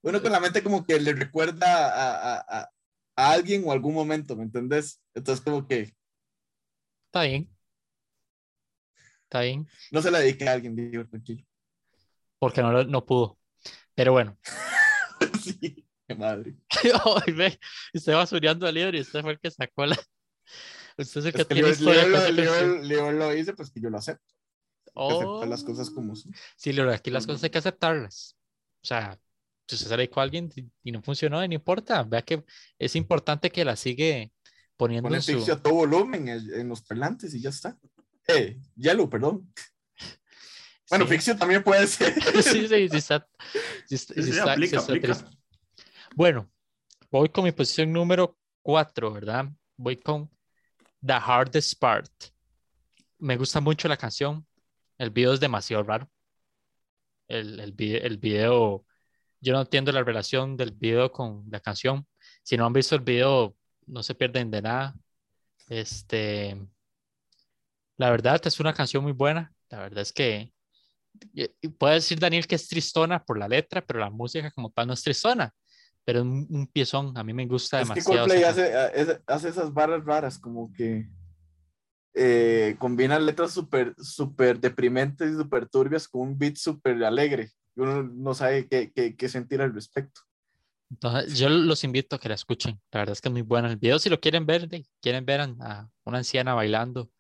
Uno 0.05 0.21
con 0.21 0.33
la 0.33 0.41
mente 0.41 0.63
como 0.63 0.85
que 0.85 0.99
le 0.99 1.13
recuerda 1.13 2.37
a, 2.37 2.41
a, 2.41 2.71
a 3.17 3.33
alguien 3.33 3.63
o 3.65 3.73
algún 3.73 3.95
momento, 3.95 4.37
¿me 4.37 4.43
entendés? 4.43 5.01
Entonces 5.15 5.45
como 5.45 5.67
que 5.67 5.95
Está 7.13 7.25
bien. 7.25 7.47
Está 9.25 9.43
bien. 9.43 9.69
No 9.91 10.01
se 10.01 10.11
la 10.11 10.21
dedique 10.21 10.49
a 10.49 10.53
alguien, 10.53 10.75
digo, 10.75 11.07
tranquilo. 11.07 11.45
Porque 12.39 12.63
no, 12.63 12.85
no 12.85 13.05
pudo. 13.05 13.39
Pero 13.95 14.13
bueno. 14.13 14.39
sí, 15.43 15.87
qué 16.09 16.15
madre. 16.15 16.57
Ay, 17.27 17.35
ve, 17.35 17.61
usted 17.93 18.15
va 18.15 18.25
subiendo 18.25 18.67
al 18.67 18.75
libro 18.75 18.97
y 18.97 19.03
usted 19.03 19.21
fue 19.21 19.33
el 19.33 19.41
que 19.41 19.51
sacó 19.51 19.85
la. 19.85 19.99
Usted 20.97 21.21
es 21.21 21.27
el 21.27 21.33
que, 21.35 21.45
tiene 21.45 21.69
historia. 21.69 22.07
Leo, 22.31 23.13
lo 23.13 23.29
dice, 23.29 23.53
pues 23.53 23.71
que 23.71 23.83
yo 23.83 23.91
lo 23.91 23.99
acepto. 23.99 24.35
Oh. 24.95 25.45
las 25.45 25.63
cosas 25.65 25.91
como 25.91 26.17
son. 26.17 26.33
Sí, 26.57 26.73
Leo, 26.73 26.91
aquí 26.91 27.11
las 27.11 27.27
cosas 27.27 27.45
hay 27.45 27.51
que 27.51 27.59
aceptarlas. 27.59 28.39
O 28.83 28.87
sea, 28.87 29.21
si 29.69 29.75
usted 29.75 29.99
dedicó 29.99 30.21
a 30.21 30.23
alguien 30.23 30.51
y 30.83 30.93
no 30.93 31.03
funcionó, 31.03 31.47
no 31.47 31.55
importa. 31.55 32.05
Vea 32.05 32.23
que 32.23 32.43
es 32.79 32.97
importante 32.97 33.51
que 33.51 33.67
la 33.67 33.77
sigue 33.77 34.33
poniendo 34.77 35.09
Pone 35.09 35.21
su... 35.21 35.53
a 35.53 35.63
todo 35.63 35.75
volumen 35.75 36.29
en, 36.29 36.69
los 36.69 36.83
parlantes 36.83 37.35
y 37.35 37.41
ya 37.41 37.51
está. 37.51 37.79
Eh, 38.29 38.61
Yellow, 38.77 39.09
perdón. 39.09 39.53
Bueno, 40.91 41.07
ficción 41.07 41.39
también 41.39 41.63
puede 41.63 41.87
ser. 41.87 42.13
sí, 42.43 42.69
sí, 42.69 42.89
sí, 42.91 42.97
está, 42.99 43.27
sí, 43.87 43.97
sí, 43.97 44.39
aplica, 44.39 44.79
aplica. 44.79 45.17
Bueno, 46.15 46.51
voy 47.11 47.31
con 47.31 47.45
mi 47.45 47.53
posición 47.53 47.91
número 47.91 48.37
4, 48.61 49.11
¿verdad? 49.11 49.47
Voy 49.79 49.97
con 49.97 50.31
The 51.01 51.15
Hardest 51.15 51.79
Part. 51.79 52.13
Me 53.19 53.39
gusta 53.39 53.61
mucho 53.61 53.89
la 53.89 53.97
canción. 53.97 54.47
El 54.99 55.09
video 55.09 55.33
es 55.33 55.41
demasiado 55.41 55.83
raro. 55.83 56.11
El, 57.27 57.59
el, 57.59 57.75
el 57.81 58.19
video, 58.19 58.85
yo 59.41 59.55
no 59.55 59.63
entiendo 59.63 59.93
la 59.93 60.05
relación 60.05 60.59
del 60.59 60.73
video 60.73 61.11
con 61.11 61.47
la 61.51 61.61
canción. 61.61 62.07
Si 62.43 62.59
no 62.59 62.67
han 62.67 62.73
visto 62.75 62.97
el 62.97 63.01
video, 63.01 63.57
no 63.87 64.03
se 64.03 64.15
pierden 64.15 64.51
de 64.51 64.63
nada. 64.63 64.95
Este, 65.69 66.57
la 67.97 68.11
verdad 68.11 68.41
es 68.45 68.61
una 68.61 68.75
canción 68.75 69.03
muy 69.03 69.13
buena. 69.13 69.53
La 69.71 69.81
verdad 69.81 70.03
es 70.03 70.13
que 70.13 70.53
puede 71.79 71.95
decir 71.95 72.19
Daniel 72.19 72.47
que 72.47 72.55
es 72.55 72.69
tristona 72.69 73.23
por 73.23 73.39
la 73.39 73.49
letra, 73.49 73.81
pero 73.81 74.01
la 74.01 74.11
música 74.11 74.51
como 74.51 74.71
tal 74.71 74.87
no 74.87 74.95
es 74.95 75.03
tristona. 75.03 75.53
Pero 76.05 76.21
es 76.21 76.25
un, 76.25 76.69
piezón, 76.73 77.17
a 77.17 77.23
mí 77.23 77.33
me 77.33 77.47
gusta 77.47 77.81
es 77.81 77.89
demasiado. 77.89 78.27
Que 78.27 78.45
hace, 78.45 79.21
hace, 79.27 79.49
esas 79.49 79.73
barras 79.73 80.05
raras, 80.05 80.39
como 80.39 80.73
que 80.73 81.09
eh, 82.15 82.75
combina 82.79 83.19
letras 83.19 83.53
súper 83.53 83.95
super 83.99 84.59
deprimentes 84.59 85.33
y 85.33 85.37
súper 85.37 85.69
turbias 85.69 86.09
con 86.09 86.23
un 86.23 86.39
beat 86.39 86.57
súper 86.57 87.03
alegre. 87.05 87.53
Uno 87.77 88.03
no 88.03 88.35
sabe 88.35 88.67
qué, 88.69 88.91
qué, 88.93 89.17
qué 89.17 89.29
sentir 89.29 89.63
al 89.63 89.73
respecto. 89.73 90.23
Entonces, 90.93 91.39
yo 91.39 91.49
los 91.49 91.85
invito 91.85 92.17
a 92.17 92.19
que 92.19 92.29
la 92.29 92.35
escuchen. 92.35 92.79
La 92.91 93.01
verdad 93.01 93.15
es 93.15 93.23
que 93.23 93.29
es 93.29 93.33
muy 93.33 93.41
bueno 93.41 93.67
el 93.67 93.77
video. 93.77 93.99
Si 93.99 94.11
lo 94.11 94.21
quieren 94.21 94.45
ver, 94.45 94.69
quieren 95.01 95.25
ver 95.25 95.41
a 95.41 95.91
una 96.05 96.19
anciana 96.19 96.53
bailando, 96.53 97.11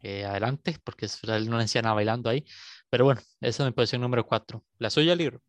eh, 0.00 0.24
adelante, 0.24 0.78
porque 0.82 1.06
es 1.06 1.22
una 1.22 1.60
anciana 1.60 1.92
bailando 1.92 2.30
ahí. 2.30 2.46
Pero 2.88 3.04
bueno, 3.04 3.20
esa 3.40 3.62
es 3.62 3.68
mi 3.68 3.72
posición 3.72 4.00
número 4.00 4.24
4. 4.26 4.64
La 4.78 4.88
suya, 4.88 5.14
libro. 5.14 5.42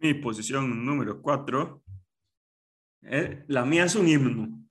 Mi 0.00 0.14
posición 0.14 0.86
número 0.86 1.20
4. 1.20 1.82
Eh, 3.02 3.44
la 3.48 3.66
mía 3.66 3.84
es 3.84 3.94
un 3.94 4.08
himno. 4.08 4.66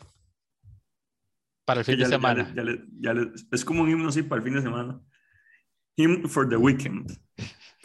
Para 1.63 1.81
el 1.81 1.85
fin 1.85 1.99
de 1.99 2.07
semana. 2.07 2.55
es 3.51 3.63
como 3.63 3.83
un 3.83 3.89
himno 3.91 4.09
así 4.09 4.23
para 4.23 4.39
el 4.39 4.43
fin 4.43 4.55
de 4.55 4.63
semana. 4.63 4.99
Hymn 5.95 6.27
for 6.27 6.49
the 6.49 6.57
Weekend. 6.57 7.11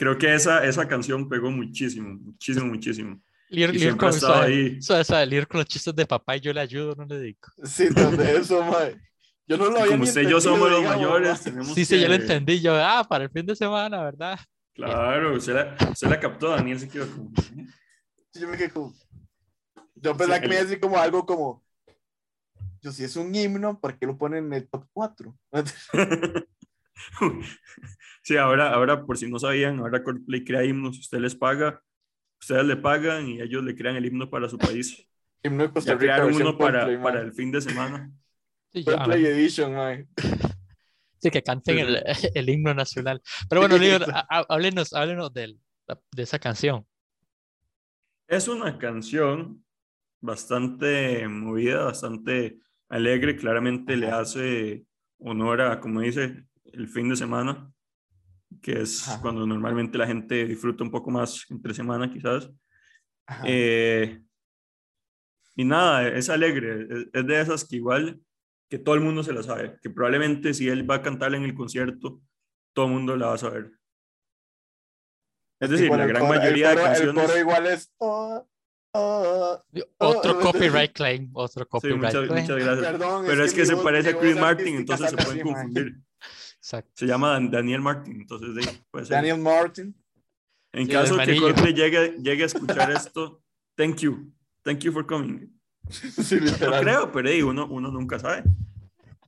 Creo 0.02 0.18
que 0.18 0.34
esa, 0.34 0.64
esa 0.64 0.88
canción 0.88 1.28
pegó 1.28 1.48
muchísimo, 1.48 2.18
muchísimo, 2.20 2.66
muchísimo. 2.66 3.22
Leer, 3.50 3.96
con, 3.96 4.12
ahí. 4.34 4.80
con 5.46 5.58
los 5.60 5.66
chistes 5.66 5.94
de 5.94 6.04
papá 6.04 6.36
y 6.36 6.40
yo 6.40 6.52
le 6.52 6.60
ayudo, 6.60 6.96
no 6.96 7.04
le 7.04 7.20
digo. 7.20 7.38
Sí, 7.62 7.86
donde 7.86 8.36
eso, 8.36 8.64
mae. 8.64 8.96
Yo 9.46 9.56
no 9.56 9.66
lo 9.66 9.78
había 9.78 9.92
Como 9.92 10.02
usted 10.02 10.22
y 10.22 10.28
yo 10.28 10.40
somos 10.40 10.68
los 10.68 10.82
mayores. 10.82 11.38
sí, 11.72 11.84
sí, 11.84 12.00
yo 12.00 12.08
lo 12.08 12.14
entendí. 12.14 12.60
Yo, 12.60 12.74
ah, 12.74 13.06
para 13.08 13.22
el 13.22 13.30
fin 13.30 13.46
de 13.46 13.54
semana, 13.54 14.02
¿verdad? 14.02 14.40
Claro, 14.74 15.40
se 15.40 15.52
la, 15.52 15.76
se 15.94 16.08
la 16.08 16.18
captó, 16.18 16.48
Daniel 16.48 16.80
se 16.80 16.88
quedó 16.88 17.06
como. 17.08 17.30
Yo 18.34 18.48
me 18.48 18.56
quedé 18.56 18.70
como. 18.70 18.92
Yo 19.94 20.16
pensaba 20.16 20.40
que 20.40 20.48
me 20.48 20.54
iba 20.54 20.62
a 20.62 20.64
decir 20.64 20.80
como 20.80 20.98
algo 20.98 21.24
como. 21.24 21.62
Yo, 22.80 22.90
si 22.90 23.04
es 23.04 23.14
un 23.14 23.32
himno, 23.32 23.78
¿por 23.78 23.96
qué 23.96 24.04
lo 24.04 24.18
ponen 24.18 24.46
en 24.46 24.52
el 24.54 24.68
top 24.68 24.84
4? 24.92 25.38
sí, 28.22 28.36
ahora, 28.36 28.72
ahora, 28.72 29.04
por 29.04 29.18
si 29.18 29.30
no 29.30 29.38
sabían, 29.38 29.78
ahora 29.78 30.02
Coldplay 30.02 30.44
crea 30.44 30.64
himnos, 30.64 30.98
usted 30.98 31.18
les 31.18 31.34
paga, 31.34 31.82
ustedes 32.40 32.64
le 32.64 32.76
pagan 32.76 33.28
y 33.28 33.40
ellos 33.40 33.64
le 33.64 33.74
crean 33.74 33.96
el 33.96 34.06
himno 34.06 34.30
para 34.30 34.48
su 34.48 34.58
país. 34.58 35.08
Himno 35.44 35.64
de 35.64 35.72
Costa 35.72 35.94
Rica, 35.94 36.18
ya 36.18 36.22
crearon 36.22 36.34
uno 36.40 36.56
para, 36.56 37.02
para 37.02 37.20
el 37.20 37.32
fin 37.32 37.50
de 37.50 37.60
semana. 37.60 38.12
Sí, 38.72 38.84
Coldplay 38.84 39.26
Edition, 39.26 39.74
man. 39.74 40.08
Sí, 41.18 41.30
que 41.30 41.42
canten 41.42 41.78
el, 41.78 42.02
el, 42.34 42.48
himno 42.48 42.74
nacional. 42.74 43.20
Pero 43.48 43.60
bueno, 43.60 43.76
Lior, 43.78 44.04
háblenos, 44.28 44.92
háblenos 44.92 45.32
de, 45.32 45.56
de 46.12 46.22
esa 46.22 46.38
canción. 46.38 46.86
Es 48.28 48.46
una 48.46 48.78
canción 48.78 49.64
bastante 50.20 51.26
movida, 51.28 51.84
bastante 51.84 52.58
alegre, 52.88 53.36
claramente 53.36 53.96
le 53.96 54.08
hace 54.08 54.86
honor 55.18 55.60
a, 55.60 55.80
como 55.80 56.00
dice, 56.00 56.46
el 56.72 56.88
fin 56.88 57.08
de 57.08 57.16
semana, 57.16 57.72
que 58.60 58.82
es 58.82 59.06
cuando 59.20 59.46
normalmente 59.46 59.98
la 59.98 60.06
gente 60.06 60.44
disfruta 60.46 60.84
un 60.84 60.90
poco 60.90 61.10
más 61.10 61.46
entre 61.50 61.74
semana 61.74 62.12
quizás. 62.12 62.50
Eh, 63.44 64.20
y 65.56 65.64
nada, 65.64 66.08
es 66.08 66.28
alegre, 66.30 66.86
es, 67.12 67.26
de 67.26 67.40
esas 67.40 67.64
que 67.64 67.76
igual 67.76 68.20
que 68.68 68.78
todo 68.78 68.94
el 68.94 69.02
mundo 69.02 69.22
se 69.22 69.32
la 69.32 69.42
sabe, 69.42 69.78
que 69.82 69.90
probablemente 69.90 70.54
si 70.54 70.68
él 70.68 70.88
va 70.90 70.96
a 70.96 71.02
cantar 71.02 71.34
en 71.34 71.44
el 71.44 71.54
concierto, 71.54 72.20
todo 72.72 72.86
el 72.86 72.92
mundo 72.92 73.16
la 73.16 73.26
va 73.26 73.34
a 73.34 73.38
saber. 73.38 73.70
Es 75.60 75.70
decir, 75.70 75.90
la 75.90 76.06
gran 76.06 76.26
mayoría 76.26 76.70
de 76.70 76.76
canciones... 76.76 77.30
El 77.30 77.40
igual 77.40 77.66
es... 77.66 77.92
Oh, 77.98 78.48
oh, 78.94 79.62
otro 79.98 80.38
oh, 80.38 80.40
copyright 80.40 80.92
claim, 80.92 81.30
otro 81.34 81.68
copyright 81.68 82.14
muchas, 82.14 82.28
Muchas 82.28 82.56
gracias. 82.56 82.96
Pero 83.26 83.44
es 83.44 83.54
que, 83.54 83.66
se 83.66 83.76
parece 83.76 84.10
a 84.10 84.18
Chris 84.18 84.36
Martin, 84.36 84.76
entonces 84.76 85.10
se 85.10 85.16
pueden 85.16 85.42
confundir. 85.42 85.96
Se 86.62 87.06
llama 87.06 87.40
Daniel 87.40 87.80
Martin, 87.80 88.20
entonces 88.20 88.82
puede 88.90 89.04
ser. 89.04 89.16
Daniel 89.16 89.38
Martin. 89.38 89.94
En 90.72 90.86
caso 90.86 91.16
de 91.16 91.26
que 91.26 91.36
Coldplay 91.40 91.74
llegue, 91.74 92.16
llegue 92.22 92.44
a 92.44 92.46
escuchar 92.46 92.90
esto, 92.92 93.42
thank 93.76 93.96
you. 93.98 94.32
Thank 94.62 94.78
you 94.80 94.92
for 94.92 95.04
coming. 95.04 95.48
Sí, 95.90 96.36
no 96.40 96.70
creo, 96.80 97.10
pero 97.10 97.48
uno, 97.48 97.66
uno 97.66 97.90
nunca 97.90 98.16
sabe. 98.16 98.44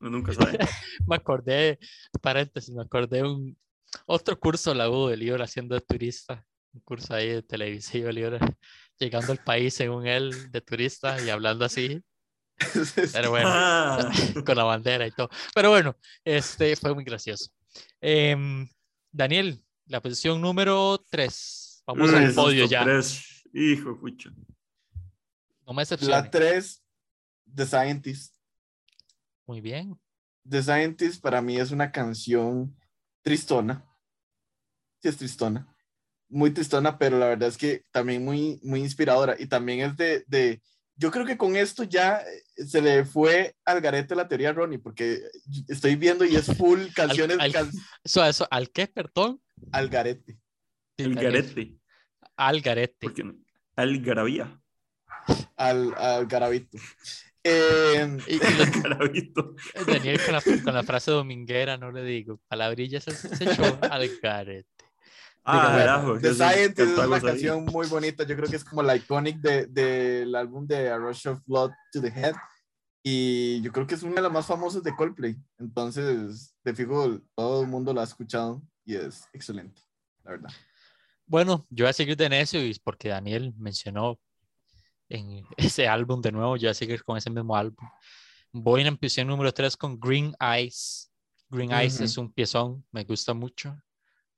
Uno 0.01 0.11
nunca 0.11 0.33
sabe. 0.33 0.57
me 1.07 1.17
acordé, 1.17 1.81
paréntesis, 2.23 2.73
me 2.73 2.83
acordé 2.83 3.25
un 3.25 3.59
otro 4.07 4.39
curso 4.39 4.73
la 4.73 4.89
U 4.89 5.09
de 5.09 5.17
Libra 5.17 5.45
haciendo 5.45 5.75
de 5.75 5.81
turista. 5.81 6.47
Un 6.73 6.81
curso 6.83 7.15
ahí 7.15 7.29
de 7.29 7.43
televisión, 7.43 8.15
Libra, 8.15 8.39
llegando 8.97 9.33
al 9.33 9.39
país 9.39 9.75
según 9.75 10.07
él 10.07 10.53
de 10.53 10.61
turista 10.61 11.21
y 11.21 11.31
hablando 11.31 11.65
así. 11.65 12.01
Pero 13.13 13.31
bueno, 13.31 13.49
ah. 13.51 14.11
con 14.47 14.57
la 14.57 14.65
bandera 14.65 15.07
y 15.07 15.11
todo. 15.11 15.29
Pero 15.55 15.71
bueno, 15.71 15.97
este 16.25 16.77
fue 16.77 16.95
muy 16.95 17.05
gracioso. 17.05 17.51
Em, 18.01 18.69
Daniel, 19.11 19.63
la 19.87 20.01
posición 20.01 20.41
número 20.41 21.05
3. 21.11 21.85
Vamos 21.87 22.13
al 22.13 22.33
podio 22.33 22.67
ya. 22.67 22.87
Hijo, 23.53 23.99
pucha. 23.99 24.31
No 25.67 25.73
me 25.73 25.85
La 26.01 26.31
3, 26.31 26.83
The 27.55 27.67
Scientist. 27.67 28.35
Muy 29.47 29.61
bien. 29.61 29.99
The 30.49 30.63
Scientist 30.63 31.23
para 31.23 31.41
mí 31.41 31.57
es 31.57 31.71
una 31.71 31.91
canción 31.91 32.77
tristona. 33.23 33.85
Sí, 35.01 35.09
es 35.09 35.17
tristona. 35.17 35.67
Muy 36.29 36.51
tristona, 36.51 36.99
pero 36.99 37.19
la 37.19 37.29
verdad 37.29 37.49
es 37.49 37.57
que 37.57 37.85
también 37.91 38.25
muy, 38.25 38.61
muy 38.63 38.81
inspiradora. 38.81 39.37
Y 39.39 39.47
también 39.47 39.81
es 39.81 39.97
de, 39.97 40.25
de 40.27 40.61
yo 40.97 41.11
creo 41.11 41.27
que 41.27 41.37
con 41.37 41.57
esto 41.57 41.85
ya 41.85 42.19
eh, 42.19 42.67
se 42.67 42.81
le 42.81 43.05
fue 43.05 43.57
al 43.65 43.81
garete 43.81 44.15
la 44.15 44.29
teoría 44.29 44.51
a 44.51 44.53
Ronnie, 44.53 44.79
porque 44.79 45.21
estoy 45.69 45.97
viendo 45.97 46.25
y 46.25 46.37
es 46.37 46.47
full 46.57 46.87
canciones. 46.95 47.39
Al, 47.39 47.71
eso, 48.05 48.25
eso, 48.25 48.47
¿Al 48.51 48.71
qué, 48.71 48.87
perdón? 48.87 49.41
Al 49.73 49.89
garete. 49.89 50.39
El 50.97 51.15
garete. 51.15 51.77
Al 52.37 52.61
garete. 52.61 53.09
Al 53.77 54.01
garabía. 54.01 54.61
Al, 55.57 55.95
al 55.97 56.27
garabito. 56.27 56.79
Eh, 57.43 58.19
y, 58.27 58.39
garabito. 58.83 59.55
Daniel 59.87 60.21
con 60.25 60.35
la, 60.35 60.43
con 60.63 60.75
la, 60.75 60.83
frase 60.83 61.11
dominguera, 61.11 61.77
no 61.77 61.93
le 61.93 62.03
digo, 62.03 62.41
palabrillas 62.49 63.05
se, 63.05 63.13
se 63.13 63.45
echó 63.45 63.79
al 63.83 64.09
garete. 64.23 64.74
Ah, 65.47 66.17
The 66.21 66.33
Scientist 66.33 66.99
es 66.99 66.99
una 66.99 67.21
canción 67.21 67.65
muy 67.67 67.87
bonita. 67.87 68.25
Yo 68.25 68.35
creo 68.35 68.49
que 68.49 68.57
es 68.57 68.65
como 68.65 68.83
la 68.83 68.97
iconic 68.97 69.39
del 69.41 69.73
de, 69.73 70.33
álbum 70.35 70.67
de 70.67 70.91
A 70.91 70.97
Rush 70.97 71.29
of 71.29 71.41
Blood 71.45 71.71
to 71.93 72.01
the 72.01 72.09
Head. 72.09 72.35
Y 73.03 73.61
yo 73.61 73.71
creo 73.71 73.87
que 73.87 73.95
es 73.95 74.03
una 74.03 74.15
de 74.15 74.23
las 74.23 74.33
más 74.33 74.47
famosas 74.47 74.83
de 74.83 74.97
Coldplay. 74.97 75.37
Entonces, 75.59 76.55
de 76.65 76.75
fijo, 76.75 77.21
todo 77.35 77.63
el 77.63 77.69
mundo 77.69 77.93
la 77.93 78.01
ha 78.01 78.05
escuchado 78.05 78.63
y 78.87 78.97
es 78.97 79.29
excelente, 79.35 79.83
la 80.23 80.31
verdad. 80.33 80.51
Bueno, 81.27 81.67
yo 81.69 81.85
voy 81.85 81.91
a 81.91 81.95
seguir 81.95 82.17
de 82.17 82.29
necio 82.31 82.65
y 82.65 82.75
porque 82.83 83.09
Daniel 83.09 83.53
mencionó 83.59 84.19
en 85.11 85.45
ese 85.59 85.87
álbum 85.87 86.23
de 86.23 86.33
nuevo, 86.33 86.57
yo 86.57 86.63
voy 86.63 86.71
a 86.71 86.75
seguir 86.75 87.05
con 87.05 87.19
ese 87.19 87.29
mismo 87.29 87.55
álbum. 87.55 87.87
Voy 88.53 88.83
en 88.83 88.97
posición 88.97 89.29
número 89.29 89.53
3 89.53 89.77
con 89.77 90.01
Green 90.01 90.35
Eyes. 90.41 91.11
Green 91.51 91.73
Eyes 91.73 92.01
es 92.01 92.17
un 92.17 92.33
piezón, 92.33 92.87
me 92.91 93.05
gusta 93.05 93.35
mucho. 93.35 93.77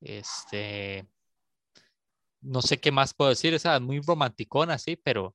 Este, 0.07 1.05
no 2.41 2.63
sé 2.63 2.79
qué 2.79 2.93
más 2.93 3.13
puedo 3.13 3.31
decir, 3.31 3.55
esa 3.55 3.75
es 3.75 3.83
muy 3.83 4.01
romanticona, 4.01 4.79
sí, 4.79 4.95
pero 4.95 5.35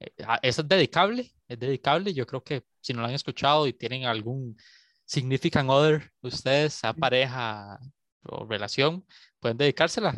eh, 0.00 0.10
esa 0.40 0.62
es 0.62 0.68
dedicable, 0.68 1.30
es 1.46 1.58
dedicable. 1.58 2.14
Yo 2.14 2.26
creo 2.26 2.42
que 2.42 2.64
si 2.80 2.94
no 2.94 3.02
la 3.02 3.08
han 3.08 3.14
escuchado 3.14 3.66
y 3.66 3.74
tienen 3.74 4.06
algún 4.06 4.56
significant 5.04 5.68
other, 5.68 6.10
ustedes, 6.22 6.82
a 6.82 6.94
pareja 6.94 7.78
o 8.22 8.46
relación, 8.46 9.04
pueden 9.38 9.58
dedicársela. 9.58 10.16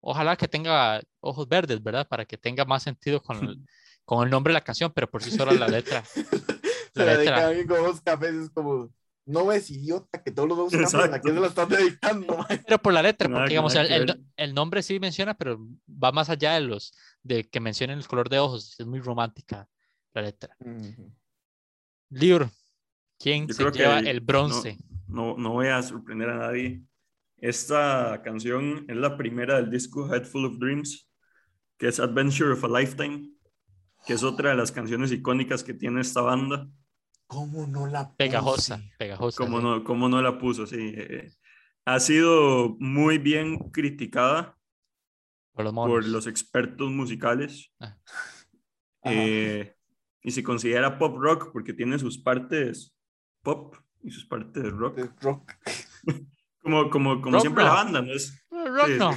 Ojalá 0.00 0.34
que 0.36 0.48
tenga 0.48 1.02
ojos 1.20 1.46
verdes, 1.48 1.82
¿verdad? 1.82 2.08
Para 2.08 2.24
que 2.24 2.38
tenga 2.38 2.64
más 2.64 2.82
sentido 2.82 3.22
con 3.22 3.44
el, 3.44 3.58
con 4.06 4.24
el 4.24 4.30
nombre 4.30 4.52
de 4.52 4.54
la 4.54 4.64
canción, 4.64 4.90
pero 4.94 5.10
por 5.10 5.22
sí 5.22 5.30
sola 5.30 5.52
la 5.52 5.68
letra. 5.68 6.02
La 6.94 7.14
letra. 7.14 7.52
con 7.68 7.98
cafés 7.98 8.34
es 8.34 8.50
como 8.50 8.90
no 9.28 9.46
ves 9.46 9.70
idiota 9.70 10.22
que 10.22 10.30
todos 10.30 10.48
los 10.48 10.56
dos 10.56 10.72
están 10.72 11.12
aquí 11.12 11.28
se 11.28 11.34
lo 11.34 11.46
están 11.46 11.68
dedicando. 11.68 12.38
Pero 12.66 12.78
por 12.78 12.94
la 12.94 13.02
letra, 13.02 13.28
porque 13.28 13.50
digamos, 13.50 13.74
el, 13.74 14.26
el, 14.36 14.54
nombre 14.54 14.82
sí 14.82 14.98
menciona, 14.98 15.34
pero 15.34 15.58
va 15.86 16.12
más 16.12 16.30
allá 16.30 16.54
de 16.54 16.62
los 16.62 16.94
de 17.22 17.48
que 17.48 17.60
mencionen 17.60 17.98
el 17.98 18.06
color 18.06 18.30
de 18.30 18.38
ojos. 18.38 18.74
Es 18.78 18.86
muy 18.86 19.00
romántica 19.00 19.68
la 20.14 20.22
letra. 20.22 20.56
Uh 20.60 21.12
¿quién 23.18 23.52
se 23.52 23.70
lleva 23.70 23.98
el 23.98 24.20
bronce? 24.20 24.78
No, 25.06 25.36
no, 25.36 25.52
voy 25.52 25.66
a 25.66 25.82
sorprender 25.82 26.30
a 26.30 26.38
nadie. 26.38 26.82
Esta 27.36 28.22
canción 28.24 28.86
es 28.88 28.96
la 28.96 29.16
primera 29.16 29.56
del 29.56 29.70
disco 29.70 30.12
Head 30.12 30.24
Full 30.24 30.46
of 30.46 30.58
Dreams, 30.58 31.10
que 31.76 31.88
es 31.88 32.00
Adventure 32.00 32.52
of 32.52 32.64
a 32.64 32.80
Lifetime, 32.80 33.30
que 34.06 34.14
es 34.14 34.22
otra 34.22 34.50
de 34.50 34.56
las 34.56 34.72
canciones 34.72 35.12
icónicas 35.12 35.62
que 35.62 35.74
tiene 35.74 36.00
esta 36.00 36.22
banda. 36.22 36.68
¿Cómo 37.28 37.66
no 37.66 37.86
la 37.86 38.10
Pegajosa, 38.16 38.80
pegajosa. 38.98 39.44
¿Cómo, 39.44 39.60
no, 39.60 39.84
cómo 39.84 40.08
no 40.08 40.22
la 40.22 40.38
puso? 40.38 40.66
Sí. 40.66 40.94
Eh, 40.96 41.30
ha 41.84 42.00
sido 42.00 42.74
muy 42.80 43.18
bien 43.18 43.70
criticada 43.70 44.58
por 45.52 46.06
los, 46.06 46.26
expertos 46.26 46.90
musicales. 46.90 47.70
Ah. 47.80 47.98
Eh, 49.04 49.74
y 50.22 50.30
se 50.30 50.42
considera 50.42 50.98
pop 50.98 51.18
rock 51.18 51.50
porque 51.52 51.74
tiene 51.74 51.98
sus 51.98 52.16
partes 52.18 52.96
pop 53.42 53.76
y 54.02 54.10
sus 54.10 54.24
partes 54.24 54.64
rock. 54.72 54.98
rock. 55.20 55.52
como 56.62 56.88
como, 56.88 57.20
como 57.20 57.40
siempre 57.40 57.62
la 57.62 57.74
banda, 57.74 58.00
¿no 58.00 58.10
es? 58.12 58.42
Rock 58.50 58.88
no. 58.98 59.10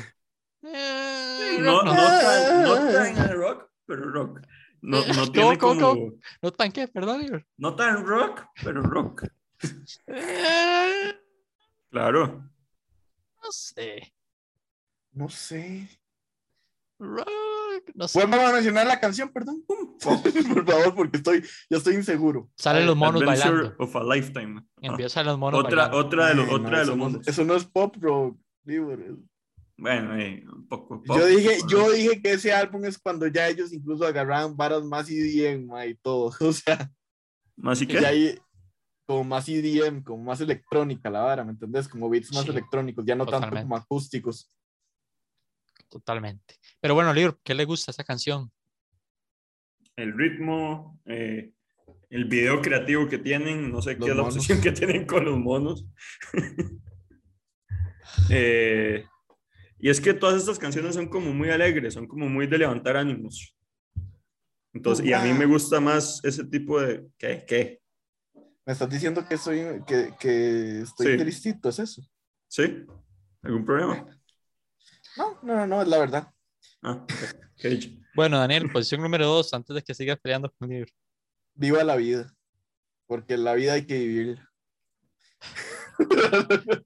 Eh, 0.64 1.58
no, 1.62 1.82
no, 1.84 1.94
no, 1.94 2.94
tan 2.94 3.32
rock, 3.38 3.72
pero 3.86 4.12
rock. 4.12 4.42
No, 4.82 4.98
no 5.16 5.32
tiene 5.32 5.58
como... 5.58 6.12
No 6.42 6.52
tan 6.52 6.72
qué, 6.72 6.88
perdón. 6.88 7.46
No 7.58 7.76
tan 7.76 8.06
rock, 8.06 8.42
pero 8.64 8.82
rock. 8.82 9.26
claro. 11.90 12.50
No 13.44 13.52
sé. 13.52 14.14
No 15.14 15.30
sé. 15.30 15.88
Rock. 17.00 17.28
no 17.96 18.08
sé. 18.08 18.20
¿Podemos 18.20 18.54
mencionar 18.54 18.86
la 18.88 19.00
canción, 19.00 19.30
perdón? 19.30 19.64
Por 19.68 20.66
favor, 20.66 20.96
porque 20.96 21.18
estoy, 21.18 21.42
yo 21.70 21.78
estoy 21.78 21.96
inseguro. 21.96 22.50
Salen 22.56 22.86
los 22.86 22.96
monos 22.96 23.22
Adventure 23.24 23.50
bailando. 23.52 23.76
of 23.84 23.96
a 23.96 24.04
Lifetime. 24.04 24.64
Empiezan 24.82 25.26
los 25.26 25.38
monos 25.38 25.60
Otra, 25.60 25.88
bailando. 25.90 25.98
otra 25.98 26.28
de 26.28 26.36
los, 26.36 26.46
Ay, 26.48 26.52
no, 26.52 26.58
otra 26.66 26.78
de 26.78 26.84
eso 26.84 26.92
los 26.92 26.98
no- 26.98 27.04
monos. 27.10 27.28
Eso 27.28 27.44
no 27.46 27.56
es 27.56 27.66
pop, 27.66 27.98
bro. 27.98 28.38
Libre. 28.64 29.16
Bueno, 29.78 30.16
eh, 30.18 30.44
un 30.52 30.68
poco. 30.68 31.02
Yo 31.08 31.26
dije, 31.26 31.58
¿no? 31.64 31.68
yo 31.70 31.92
dije 31.92 32.22
que 32.22 32.34
ese 32.34 32.54
álbum 32.54 32.86
es 32.86 32.98
cuando 32.98 33.28
ya 33.28 33.48
ellos 33.48 33.74
incluso 33.74 34.06
agarraban 34.06 34.56
varas 34.56 34.84
más 34.84 35.10
EDM 35.10 35.66
ma, 35.66 35.86
y 35.86 35.96
todo. 35.96 36.32
O 36.42 36.54
sea, 36.54 36.92
¿Más 37.56 37.82
y 37.82 37.88
que 37.88 37.96
qué? 37.96 38.02
ya 38.02 38.10
hay 38.10 38.40
como 39.06 39.24
más 39.24 39.48
EDM, 39.50 40.04
como 40.04 40.24
más 40.24 40.40
electrónica 40.42 41.10
la 41.10 41.22
vara, 41.22 41.44
¿me 41.44 41.52
entendés? 41.52 41.88
Como 41.88 42.10
beats 42.10 42.32
más 42.34 42.44
Sí, 42.44 42.50
electrónicos, 42.50 43.04
ya 43.06 43.16
no 43.16 43.26
tanto 43.26 43.50
como 43.50 43.76
acústicos. 43.76 44.50
Totalmente. 45.90 46.56
Pero 46.80 46.94
bueno, 46.94 47.14
Lior, 47.14 47.40
¿qué 47.44 47.54
le 47.54 47.66
gusta 47.66 47.92
a 47.92 47.94
esa 47.94 48.04
canción? 48.04 48.52
El 49.98 50.18
ritmo, 50.18 51.00
eh, 51.06 51.52
el 52.10 52.26
video 52.26 52.62
creativo 52.62 53.10
que 53.10 53.18
tienen, 53.18 53.72
no 53.72 53.82
sé 53.82 53.96
Los 53.96 54.06
qué 54.06 54.12
es 54.12 54.18
la 54.18 54.24
obsesión 54.24 54.62
que 54.62 54.72
tienen 54.72 55.06
con 55.06 55.26
los 55.26 55.38
monos. 55.38 55.86
Eh, 58.30 59.06
y 59.82 59.90
es 59.90 60.00
que 60.00 60.14
todas 60.14 60.40
estas 60.40 60.60
canciones 60.60 60.96
son 60.96 61.08
como 61.08 61.34
muy 61.34 61.50
alegres, 61.50 61.94
son 61.96 62.08
como 62.08 62.30
muy 62.30 62.48
de 62.48 62.58
levantar 62.58 62.96
ánimos. 62.98 63.56
Entonces, 64.74 65.06
y 65.06 65.12
a 65.14 65.22
mí 65.22 65.34
me 65.34 65.46
gusta 65.46 65.82
más 65.82 66.24
ese 66.24 66.46
tipo 66.46 66.80
de... 66.80 67.06
¿Qué? 67.18 67.44
¿Qué? 67.46 67.82
Me 68.66 68.74
estás 68.74 68.90
diciendo 68.90 69.26
que 69.28 69.38
soy, 69.38 69.84
que, 69.86 70.14
que 70.20 70.82
estoy 70.82 71.08
Sí. 71.08 71.18
tristito, 71.18 71.68
¿es 71.70 71.80
eso? 71.80 72.02
¿Sí? 72.48 72.86
¿Algún 73.42 73.66
problema? 73.66 74.06
No, 75.18 75.40
no, 75.42 75.56
no, 75.56 75.68
no, 75.68 75.82
es 75.82 75.88
la 75.88 75.98
verdad. 75.98 76.32
Ah, 76.84 76.94
ok. 77.04 77.12
¿Qué 77.58 77.68
he 77.68 77.72
dicho? 77.72 77.90
Bueno, 78.16 78.38
Daniel, 78.40 78.72
posición 78.72 79.02
número 79.02 79.26
dos, 79.26 79.54
antes 79.54 79.76
de 79.76 79.82
que 79.82 79.94
sigas 79.94 80.20
peleando 80.22 80.52
con 80.58 80.70
Lior. 80.70 80.88
Viva 81.54 81.84
la 81.84 81.96
vida, 81.98 82.34
porque 83.08 83.36
la 83.38 83.54
vida 83.56 83.74
hay 83.74 83.86
que 83.86 83.98
vivirla. 83.98 84.50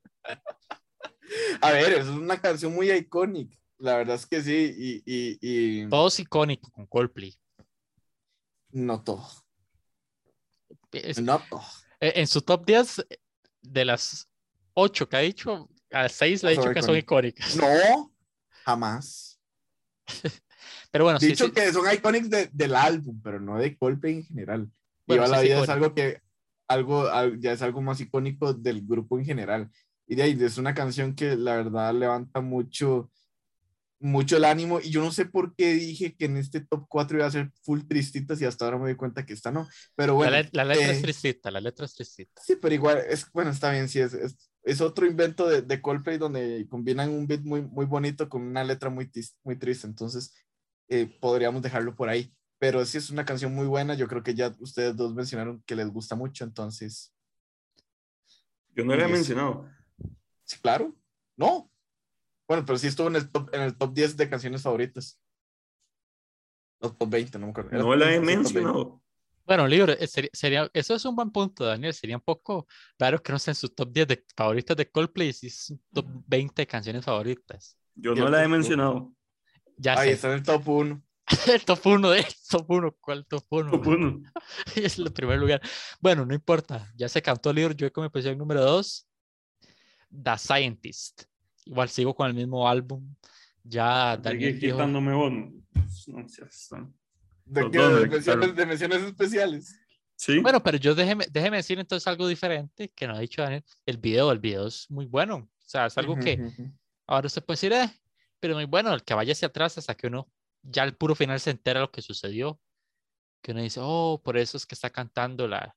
A 1.61 1.71
ver, 1.71 1.93
es 1.93 2.07
una 2.07 2.39
canción 2.39 2.73
muy 2.73 2.91
icónica. 2.91 3.57
La 3.77 3.97
verdad 3.97 4.15
es 4.15 4.25
que 4.25 4.41
sí, 4.41 4.73
y, 4.77 5.03
y, 5.05 5.38
y 5.41 5.89
Todo 5.89 6.07
es 6.07 6.19
icónico 6.19 6.71
con 6.71 6.86
Coldplay. 6.88 7.33
no 8.71 9.03
todo. 9.03 9.27
Es- 10.91 11.19
No 11.21 11.39
todo. 11.49 11.61
eh, 11.99 12.13
en 12.15 12.27
su 12.27 12.41
top 12.41 12.65
10 12.65 13.05
de 13.61 13.86
las 13.86 14.29
8 14.73 15.07
que 15.09 15.17
ha 15.17 15.19
dicho, 15.19 15.69
a 15.91 16.07
6 16.09 16.43
le 16.43 16.49
ha 16.49 16.51
dicho 16.51 16.71
que 16.71 16.81
son 16.81 16.95
icónicas. 16.97 17.55
No, 17.55 18.13
jamás. 18.63 19.39
Pero 20.91 21.03
bueno, 21.05 21.19
sí, 21.19 21.27
Dicho 21.27 21.45
sí, 21.47 21.51
que 21.51 21.71
son 21.73 21.93
icónicos 21.93 22.29
de- 22.29 22.49
del 22.53 22.75
álbum, 22.75 23.19
pero 23.21 23.39
no 23.39 23.57
de 23.57 23.77
Coldplay 23.77 24.15
en 24.15 24.23
general. 24.23 24.71
Bueno, 25.05 25.23
Viva 25.23 25.25
sí 25.27 25.31
la 25.31 25.41
vida 25.41 25.63
es 25.63 25.69
algo 25.69 25.93
que 25.93 26.21
algo, 26.67 27.07
al- 27.07 27.39
ya 27.39 27.51
es 27.51 27.61
algo 27.61 27.81
más 27.81 27.99
icónico 27.99 28.53
del 28.53 28.81
grupo 28.86 29.19
en 29.19 29.25
general. 29.25 29.69
Y 30.08 30.16
de 30.16 30.24
ahí 30.24 30.38
es 30.41 30.58
una 30.58 30.74
canción 30.74 31.16
que 31.16 31.36
la 31.36 31.56
verdad 31.56 31.93
levanta 31.93 32.41
mucho, 32.41 33.12
mucho 33.99 34.38
el 34.38 34.45
ánimo. 34.45 34.80
Y 34.80 34.91
yo 34.91 35.01
no 35.03 35.12
sé 35.12 35.26
por 35.26 35.56
qué 35.56 35.74
dije 35.74 36.16
que 36.16 36.26
en 36.26 36.38
este 36.38 36.62
top 36.62 36.86
4 36.89 37.18
iba 37.18 37.26
a 37.28 37.32
ser 37.32 37.51
full 37.64 37.82
tristitas 37.88 38.41
y 38.41 38.45
hasta 38.45 38.66
ahora 38.66 38.78
me 38.78 38.86
doy 38.86 38.95
cuenta 38.95 39.26
que 39.26 39.34
esta 39.34 39.51
no. 39.51 39.68
Pero 39.95 40.14
la, 40.14 40.18
bueno, 40.18 40.32
le- 40.38 40.49
la 40.51 40.66
letra 40.66 40.91
es 40.91 40.99
eh, 40.99 41.01
tristita, 41.01 41.51
la 41.51 41.62
letra 41.62 41.86
es 41.86 41.95
tristita. 41.95 42.41
Sí, 42.43 42.56
pero 42.62 42.74
igual, 42.76 42.99
es, 43.10 43.32
bueno, 43.32 43.51
está 43.51 43.72
bien, 43.72 43.89
sí, 43.89 43.99
es, 43.99 44.14
es, 44.14 44.36
es 44.64 44.82
otro 44.82 45.06
invento 45.08 45.47
de, 45.47 45.62
de 45.62 45.82
Coldplay 45.82 46.18
donde 46.18 46.68
combinan 46.70 47.10
un 47.10 47.28
beat 47.28 47.41
muy, 47.41 47.62
muy 47.62 47.86
bonito 47.86 48.30
con 48.30 48.41
una 48.43 48.64
letra 48.64 48.89
muy, 48.89 49.08
tis- 49.08 49.36
muy 49.43 49.58
triste, 49.58 49.88
entonces 49.88 50.34
eh, 50.88 51.08
podríamos 51.20 51.62
dejarlo 51.62 51.95
por 51.95 52.10
ahí. 52.10 52.32
Pero 52.58 52.86
sí 52.86 52.97
es 52.97 53.10
una 53.10 53.26
canción 53.26 53.53
muy 53.53 53.68
buena, 53.68 53.95
yo 53.95 54.08
creo 54.08 54.24
que 54.24 54.34
ya 54.34 54.56
ustedes 54.60 54.95
dos 54.95 55.14
mencionaron 55.14 55.62
que 55.66 55.76
les 55.76 55.88
gusta 55.89 56.16
mucho, 56.16 56.43
entonces, 56.45 57.12
Yo 58.76 58.84
no 58.84 58.95
le 58.95 59.03
he 59.03 59.08
mencionado. 59.08 59.68
Sí, 60.46 60.58
claro, 60.62 60.96
no. 61.38 61.70
Bueno, 62.48 62.64
pero 62.66 62.78
sí 62.78 62.88
estuvo 62.88 63.08
en 63.08 63.16
el 63.16 63.32
top, 63.32 63.54
en 63.54 63.62
el 63.62 63.78
top 63.78 63.93
10 63.93 64.16
de 64.18 64.30
canciones 64.30 64.62
favoritas. 64.62 65.20
O 66.80 66.91
top 66.91 67.10
20, 67.10 67.39
no 67.39 67.48
me 67.48 67.52
acuerdo. 67.52 67.70
Era 67.72 67.80
No 67.80 67.96
la 67.96 68.06
he 68.14 68.20
20. 68.20 68.26
Bueno, 68.26 68.41
mencionado. 68.41 69.68
Lior, 69.68 69.89
eh, 69.91 70.08
sería, 70.08 70.30
sería- 70.34 70.70
eso 70.74 70.96
es 70.96 71.06
un 71.06 71.16
buen 71.16 71.32
punto, 71.32 71.66
Daniel. 71.66 71.93
Sería 71.93 72.18
un 72.18 72.22
poco 72.24 72.68
raro 73.00 73.22
que 73.22 73.32
no 73.32 73.38
esté 73.38 73.52
en 73.52 73.56
su 73.56 73.70
top 73.70 73.91
10 73.91 74.08
de 74.08 74.26
favoritas 74.36 74.78
de 74.78 74.89
Coldplay 74.89 75.34
si 75.34 75.48
es 75.48 75.70
un 75.72 75.82
top 75.93 76.06
20 76.28 76.62
de 76.62 76.68
canciones 76.68 77.06
favoritas. 77.06 77.78
Yo 77.96 78.14
no 78.14 78.30
la 78.30 78.43
he 78.43 78.48
mencionado. 78.48 79.14
Ya 79.78 79.93
Ahí 79.98 80.10
sé, 80.10 80.14
está 80.16 80.28
en 80.28 80.34
el 80.36 80.43
top 80.43 80.68
1. 80.68 81.04
el 81.54 81.66
top 81.66 81.86
1 81.86 82.10
de 82.12 82.26
top 82.50 82.70
1, 82.70 82.91
¿cuál 83.02 83.26
top 83.26 83.46
1? 83.50 83.72
Top 83.72 83.88
uno. 83.88 84.22
es 84.76 84.98
el 85.00 85.12
primer 85.12 85.39
lugar. 85.39 85.62
Bueno, 86.00 86.26
no 86.26 86.34
importa, 86.34 86.91
ya 86.96 87.10
se 87.10 87.22
cantó 87.22 87.52
Lior, 87.52 87.76
yo 87.76 87.91
con 87.91 88.04
mi 88.04 88.10
posición 88.10 88.38
número 88.38 88.64
2, 88.64 89.08
The 90.10 90.38
Scientist. 90.38 91.24
Igual 91.66 91.89
sigo 91.89 92.14
con 92.16 92.28
el 92.28 92.34
mismo 92.34 92.68
álbum. 92.68 93.16
Ya 93.64 94.16
Daniel 94.18 94.60
dijo, 94.60 94.76
quitándome 94.78 95.14
bono. 95.14 95.51
No 96.08 96.30
seas 96.30 96.68
tan- 96.70 96.93
¿De 97.45 97.70
qué? 97.72 97.78
De 97.80 98.08
menciones, 98.08 98.56
de 98.56 98.66
menciones 98.66 99.01
especiales. 99.03 99.80
Sí. 100.16 100.39
Bueno, 100.39 100.62
pero 100.64 100.78
yo 100.78 100.95
déjeme, 100.95 101.26
déjeme 101.32 101.58
decir 101.58 101.78
entonces 101.80 102.08
algo 102.08 102.28
diferente 102.28 102.89
que 102.89 103.08
no 103.08 103.16
ha 103.16 103.20
dicho 103.20 103.41
Daniel. 103.41 103.64
El 103.86 103.97
video, 103.97 104.32
el 104.32 104.39
video 104.39 104.68
es 104.68 104.89
muy 104.89 105.06
bueno. 105.06 105.36
O 105.38 105.49
sea, 105.68 105.88
es 105.88 105.97
algo 105.97 106.14
Ujú, 106.14 106.22
que 106.24 106.39
ujú. 106.41 106.72
ahora 107.08 107.28
usted 107.28 107.43
puede 107.43 107.56
decir, 107.56 107.74
eh, 107.74 107.89
pero 108.39 108.56
muy 108.56 108.66
bueno, 108.66 108.93
el 108.93 109.03
que 109.03 109.14
vaya 109.14 109.34
hacia 109.34 109.47
atrás 109.47 109.78
hasta 109.78 109.95
que 109.95 110.08
uno 110.08 110.28
ya 110.62 110.84
al 110.84 110.95
puro 110.95 111.16
final 111.16 111.39
se 111.39 111.51
entera 111.51 111.80
lo 111.82 111.91
que 111.91 112.01
sucedió. 112.01 112.60
Que 113.41 113.51
uno 113.51 113.62
dice, 113.62 113.80
oh, 113.84 114.22
por 114.24 114.38
eso 114.38 114.58
es 114.58 114.66
que 114.66 114.74
está 114.76 114.89
cantando 114.89 115.47
la, 115.47 115.76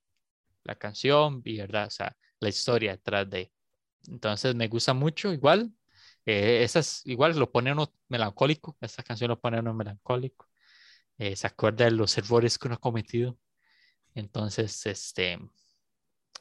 la 0.63 0.75
canción 0.75 1.41
y 1.43 1.57
verdad, 1.57 1.87
o 1.87 1.91
sea, 1.91 2.15
la 2.39 2.49
historia 2.49 2.91
detrás 2.91 3.29
de. 3.29 3.51
Entonces 4.07 4.55
me 4.55 4.67
gusta 4.67 4.93
mucho, 4.93 5.33
igual. 5.33 5.71
Eh, 6.25 6.63
esas, 6.63 7.01
igual 7.05 7.37
lo 7.37 7.51
pone 7.51 7.71
uno 7.71 7.91
melancólico, 8.07 8.77
esta 8.81 9.03
canción 9.03 9.29
lo 9.29 9.39
pone 9.39 9.59
uno 9.59 9.73
melancólico. 9.73 10.47
eh, 11.17 11.35
se 11.35 11.47
acuerda 11.47 11.85
de 11.85 11.91
los 11.91 12.17
errores 12.17 12.57
que 12.57 12.67
uno 12.67 12.75
ha 12.75 12.79
cometido. 12.79 13.37
Entonces, 14.15 14.85
este, 14.85 15.37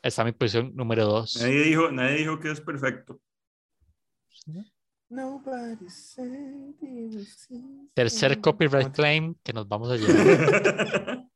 esa 0.03 0.23
es 0.23 0.27
mi 0.27 0.33
posición 0.33 0.75
número 0.75 1.05
dos. 1.07 1.37
Nadie 1.41 1.63
dijo, 1.65 1.91
nadie 1.91 2.19
dijo 2.19 2.39
que 2.39 2.51
es 2.53 2.61
perfecto. 2.61 3.21
Nobody 5.11 5.89
said 5.89 6.75
it 6.83 7.15
was 7.15 7.49
easy. 7.51 7.91
Tercer 7.95 8.41
copyright 8.41 8.93
claim 8.95 9.35
que 9.43 9.53
nos 9.53 9.67
vamos 9.67 9.91
a 9.91 9.97
llevar. 9.97 11.25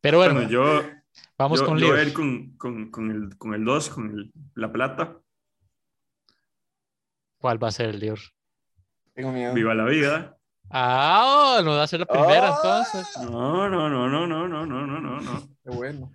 Pero 0.00 0.18
bueno, 0.18 0.34
Bueno, 0.34 0.50
yo, 0.50 0.82
vamos 1.38 1.60
yo, 1.60 1.66
con 1.66 1.78
yo 1.78 1.86
voy 1.88 1.94
a 1.94 1.96
Lior. 1.98 2.08
ir 2.08 2.12
con, 2.14 2.56
con, 2.56 2.90
con 2.90 3.10
el, 3.10 3.36
con 3.36 3.54
el 3.54 3.64
2, 3.64 3.88
con 3.90 4.10
el- 4.10 4.32
la 4.54 4.72
plata. 4.72 5.18
¿Cuál 7.38 7.62
va 7.62 7.68
a 7.68 7.72
ser 7.72 7.90
el 7.90 7.98
Lior? 8.00 8.18
Tengo 9.14 9.32
miedo. 9.32 9.52
Viva 9.54 9.74
la 9.74 9.84
vida. 9.84 10.36
Ah, 10.70 11.56
oh, 11.58 11.62
no 11.62 11.72
va 11.72 11.82
a 11.82 11.86
ser 11.86 12.00
la 12.00 12.06
primera 12.06 12.48
Ah. 12.54 12.56
entonces. 12.56 13.16
No, 13.30 13.68
no, 13.68 13.90
no, 13.90 14.08
no, 14.08 14.26
no, 14.26 14.48
no, 14.48 14.66
no, 14.66 14.86
no, 14.86 15.00
no, 15.00 15.20
no. 15.20 15.48
Qué 15.62 15.70
bueno. 15.70 16.12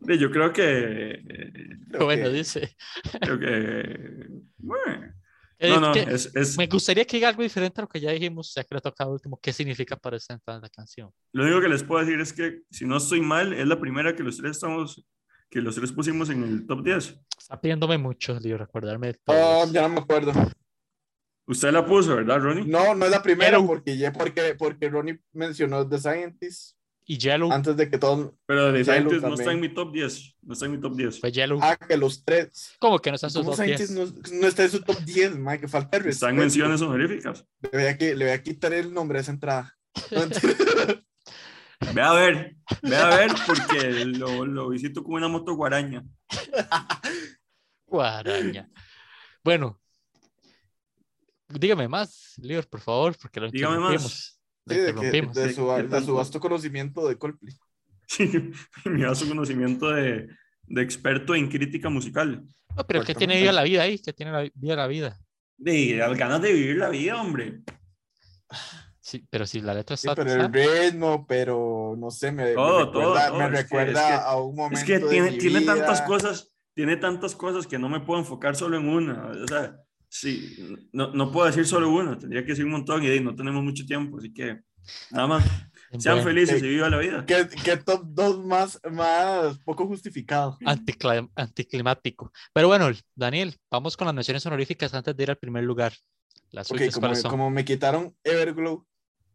Yo 0.00 0.30
creo 0.30 0.52
que. 0.52 1.10
eh, 1.12 1.68
Creo 1.90 2.04
bueno, 2.06 2.24
que- 2.24 2.30
dice. 2.30 2.76
Creo 3.20 3.38
que. 3.38 4.26
Bueno. 4.58 5.14
No, 5.60 5.80
no, 5.80 5.92
que- 5.92 6.00
es, 6.02 6.34
es, 6.34 6.56
Me 6.56 6.66
gustaría 6.66 7.04
que 7.04 7.16
diga 7.18 7.28
algo 7.28 7.42
diferente 7.42 7.80
a 7.80 7.82
lo 7.82 7.88
que 7.88 8.00
ya 8.00 8.10
dijimos, 8.12 8.52
ya 8.54 8.64
que 8.64 8.74
le 8.74 8.80
toca 8.80 9.06
último. 9.06 9.38
¿Qué 9.42 9.52
significa 9.52 9.96
para 9.96 10.16
usted 10.16 10.34
entonces 10.34 10.62
la 10.62 10.68
canción? 10.70 11.10
lo 11.32 11.44
único 11.44 11.60
que 11.60 11.68
les 11.68 11.82
puedo 11.82 12.04
decir 12.04 12.18
es 12.20 12.32
que, 12.32 12.62
si 12.70 12.84
no 12.86 12.96
estoy 12.96 13.20
mal, 13.20 13.52
es 13.52 13.66
la 13.66 13.78
primera 13.78 14.14
que 14.16 14.22
los 14.22 14.36
tres 14.38 14.52
estamos. 14.52 15.04
Que 15.50 15.60
los 15.60 15.74
tres 15.74 15.90
pusimos 15.90 16.30
en 16.30 16.44
el 16.44 16.66
top 16.66 16.84
10. 16.84 17.20
Está 17.36 17.60
pidiéndome 17.60 17.98
mucho, 17.98 18.38
Lior, 18.38 18.60
recordarme 18.60 19.14
Oh, 19.26 19.66
ya 19.72 19.82
no 19.82 19.88
me 19.88 20.00
acuerdo. 20.00 20.32
Usted 21.46 21.72
la 21.72 21.84
puso, 21.84 22.14
¿verdad, 22.14 22.38
Ronnie? 22.40 22.64
No, 22.64 22.94
no 22.94 23.04
es 23.06 23.10
la 23.10 23.20
primera 23.22 23.50
Pero- 23.58 23.66
porque 23.66 23.96
ya 23.98 24.12
porque, 24.12 24.54
porque 24.56 24.88
Ronnie 24.88 25.18
mencionó 25.32 25.88
The 25.88 25.98
Scientist 25.98 26.76
Y 27.10 27.18
Yellow, 27.18 27.50
antes 27.50 27.76
de 27.76 27.90
que 27.90 27.98
todos 27.98 28.30
Pero 28.46 28.70
Yellow 28.70 28.84
Scientist 28.84 29.22
no 29.24 29.34
está 29.34 29.50
en 29.50 29.58
mi 29.58 29.68
top 29.68 29.92
10. 29.92 30.36
No 30.42 30.52
está 30.52 30.66
en 30.66 30.70
mi 30.70 30.80
top 30.80 30.94
10. 30.94 31.18
fue 31.18 31.32
Yellow. 31.32 31.58
ah 31.60 31.76
que 31.76 31.96
los 31.96 32.24
tres 32.24 32.76
¿Cómo 32.78 33.00
que 33.00 33.10
no 33.10 33.16
está 33.16 33.26
en 33.26 33.32
sus 33.32 33.42
¿Cómo 33.42 33.50
top 33.50 33.64
Scientist 33.64 33.90
10? 33.90 34.12
no, 34.12 34.38
no 34.40 34.46
está 34.46 34.62
en 34.62 34.70
su 34.70 34.80
top 34.80 34.96
10, 35.00 35.36
man, 35.36 35.58
que 35.58 35.66
falta 35.66 35.96
el 35.96 36.06
Están 36.06 36.36
menciones 36.36 36.80
honoríficas. 36.80 37.44
Le 37.62 37.70
voy, 37.72 37.82
a, 37.82 37.96
le 38.14 38.24
voy 38.24 38.32
a 38.32 38.40
quitar 38.40 38.72
el 38.74 38.94
nombre 38.94 39.18
a 39.18 39.22
esa 39.22 39.32
entrada. 39.32 39.76
Ve 41.94 42.02
a 42.02 42.12
ver, 42.12 42.56
ve 42.82 42.96
a 42.96 43.08
ver, 43.08 43.32
porque 43.44 44.04
lo, 44.04 44.44
lo 44.44 44.68
visito 44.68 45.02
con 45.02 45.14
una 45.14 45.28
moto 45.28 45.54
guaraña. 45.54 46.04
Guaraña. 47.86 48.70
Bueno, 49.42 49.80
dígame 51.48 51.88
más, 51.88 52.34
Lior, 52.36 52.68
por 52.68 52.80
favor, 52.80 53.16
porque 53.20 53.40
lo 53.40 53.50
Dígame 53.50 53.76
interrumpimos. 53.76 54.39
Sí, 54.68 54.74
de, 54.76 54.94
que- 54.94 55.00
de 55.10 55.10
¿Qué- 55.10 55.52
su, 55.54 55.66
de 55.68 56.02
su 56.02 56.14
vasto 56.14 56.38
conocimiento 56.40 57.08
de 57.08 57.16
Coldplay. 57.16 57.54
Sí, 58.06 58.28
me 58.86 59.04
da 59.04 59.14
su 59.14 59.28
conocimiento 59.28 59.88
de, 59.90 60.28
de 60.66 60.82
experto 60.82 61.34
en 61.36 61.48
crítica 61.48 61.88
musical. 61.88 62.44
No, 62.76 62.84
pero 62.86 63.04
¿qué 63.04 63.14
tiene 63.14 63.40
vida 63.40 63.52
la 63.52 63.62
vida 63.62 63.82
ahí? 63.82 63.98
¿Qué 64.00 64.12
tiene 64.12 64.32
la 64.32 64.50
vida 64.54 64.76
la 64.76 64.86
vida? 64.88 65.18
De 65.56 65.96
las 65.96 66.16
ganas 66.18 66.42
de 66.42 66.52
vivir 66.52 66.76
la 66.76 66.88
vida, 66.88 67.20
hombre. 67.20 67.60
Sí, 69.00 69.26
pero 69.30 69.46
si 69.46 69.60
la 69.60 69.74
letra 69.74 69.96
Sí, 69.96 70.08
está. 70.08 70.22
pero 70.24 70.42
el 70.44 70.52
ritmo, 70.52 71.26
pero 71.26 71.94
no 71.98 72.10
sé, 72.10 72.30
me, 72.32 72.44
me 72.46 72.54
Todo, 72.54 72.90
todo, 72.90 73.14
recuerda, 73.14 73.28
todo, 73.28 73.38
me 73.38 73.44
es 73.44 73.50
que- 73.50 73.62
recuerda 73.62 73.90
es 74.10 74.18
que- 74.20 74.24
a 74.26 74.36
un 74.36 74.54
momento 74.56 74.78
Es 74.78 74.84
que 74.84 74.98
de 74.98 75.08
tiene, 75.08 75.30
mi 75.32 75.38
tiene 75.38 75.60
tantas 75.62 75.98
vida. 76.00 76.06
cosas, 76.06 76.56
tiene 76.74 76.96
tantas 76.96 77.34
cosas 77.34 77.66
que 77.66 77.78
no 77.78 77.88
me 77.88 78.00
puedo 78.00 78.20
enfocar 78.20 78.54
solo 78.56 78.76
en 78.76 78.88
una. 78.88 79.26
O 79.26 79.46
sea, 79.48 79.76
sí, 80.10 80.56
no, 80.92 81.12
no 81.14 81.32
puedo 81.32 81.46
decir 81.46 81.66
solo 81.66 81.90
una, 81.90 82.18
tendría 82.18 82.42
que 82.42 82.48
decir 82.48 82.64
un 82.64 82.72
montón 82.72 83.02
y 83.04 83.20
no 83.20 83.34
tenemos 83.34 83.62
mucho 83.64 83.86
tiempo, 83.86 84.18
así 84.18 84.32
que 84.32 84.60
nada 85.10 85.26
más, 85.26 85.44
sean 85.98 86.16
Bueno, 86.16 86.22
felices 86.30 86.62
eh, 86.62 86.66
y 86.66 86.68
viva 86.68 86.90
la 86.90 86.98
vida. 86.98 87.24
¿Qué, 87.26 87.48
qué 87.64 87.76
top 87.76 88.02
2 88.06 88.44
más, 88.44 88.80
más 88.90 89.58
poco 89.60 89.86
justificado? 89.86 90.58
anticla- 90.66 91.28
anticlimático. 91.36 92.32
Pero 92.52 92.68
bueno, 92.68 92.90
Daniel, 93.14 93.56
vamos 93.70 93.96
con 93.96 94.06
las 94.06 94.14
menciones 94.14 94.44
honoríficas 94.46 94.92
antes 94.94 95.16
de 95.16 95.22
ir 95.22 95.30
al 95.30 95.38
primer 95.38 95.64
lugar. 95.64 95.92
Las 96.50 96.68
Ok, 96.70 96.78
suyas, 96.78 96.94
como, 96.94 97.06
como 97.30 97.50
me 97.50 97.64
quitaron 97.64 98.14
Everglow, 98.24 98.86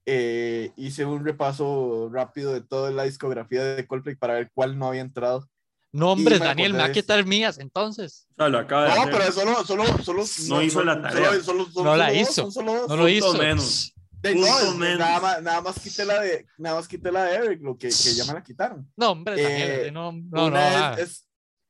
eh, 0.06 0.72
hice 0.76 1.06
un 1.06 1.26
repaso 1.26 2.10
rápido 2.12 2.54
de 2.54 2.62
toda 2.62 2.92
la 2.92 3.04
discografía 3.04 3.64
de 3.64 3.88
Coldplay 3.88 4.16
para 4.16 4.36
ver 4.36 4.52
cuál 4.54 4.78
no 4.78 4.88
había 4.88 5.02
entrado. 5.02 5.50
No, 5.96 6.12
hombre, 6.12 6.40
Daniel, 6.40 6.74
me 6.74 6.80
va 6.80 6.86
a 6.86 6.92
quitar 6.92 7.26
mías, 7.26 7.58
entonces. 7.58 8.28
O 8.32 8.36
sea, 8.36 8.50
lo 8.50 8.60
acaba 8.60 8.84
de 8.84 8.90
No, 8.90 9.02
hacer. 9.04 9.14
pero 9.14 9.32
solo, 9.32 9.64
solo, 9.66 9.86
solo. 10.04 10.24
No 10.50 10.62
hizo 10.62 10.84
la 10.84 11.02
tarea. 11.02 11.30
Solo, 11.42 11.44
solo- 11.44 11.72
son 11.72 11.84
No 11.86 11.96
la 11.96 12.14
hizo. 12.14 12.50
No 12.88 12.96
lo 12.98 13.08
hizo. 13.08 13.34
menos. 13.38 13.94
De- 14.22 14.36
no, 14.36 14.74
nada 14.98 15.20
más, 15.22 15.42
nada 15.42 15.62
más 15.62 15.80
quité 15.80 16.04
la 16.04 16.20
de, 16.20 16.46
nada 16.58 16.76
más 16.76 16.88
quité 16.90 17.12
la 17.14 17.24
de 17.26 17.36
Everglow, 17.36 17.78
que, 17.78 17.88
que 17.88 18.14
ya 18.14 18.26
me 18.26 18.34
la 18.34 18.44
quitaron. 18.44 18.92
No, 18.98 19.12
hombre, 19.12 19.42
Daniel, 19.42 19.70
Eh, 19.86 19.92
no, 19.92 20.12
no, 20.12 20.22
no. 20.32 20.46
Una 20.48 20.68
es- 20.68 20.76
ah. 20.76 20.96
es, 21.00 21.28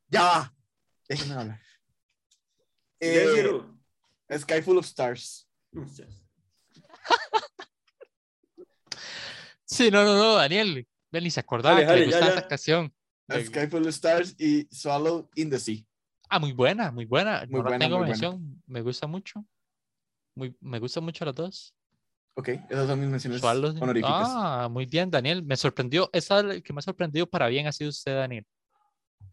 ya 0.08 0.24
va. 0.24 0.54
Déjenme 1.08 1.34
hablar. 1.36 1.62
¿Qué 3.00 3.24
Eh? 4.30 4.40
Sky 4.40 4.62
Full 4.64 4.78
of 4.78 4.86
Stars. 4.86 5.48
Sí, 9.66 9.90
no, 9.92 10.04
no, 10.04 10.16
no, 10.16 10.36
Daniel. 10.36 10.88
Ni 11.12 11.32
se 11.32 11.40
acordaba 11.40 11.76
Dale, 11.82 11.88
que 11.88 11.94
le 11.94 12.00
dale, 12.00 12.12
ya, 12.12 12.18
gustaba 12.18 12.34
ya. 12.34 12.40
esa 12.40 12.48
canción. 12.48 12.94
Eh, 13.28 13.46
Sky 13.46 13.68
Full 13.68 13.82
of 13.82 13.90
Stars 13.90 14.36
y 14.40 14.68
Swallow 14.72 15.30
in 15.36 15.50
the 15.50 15.60
Sea. 15.60 15.84
Ah, 16.30 16.40
muy 16.40 16.54
buena, 16.54 16.92
muy 16.92 17.06
buena. 17.06 17.46
Muy 17.50 17.60
no 17.60 17.64
buena, 17.64 17.80
tengo 17.80 17.98
muy 17.98 18.08
buena. 18.08 18.12
mención. 18.12 18.62
Me 18.68 18.82
gusta 18.82 19.08
mucho. 19.08 19.46
Muy, 20.36 20.56
me 20.60 20.80
gustan 20.80 21.04
mucho 21.04 21.26
las 21.26 21.36
dos. 21.36 21.76
Ok, 22.36 22.50
esas 22.70 22.88
son 22.88 23.00
mis 23.00 23.10
menciones 23.10 23.42
honoríficas. 23.44 24.28
Ah, 24.30 24.68
muy 24.70 24.86
bien, 24.86 25.10
Daniel. 25.10 25.44
Me 25.44 25.56
sorprendió. 25.56 26.10
Esa 26.12 26.40
es 26.40 26.46
la 26.46 26.62
que 26.62 26.74
me 26.74 26.80
ha 26.80 26.82
sorprendido 26.82 27.28
para 27.28 27.48
bien 27.48 27.68
ha 27.68 27.72
sido 27.72 27.90
usted, 27.90 28.16
Daniel. 28.16 28.46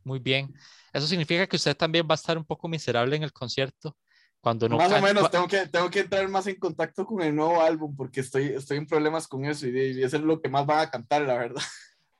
Muy 0.04 0.20
bien. 0.20 0.54
Eso 0.92 1.06
significa 1.06 1.46
que 1.46 1.56
usted 1.56 1.76
también 1.76 2.06
va 2.08 2.14
a 2.14 2.14
estar 2.14 2.38
un 2.38 2.44
poco 2.44 2.68
miserable 2.68 3.16
en 3.16 3.24
el 3.24 3.32
concierto 3.32 3.96
cuando 4.42 4.68
no 4.68 4.76
más 4.76 4.90
o 4.90 5.00
menos, 5.00 5.30
tengo 5.30 5.46
que, 5.46 5.68
tengo 5.68 5.88
que 5.88 6.00
entrar 6.00 6.28
más 6.28 6.48
en 6.48 6.56
contacto 6.56 7.06
con 7.06 7.22
el 7.22 7.34
nuevo 7.34 7.62
álbum 7.62 7.94
porque 7.94 8.20
estoy, 8.20 8.46
estoy 8.46 8.78
en 8.78 8.88
problemas 8.88 9.28
con 9.28 9.44
eso 9.44 9.68
y, 9.68 9.70
y 9.70 10.02
eso 10.02 10.16
es 10.16 10.22
lo 10.24 10.42
que 10.42 10.48
más 10.48 10.66
van 10.66 10.80
a 10.80 10.90
cantar, 10.90 11.22
la 11.22 11.34
verdad. 11.34 11.62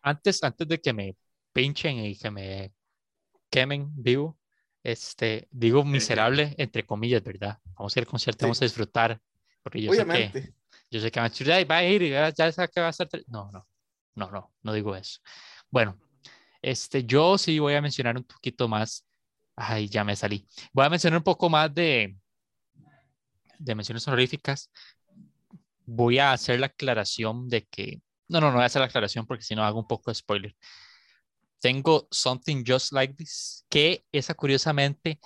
antes, 0.03 0.41
antes 0.45 0.69
de 0.69 0.81
que 0.81 0.93
me 0.93 1.17
pinchen 1.53 1.99
y 1.99 2.17
que 2.17 2.31
me 2.31 2.73
quemen 3.51 3.91
vivo, 3.95 4.39
este, 4.83 5.49
digo 5.51 5.85
miserable 5.85 6.55
entre 6.59 6.85
comillas, 6.85 7.23
¿verdad? 7.23 7.59
Vamos 7.77 7.95
a 7.97 8.01
ir 8.01 8.05
al 8.05 8.11
concierto, 8.11 8.41
Sí. 8.41 8.45
vamos 8.47 8.63
a 8.63 8.65
disfrutar, 8.65 9.21
porque 9.63 9.81
yo 9.81 9.93
sé 9.93 9.99
que, 9.99 10.03
Obviamente. 10.03 10.55
yo 10.91 11.01
sé 11.01 11.11
que 11.11 11.21
van 11.21 11.27
a 11.27 11.29
decir, 11.31 11.53
"Ay, 11.53 11.65
va 11.65 11.77
a 11.79 11.85
ir, 11.85 12.03
ya, 12.09 12.31
ya 12.31 12.51
sé 12.51 12.69
que 12.69 12.81
va 12.81 12.89
a 12.89 12.91
estar. 12.91 13.09
tre-". 13.09 13.25
No, 13.29 13.51
no, 13.53 13.67
no, 14.15 14.31
no, 14.31 14.53
no 14.63 14.73
digo 14.73 14.97
eso. 14.97 15.21
Bueno, 15.71 15.99
este, 16.61 17.05
yo 17.05 17.39
sí 17.39 17.59
voy 17.59 17.75
a 17.75 17.83
mencionar 17.83 18.17
un 18.17 18.25
poquito 18.25 18.69
más. 18.69 19.07
Ay, 19.55 19.89
ya 19.89 20.03
me 20.03 20.17
salí. 20.17 20.47
Voy 20.73 20.87
a 20.87 20.91
mencionar 20.91 21.19
un 21.19 21.25
poco 21.25 21.49
más 21.51 21.73
de, 21.75 22.17
de 23.59 23.75
menciones 23.75 24.07
honoríficas. 24.09 24.71
Voy 25.85 26.19
a 26.19 26.33
hacer 26.33 26.59
la 26.61 26.67
aclaración 26.67 27.49
de 27.49 27.67
que, 27.67 28.01
no, 28.29 28.41
no, 28.41 28.49
no 28.49 28.55
voy 28.55 28.63
a 28.63 28.67
hacer 28.67 28.81
la 28.81 28.87
aclaración 28.87 29.27
porque 29.27 29.45
si 29.45 29.55
no 29.55 29.63
hago 29.65 29.79
un 29.79 29.87
poco 29.87 30.11
de 30.11 30.15
spoiler. 30.15 30.57
Tengo 31.63 32.09
Something 32.11 32.65
Just 32.67 32.93
Like 32.93 33.15
This, 33.15 33.65
que 33.71 34.05
esa 34.11 34.35
curiosamente 34.35 35.21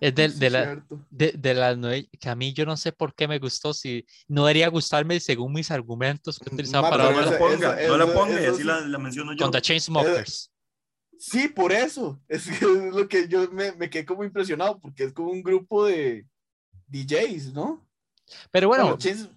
es 0.00 0.14
de, 0.14 0.30
Sí, 0.30 0.38
de 0.40 0.50
la, 0.50 0.86
de, 1.10 1.32
de 1.32 1.54
las 1.54 1.76
nueve- 1.76 2.08
que 2.18 2.28
a 2.30 2.34
mí 2.34 2.54
yo 2.54 2.64
no 2.64 2.76
sé 2.78 2.92
por 2.92 3.14
qué 3.14 3.28
me 3.28 3.38
gustó, 3.38 3.74
si 3.74 4.06
no 4.26 4.46
debería 4.46 4.68
gustarme 4.68 5.20
según 5.20 5.52
mis 5.52 5.70
argumentos 5.70 6.38
que 6.38 6.48
he 6.50 6.54
utilizado 6.54 6.82
Ma, 6.84 6.90
para 6.90 7.10
no 7.12 7.20
la 7.20 7.38
ponga, 7.38 7.78
eso- 7.80 7.88
no 7.92 7.96
la 7.98 8.04
eso- 8.04 8.14
ponga 8.14 8.40
y 8.40 8.44
así 8.46 8.56
sí. 8.58 8.64
la, 8.64 8.80
la 8.80 8.98
menciono 8.98 9.32
yo. 9.34 9.44
con 9.44 9.52
The 9.52 9.60
Chainsmokers. 9.60 10.50
Sí, 11.18 11.46
por 11.48 11.70
eso. 11.72 12.20
Es, 12.26 12.46
que 12.48 12.54
es 12.54 12.62
lo 12.94 13.06
que 13.06 13.28
yo 13.28 13.48
me, 13.52 13.72
me 13.72 13.88
quedé 13.90 14.04
como 14.06 14.24
impresionado 14.24 14.80
porque 14.80 15.04
es 15.04 15.12
como 15.12 15.30
un 15.30 15.42
grupo 15.42 15.84
de 15.86 16.26
DJs, 16.88 17.52
¿no? 17.52 17.86
Pero 18.50 18.68
bueno, 18.68 18.84
Bueno, 18.84 18.98
Chains- 18.98 19.28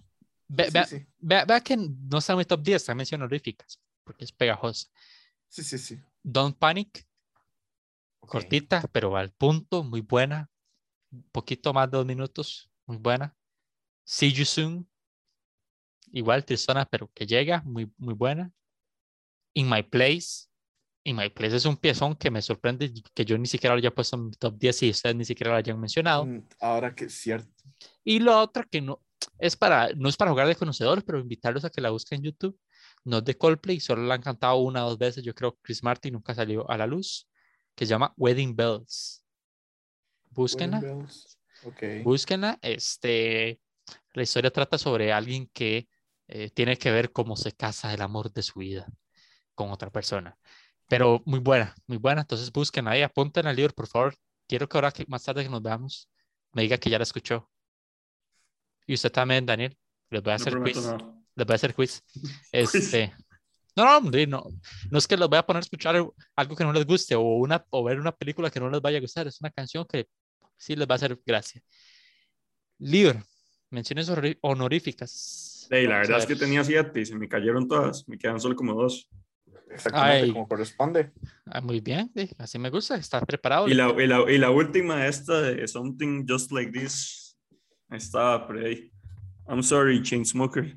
ve- 0.48 0.64
sí, 0.64 0.70
vea, 0.72 0.86
sí, 0.86 1.06
vea- 1.18 1.44
vea 1.44 1.60
que 1.60 1.76
no 1.76 2.18
está 2.18 2.32
en 2.32 2.38
mi 2.38 2.44
top 2.46 2.62
10, 2.62 2.76
está 2.76 2.92
en 2.92 2.98
menciones 2.98 3.22
honoríficas, 3.24 3.78
porque 4.04 4.24
es 4.24 4.32
pegajosa. 4.32 4.88
sí, 5.48 5.62
sí, 5.62 5.78
sí. 5.78 6.00
Don't 6.28 6.58
Panic, 6.58 7.06
cortita, 8.18 8.82
pero 8.90 9.16
al 9.16 9.30
punto, 9.30 9.84
muy 9.84 10.00
buena. 10.00 10.50
Un 11.12 11.22
poquito 11.30 11.72
más 11.72 11.88
de 11.88 11.98
dos 11.98 12.04
minutos, 12.04 12.68
muy 12.84 12.96
buena. 12.96 13.36
See 14.04 14.32
You 14.32 14.44
Soon, 14.44 14.90
igual 16.10 16.44
tristona, 16.44 16.84
pero 16.84 17.08
que 17.14 17.26
llega, 17.26 17.62
muy, 17.62 17.88
muy 17.96 18.14
buena. 18.14 18.50
In 19.54 19.70
My 19.70 19.84
Place, 19.84 20.48
In 21.04 21.14
My 21.14 21.30
Place 21.30 21.54
es 21.54 21.64
un 21.64 21.76
piezón 21.76 22.16
que 22.16 22.28
me 22.32 22.42
sorprende 22.42 22.92
que 23.14 23.24
yo 23.24 23.38
ni 23.38 23.46
siquiera 23.46 23.76
lo 23.76 23.78
haya 23.78 23.94
puesto 23.94 24.16
en 24.16 24.26
mi 24.26 24.32
top 24.32 24.58
10 24.58 24.82
y 24.82 24.90
ustedes 24.90 25.14
ni 25.14 25.24
siquiera 25.24 25.52
lo 25.52 25.58
hayan 25.58 25.78
mencionado. 25.78 26.26
Mm, 26.26 26.42
Ahora 26.58 26.92
que 26.92 27.04
es 27.04 27.14
cierto. 27.14 27.48
Y 28.02 28.18
lo 28.18 28.36
otro 28.36 28.64
que 28.68 28.80
no 28.80 29.00
es 29.38 29.56
para, 29.56 29.92
no 29.94 30.08
es 30.08 30.16
para 30.16 30.32
jugar 30.32 30.48
de 30.48 30.56
conocedores, 30.56 31.04
pero 31.04 31.20
invitarlos 31.20 31.64
a 31.64 31.70
que 31.70 31.80
la 31.80 31.90
busquen 31.90 32.18
en 32.18 32.24
YouTube. 32.24 32.58
No 33.06 33.18
es 33.18 33.24
de 33.24 33.38
Coldplay, 33.38 33.78
solo 33.78 34.02
la 34.02 34.14
han 34.14 34.22
cantado 34.22 34.56
una 34.56 34.84
o 34.84 34.90
dos 34.90 34.98
veces. 34.98 35.22
Yo 35.22 35.32
creo 35.34 35.52
que 35.54 35.60
Chris 35.62 35.82
Martin 35.82 36.14
nunca 36.14 36.34
salió 36.34 36.68
a 36.68 36.76
la 36.76 36.86
luz, 36.86 37.28
que 37.74 37.86
se 37.86 37.90
llama 37.90 38.12
Wedding 38.16 38.56
Bells. 38.56 39.22
Búsquenla, 40.30 40.80
Wedding 40.80 40.98
Bells. 40.98 41.38
Ok. 41.64 41.82
búsquenla. 42.02 42.58
Este, 42.60 43.60
la 44.12 44.22
historia 44.22 44.50
trata 44.50 44.76
sobre 44.76 45.12
alguien 45.12 45.48
que 45.52 45.88
eh, 46.26 46.50
tiene 46.50 46.76
que 46.76 46.90
ver 46.90 47.12
cómo 47.12 47.36
se 47.36 47.52
casa 47.52 47.94
el 47.94 48.02
amor 48.02 48.32
de 48.32 48.42
su 48.42 48.58
vida 48.58 48.88
con 49.54 49.70
otra 49.70 49.90
persona. 49.90 50.36
Pero 50.88 51.22
muy 51.24 51.38
buena, 51.38 51.74
muy 51.86 51.98
buena. 51.98 52.22
Entonces 52.22 52.50
búsquenla 52.50 52.90
ahí, 52.90 53.02
apunten 53.02 53.46
al 53.46 53.54
libro, 53.54 53.72
por 53.72 53.86
favor. 53.86 54.16
Quiero 54.48 54.68
que 54.68 54.76
ahora 54.76 54.90
que 54.90 55.04
más 55.06 55.22
tarde 55.22 55.44
que 55.44 55.48
nos 55.48 55.62
veamos, 55.62 56.08
me 56.52 56.62
diga 56.62 56.76
que 56.78 56.90
ya 56.90 56.98
la 56.98 57.04
escuchó. 57.04 57.48
Y 58.84 58.94
usted 58.94 59.12
también, 59.12 59.46
Daniel. 59.46 59.76
Les 60.10 60.22
voy 60.22 60.32
a 60.32 60.36
No 60.38 60.42
hacer 60.42 60.60
quiz. 60.60 60.76
nada. 60.76 61.15
Les 61.36 61.46
voy 61.46 61.54
a 61.54 61.56
hacer 61.56 61.74
quiz. 61.74 62.02
Este. 62.52 63.14
No, 63.76 63.84
no, 63.84 63.98
hombre, 63.98 64.26
no, 64.26 64.46
no 64.90 64.98
es 64.98 65.06
que 65.06 65.18
los 65.18 65.28
voy 65.28 65.38
a 65.38 65.44
poner 65.44 65.58
a 65.58 65.60
escuchar 65.60 65.96
algo 66.34 66.56
que 66.56 66.64
no 66.64 66.72
les 66.72 66.86
guste 66.86 67.14
o, 67.14 67.20
una, 67.20 67.62
o 67.68 67.84
ver 67.84 68.00
una 68.00 68.10
película 68.10 68.50
que 68.50 68.58
no 68.58 68.70
les 68.70 68.80
vaya 68.80 68.96
a 68.96 69.02
gustar. 69.02 69.26
Es 69.26 69.38
una 69.40 69.50
canción 69.50 69.84
que 69.86 70.06
sí 70.56 70.74
les 70.74 70.88
va 70.88 70.94
a 70.94 70.96
hacer 70.96 71.20
gracia. 71.26 71.60
Libro. 72.78 73.22
Menciones 73.70 74.10
honoríficas. 74.40 75.66
Ey, 75.70 75.86
la 75.86 75.98
verdad 75.98 76.18
es 76.18 76.26
que 76.26 76.36
tenía 76.36 76.64
siete 76.64 77.00
y 77.00 77.04
se 77.04 77.16
me 77.16 77.28
cayeron 77.28 77.68
todas. 77.68 78.08
Me 78.08 78.16
quedan 78.16 78.40
solo 78.40 78.56
como 78.56 78.72
dos. 78.72 79.10
Exactamente 79.70 80.22
Ay. 80.24 80.32
como 80.32 80.48
corresponde. 80.48 81.12
Ah, 81.44 81.60
muy 81.60 81.80
bien, 81.80 82.10
sí, 82.14 82.30
así 82.38 82.58
me 82.58 82.70
gusta. 82.70 82.96
Está 82.96 83.20
preparado. 83.20 83.68
Y 83.68 83.74
la, 83.74 83.90
y, 84.02 84.06
la, 84.06 84.30
y 84.30 84.38
la 84.38 84.50
última, 84.50 85.06
esta 85.06 85.42
de 85.42 85.66
Something 85.66 86.24
Just 86.26 86.52
Like 86.52 86.72
This, 86.72 87.36
estaba 87.90 88.46
por 88.46 88.58
ahí. 88.58 88.90
I'm 89.48 89.62
sorry, 89.62 90.02
Chainsmoker. 90.02 90.76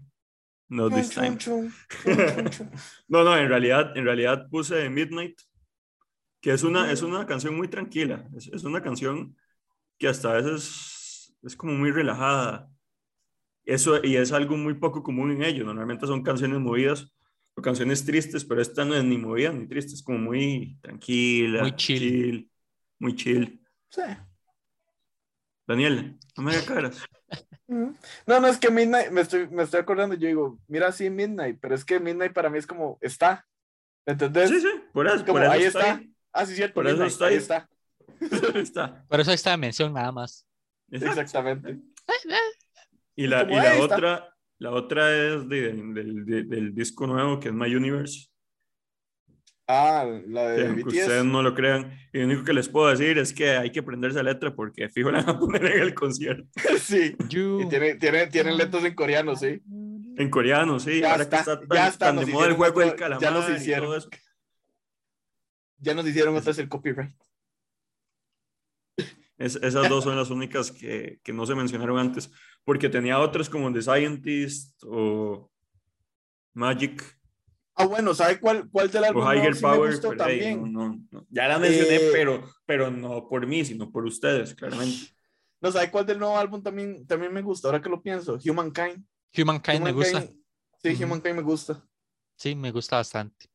No 0.69 0.89
this 0.89 1.09
time. 1.09 1.37
Chum, 1.37 1.71
chum, 2.03 2.15
chum, 2.15 2.49
chum. 2.49 2.69
No, 3.07 3.23
no, 3.23 3.35
en 3.35 3.49
realidad, 3.49 3.97
en 3.97 4.05
realidad 4.05 4.47
puse 4.49 4.89
Midnight, 4.89 5.39
que 6.41 6.51
es 6.53 6.63
una, 6.63 6.91
es 6.91 7.01
una 7.01 7.25
canción 7.25 7.55
muy 7.57 7.67
tranquila. 7.67 8.27
Es, 8.37 8.47
es 8.47 8.63
una 8.63 8.81
canción 8.81 9.35
que 9.97 10.07
hasta 10.07 10.31
a 10.31 10.41
veces 10.41 11.35
es 11.41 11.55
como 11.55 11.73
muy 11.73 11.91
relajada. 11.91 12.69
Eso, 13.65 14.03
y 14.03 14.15
es 14.15 14.31
algo 14.31 14.57
muy 14.57 14.75
poco 14.75 15.03
común 15.03 15.31
en 15.31 15.43
ellos. 15.43 15.65
Normalmente 15.65 16.07
son 16.07 16.23
canciones 16.23 16.59
movidas 16.59 17.11
o 17.55 17.61
canciones 17.61 18.05
tristes, 18.05 18.45
pero 18.45 18.61
esta 18.61 18.85
no 18.85 18.95
es 18.95 19.03
ni 19.03 19.17
movida 19.17 19.51
ni 19.51 19.67
triste, 19.67 19.93
es 19.93 20.03
como 20.03 20.17
muy 20.19 20.77
tranquila, 20.81 21.61
Muy 21.61 21.75
chill. 21.75 22.49
muy 22.99 23.15
chill. 23.15 23.61
Sí. 23.89 24.01
Daniel, 25.67 26.17
no 26.37 26.43
me 26.43 26.51
hagas 26.51 26.63
caras. 26.63 27.03
No, 27.67 28.39
no, 28.39 28.47
es 28.47 28.57
que 28.57 28.71
Midnight, 28.71 29.11
me 29.11 29.21
estoy, 29.21 29.47
me 29.47 29.63
estoy 29.63 29.79
acordando, 29.81 30.15
yo 30.15 30.27
digo, 30.27 30.59
mira, 30.67 30.91
sí, 30.91 31.09
Midnight, 31.09 31.59
pero 31.61 31.75
es 31.75 31.85
que 31.85 31.99
Midnight 31.99 32.33
para 32.33 32.49
mí 32.49 32.57
es 32.57 32.65
como, 32.67 32.97
está. 33.01 33.45
¿Entendés? 34.05 34.49
Sí, 34.49 34.59
sí, 34.61 34.67
por 34.91 35.05
eso, 35.07 35.17
Como, 35.19 35.33
por 35.33 35.43
eso 35.43 35.51
ahí 35.51 35.63
está. 35.63 35.79
está. 35.79 35.93
ahí. 35.97 36.13
Ah, 36.33 36.45
sí, 36.45 36.55
cierto, 36.55 36.73
Por 36.73 36.87
eso 36.87 36.95
Midnight, 36.97 37.11
está 37.11 37.25
ahí 37.27 37.33
ahí. 37.33 37.37
está. 37.39 37.69
está. 38.59 39.05
Por 39.07 39.19
eso 39.19 39.31
esta 39.31 39.55
mención 39.57 39.93
nada 39.93 40.11
más. 40.11 40.45
Exacto. 40.89 41.21
Exactamente. 41.21 41.79
Y 43.15 43.27
la, 43.27 43.41
Como 43.41 43.53
y 43.53 43.55
la 43.57 43.73
está. 43.75 43.95
otra, 43.95 44.35
la 44.57 44.71
otra 44.71 45.15
es 45.15 45.47
de- 45.47 45.73
del- 45.73 46.25
del 46.49 46.73
disco 46.73 47.05
nuevo 47.05 47.39
que 47.39 47.49
es 47.49 47.53
My 47.53 47.73
Universe. 47.75 48.28
Ah, 49.71 50.03
la 50.27 50.41
que 50.55 50.61
de 50.61 50.67
aunque 50.67 50.83
BTS. 50.83 50.97
ustedes 50.97 51.25
no 51.25 51.43
lo 51.43 51.53
crean. 51.53 51.91
Y 52.11 52.17
lo 52.17 52.25
único 52.25 52.43
que 52.43 52.53
les 52.53 52.67
puedo 52.67 52.87
decir 52.89 53.19
es 53.19 53.31
que 53.33 53.51
hay 53.51 53.71
que 53.71 53.81
aprenderse 53.81 54.17
la 54.23 54.31
letra 54.33 54.55
porque 54.55 54.89
fijo 54.89 55.11
la 55.11 55.21
van 55.21 55.35
a 55.35 55.39
poner 55.39 55.63
en 55.63 55.81
el 55.83 55.93
concierto. 55.93 56.49
sí. 56.81 57.15
You- 57.29 57.61
Y 57.61 57.69
tiene, 57.69 57.93
tiene, 57.95 58.25
tienen 58.27 58.57
letras 58.57 58.83
en 58.83 58.95
coreano, 58.95 59.35
sí. 59.35 59.61
En 60.17 60.29
coreano, 60.31 60.79
sí. 60.79 61.01
Ya 61.01 61.11
ahora 61.11 61.21
está, 61.23 61.37
que 61.37 61.41
está 61.41 61.59
tan, 61.59 61.69
ya 61.77 61.87
está, 61.87 62.05
tan 62.07 62.15
nos 62.15 62.25
de 62.25 62.31
moda 62.33 62.45
el 62.47 62.51
hicieron 62.53 62.57
juego 62.57 62.79
del 62.79 62.89
otro- 62.89 62.99
calamar 62.99 63.21
ya 63.21 63.31
nos 63.31 63.43
y 63.43 63.47
todo 63.47 63.57
hicieron. 63.57 63.95
eso. 63.97 64.09
Ya 65.77 65.93
nos 65.93 66.07
hicieron 66.07 66.35
otra 66.35 66.49
vez 66.49 66.57
el 66.59 66.67
copyright. 66.67 67.15
Es- 69.37 69.55
esas 69.57 69.87
dos 69.87 70.03
son 70.03 70.17
las 70.17 70.31
únicas 70.31 70.71
que, 70.71 71.19
que 71.23 71.31
no 71.31 71.45
se 71.45 71.53
mencionaron 71.55 71.97
antes, 71.99 72.31
porque 72.65 72.89
tenía 72.89 73.19
otras 73.19 73.49
como 73.49 73.71
The 73.71 73.81
Scientist 73.83 74.81
o 74.83 75.49
Magic 76.53 77.18
Ah, 77.81 77.85
bueno, 77.85 78.13
¿sabe 78.13 78.39
cuál, 78.41 78.69
cuál 78.69 78.91
del 78.91 79.05
álbum 79.05 79.23
Higher 79.23 79.55
sí 79.55 79.63
me 79.65 79.71
Power. 79.71 79.91
gustó 79.91 80.09
pero, 80.09 80.25
hey, 80.27 80.39
también? 80.39 80.73
no, 80.73 80.89
no, 80.89 81.07
no. 81.11 81.27
Ya 81.29 81.47
la 81.47 81.57
mencioné, 81.59 81.95
Eh, 81.95 82.09
pero, 82.11 82.43
pero 82.65 82.91
no 82.91 83.25
por 83.29 83.47
mí, 83.47 83.63
sino 83.63 83.89
por 83.89 84.03
ustedes, 84.05 84.53
claramente. 84.53 85.07
No, 85.61 85.71
¿sabe 85.71 85.89
cuál 85.89 86.05
del 86.05 86.19
nuevo 86.19 86.37
álbum 86.37 86.61
también, 86.61 87.07
también 87.07 87.33
me 87.33 87.41
gusta? 87.41 87.69
Ahora 87.69 87.81
que 87.81 87.87
lo 87.89 88.01
pienso, 88.01 88.37
Humankind. 88.45 89.05
Humankind 89.37 89.81
me 89.81 89.91
gusta. 89.93 90.19
Humankind- 90.19 90.35
Sí. 90.83 91.03
Humankind 91.03 91.35
me 91.35 91.41
gusta. 91.41 91.85
Sí, 92.35 92.55
me 92.55 92.71
gusta 92.71 92.97
bastante. 92.97 93.47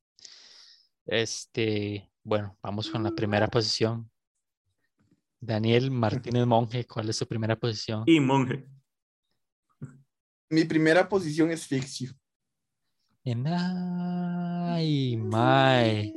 Este, 1.07 2.11
bueno, 2.23 2.57
vamos 2.63 2.91
con 2.91 3.03
la 3.03 3.11
primera 3.11 3.47
posición. 3.49 4.11
Daniel 5.41 5.91
Martínez 5.91 6.47
Monge, 6.47 6.87
¿cuál 6.87 7.11
es 7.11 7.17
su 7.17 7.27
primera 7.27 7.57
posición? 7.57 8.05
Y 8.07 8.21
Monje. 8.21 8.67
Mi 10.51 10.65
primera 10.65 11.09
posición 11.09 11.51
es 11.51 11.67
Fix 11.67 12.15
Ay, 13.27 15.17
my. 15.17 16.13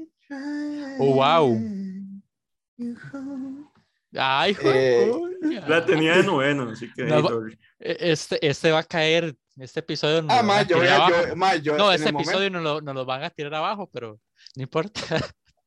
Oh, 1.00 1.14
wow. 1.16 1.58
Ay, 4.14 4.56
Eh, 4.64 5.10
joder. 5.12 5.70
La 5.70 5.86
tenía 5.86 6.18
de 6.18 6.24
noveno, 6.24 6.70
así 6.70 6.92
que. 6.94 7.04
No. 7.06 7.20
E- 7.80 8.12
Este, 8.12 8.46
este 8.46 8.72
va 8.72 8.80
a 8.80 8.84
caer, 8.84 9.38
este 9.58 9.80
episodio 9.80 10.22
no 10.22 10.34
Ah, 10.34 10.42
lo 10.42 10.48
van 10.48 10.48
ma, 10.48 10.58
a 10.60 10.64
yo, 10.64 10.76
voy 10.78 10.86
tirar 10.86 11.00
a- 11.02 11.06
abajo. 11.06 11.28
yo, 11.30 11.36
ma, 11.36 11.56
yo 11.56 11.78
No, 11.78 11.92
este 11.94 12.12
momento- 12.12 12.30
episodio 12.32 12.50
no 12.50 12.60
lo, 12.62 12.82
no 12.82 12.94
lo 12.94 13.06
van 13.06 13.24
a 13.24 13.30
tirar 13.30 13.54
abajo, 13.56 13.90
pero 13.92 14.20
no 14.56 14.64
importa. 14.64 15.02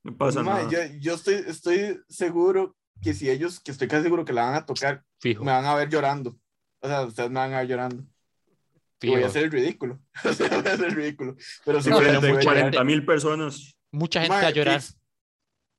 No 0.02 0.16
pasa 0.16 0.42
ma, 0.42 0.62
nada. 0.62 0.70
yo, 0.70 0.78
yo 0.98 1.14
estoy, 1.14 1.34
estoy 1.46 2.00
seguro 2.08 2.74
que 3.02 3.12
si 3.14 3.28
ellos, 3.30 3.60
que 3.60 3.70
estoy 3.70 3.86
casi 3.88 4.02
seguro 4.04 4.24
que 4.24 4.32
la 4.32 4.44
van 4.46 4.54
a 4.54 4.64
tocar, 4.66 5.04
Fijo, 5.20 5.44
me 5.44 5.52
van 5.52 5.64
a 5.66 5.74
ver 5.74 5.88
llorando. 5.90 6.36
O 6.80 6.88
sea, 6.88 7.02
ustedes 7.02 7.28
me 7.30 7.38
van 7.38 7.52
a 7.54 7.58
ver 7.58 7.68
llorando. 7.68 8.04
Fijo. 9.00 9.14
voy 9.14 9.22
a 9.22 9.26
hacer 9.28 9.44
el 9.44 9.50
ridículo. 9.52 10.00
O 10.24 10.32
sea, 10.32 10.48
voy 10.48 10.68
a 10.68 10.74
hacer 10.74 10.86
el 10.88 10.94
ridículo. 10.94 11.36
Pero 11.64 11.82
sí, 11.82 11.90
No, 11.90 11.98
pero 12.02 12.10
Frente 12.10 12.16
a 12.16 12.20
voy 12.20 12.30
a 12.30 12.34
mucha 12.34 12.50
llorar. 12.50 12.70
40 12.70 12.84
mil 12.84 13.04
personas. 13.06 13.72
Mucha 13.92 14.22
gente 14.22 14.42
Ma, 14.42 14.46
a 14.46 14.50
llorar. 14.50 14.82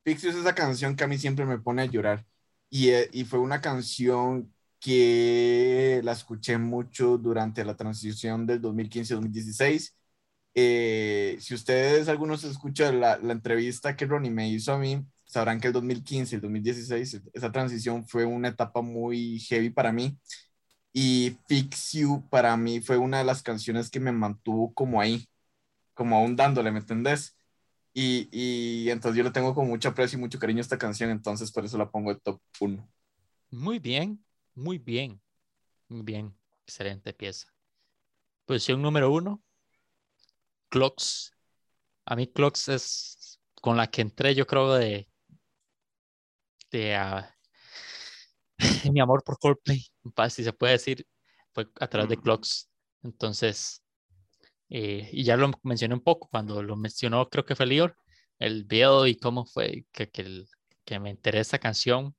Fix 0.04 0.24
You 0.24 0.30
es 0.32 0.36
esa 0.36 0.56
canción 0.56 0.96
que 0.96 1.04
a 1.04 1.08
mí 1.08 1.18
siempre 1.18 1.46
me 1.46 1.60
pone 1.60 1.84
a 1.84 1.86
llorar. 1.86 2.26
Y, 2.70 2.90
eh, 2.90 3.10
y 3.14 3.26
fue 3.26 3.40
una 3.40 3.62
canción 3.62 4.54
que 4.80 6.02
la 6.04 6.14
escuché 6.14 6.58
mucho 6.58 7.18
durante 7.18 7.64
la 7.66 7.76
transición 7.76 8.46
del 8.48 8.62
2015-2016. 8.62 9.94
Eh, 10.56 11.38
si 11.40 11.54
ustedes, 11.54 12.08
algunos 12.10 12.44
escuchan 12.44 13.00
la, 13.00 13.18
la 13.20 13.34
entrevista 13.34 13.96
que 13.96 14.06
Ronnie 14.06 14.32
me 14.32 14.50
hizo 14.50 14.74
a 14.74 14.80
mí, 14.80 15.06
sabrán 15.26 15.60
que 15.62 15.68
el 15.68 15.74
2015 15.74 16.36
y 16.36 16.38
el 16.38 16.42
2016, 16.42 17.22
esa 17.34 17.52
transición 17.52 18.06
fue 18.08 18.26
una 18.26 18.50
etapa 18.50 18.82
muy 18.82 19.40
heavy 19.42 19.70
para 19.70 19.92
mí. 19.94 20.18
Y 20.94 21.38
Fix 21.48 21.94
You 21.94 22.24
para 22.30 22.56
mí 22.58 22.82
fue 22.82 22.98
una 22.98 23.20
de 23.20 23.24
las 23.24 23.42
canciones 23.44 23.90
que 23.90 24.00
me 24.00 24.12
mantuvo 24.12 24.74
como 24.74 25.00
ahí, 25.00 25.28
como 25.94 26.18
aún 26.18 26.36
dándole, 26.36 26.72
¿me 26.72 26.80
entendés? 26.80 27.38
Y, 27.94 28.30
y 28.32 28.90
entonces 28.90 29.18
yo 29.18 29.24
le 29.24 29.32
tengo 29.32 29.54
con 29.54 29.68
mucho 29.68 29.90
aprecio 29.90 30.18
y 30.18 30.22
mucho 30.22 30.40
cariño 30.40 30.62
esta 30.62 30.78
canción, 30.78 31.10
entonces 31.10 31.52
por 31.52 31.66
eso 31.66 31.78
la 31.78 31.90
pongo 31.90 32.14
de 32.14 32.20
top 32.20 32.42
1. 32.60 32.90
Muy 33.52 33.80
bien, 33.80 34.24
muy 34.56 34.78
bien, 34.78 35.22
muy 35.88 36.04
bien. 36.04 36.36
Excelente 36.66 37.14
pieza. 37.14 37.48
Posición 38.46 38.82
número 38.82 39.12
uno, 39.12 39.44
Clocks. 40.70 41.34
A 42.06 42.16
mí 42.16 42.28
Clocks 42.28 42.70
es 42.70 43.40
con 43.62 43.78
la 43.78 43.88
que 43.88 44.02
entré, 44.02 44.34
yo 44.36 44.48
creo, 44.48 44.74
de, 44.74 45.08
de 46.72 46.96
ah, 46.96 47.36
mi 48.92 49.00
amor 49.00 49.24
por 49.24 49.40
Coldplay, 49.40 49.86
si 50.30 50.44
se 50.44 50.54
puede 50.54 50.74
decir, 50.74 51.06
fue 51.54 51.68
a 51.80 51.88
través 51.88 52.10
de 52.10 52.18
Clocks. 52.18 52.70
Entonces, 53.04 53.84
eh, 54.70 55.10
y 55.14 55.24
ya 55.24 55.38
lo 55.38 55.52
mencioné 55.64 55.96
un 55.96 56.02
poco 56.04 56.30
cuando 56.30 56.64
lo 56.64 56.76
mencionó, 56.78 57.30
creo 57.30 57.46
que 57.46 57.56
fue 57.56 57.68
Lior, 57.68 57.98
el 58.40 58.66
video 58.66 59.08
y 59.08 59.16
cómo 59.18 59.46
fue 59.46 59.86
que, 59.92 60.10
que, 60.12 60.22
el- 60.24 60.50
que 60.86 61.00
me 61.00 61.12
enteré 61.12 61.40
de 61.40 61.44
esta 61.44 61.60
canción. 61.60 62.16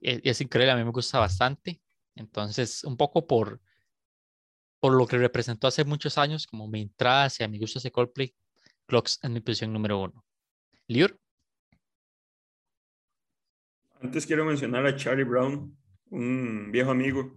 Es, 0.00 0.20
es 0.24 0.40
increíble, 0.40 0.72
a 0.72 0.76
mí 0.76 0.84
me 0.84 0.90
gusta 0.90 1.18
bastante. 1.18 1.80
Entonces, 2.14 2.84
un 2.84 2.96
poco 2.96 3.26
por, 3.26 3.60
por 4.80 4.92
lo 4.94 5.06
que 5.06 5.18
representó 5.18 5.66
hace 5.66 5.84
muchos 5.84 6.18
años, 6.18 6.46
como 6.46 6.68
mi 6.68 6.82
entrada 6.82 7.24
hacia 7.24 7.48
mi 7.48 7.58
gusto 7.58 7.78
hacia 7.78 7.90
Coldplay, 7.90 8.34
Clocks 8.86 9.18
en 9.22 9.32
mi 9.32 9.40
posición 9.40 9.72
número 9.72 10.00
uno. 10.00 10.24
Lior, 10.88 11.18
Antes 14.02 14.26
quiero 14.26 14.44
mencionar 14.44 14.86
a 14.86 14.96
Charlie 14.96 15.24
Brown, 15.24 15.76
un 16.10 16.70
viejo 16.72 16.90
amigo 16.90 17.36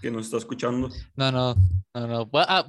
que 0.00 0.10
nos 0.10 0.26
está 0.26 0.36
escuchando. 0.38 0.88
no, 1.16 1.32
no, 1.32 1.54
no, 1.94 2.06
no. 2.06 2.30
ah, 2.34 2.64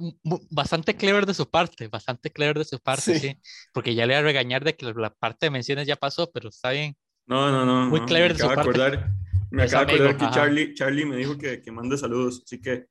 bastante 0.50 0.96
clever 0.96 1.24
de 1.26 1.34
su 1.34 1.48
parte, 1.48 1.86
bastante 1.88 2.30
clever 2.30 2.58
de 2.58 2.64
su 2.64 2.80
parte, 2.80 3.14
Sí. 3.14 3.18
sí. 3.20 3.40
Porque 3.72 3.94
ya 3.94 4.04
le 4.06 4.14
voy 4.14 4.20
a 4.20 4.24
regañar 4.24 4.64
de 4.64 4.74
que 4.74 4.92
la- 4.92 5.10
parte 5.14 5.46
de 5.46 5.50
menciones 5.50 5.86
ya 5.86 5.96
pasó, 5.96 6.30
pero 6.32 6.48
está 6.48 6.70
bien. 6.72 6.96
No, 7.26 7.50
no, 7.50 7.64
no. 7.64 7.88
Muy 7.88 8.00
no, 8.00 8.06
clever 8.06 8.32
de 8.34 8.40
su 8.40 8.46
parte. 8.46 8.62
acordar, 8.62 9.12
me 9.50 9.62
acabo 9.62 9.84
de 9.86 9.92
acordar 9.94 10.16
que 10.16 10.24
ajá. 10.24 10.34
Charlie, 10.34 10.74
Charlie 10.74 11.04
me 11.06 11.16
dijo 11.16 11.38
que, 11.38 11.62
que 11.62 11.70
mande 11.70 11.96
saludos, 11.96 12.42
así 12.44 12.60
que 12.60 12.86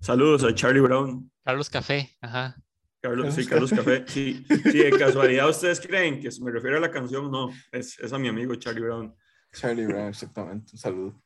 saludos 0.00 0.44
a 0.44 0.54
Charlie 0.54 0.80
Brown. 0.80 1.30
Carlos 1.42 1.70
Café, 1.70 2.10
ajá. 2.20 2.56
Carlos, 3.02 3.34
sí, 3.34 3.46
Carlos 3.46 3.70
Carlos 3.70 3.86
Café. 3.86 4.04
Sí, 4.08 4.44
sí, 4.70 4.78
de 4.78 4.90
casualidad 4.90 5.48
ustedes 5.48 5.80
creen 5.80 6.20
que 6.20 6.28
me 6.42 6.50
refiero 6.50 6.76
a 6.76 6.80
la 6.80 6.90
canción, 6.90 7.30
no, 7.30 7.48
es, 7.72 7.98
es 7.98 8.12
a 8.12 8.18
mi 8.18 8.28
amigo 8.28 8.54
Charlie 8.56 8.82
Brown. 8.82 9.14
Charlie 9.52 9.86
Brown, 9.86 10.08
exactamente, 10.08 10.70
un 10.72 10.78
saludo. 10.78 11.22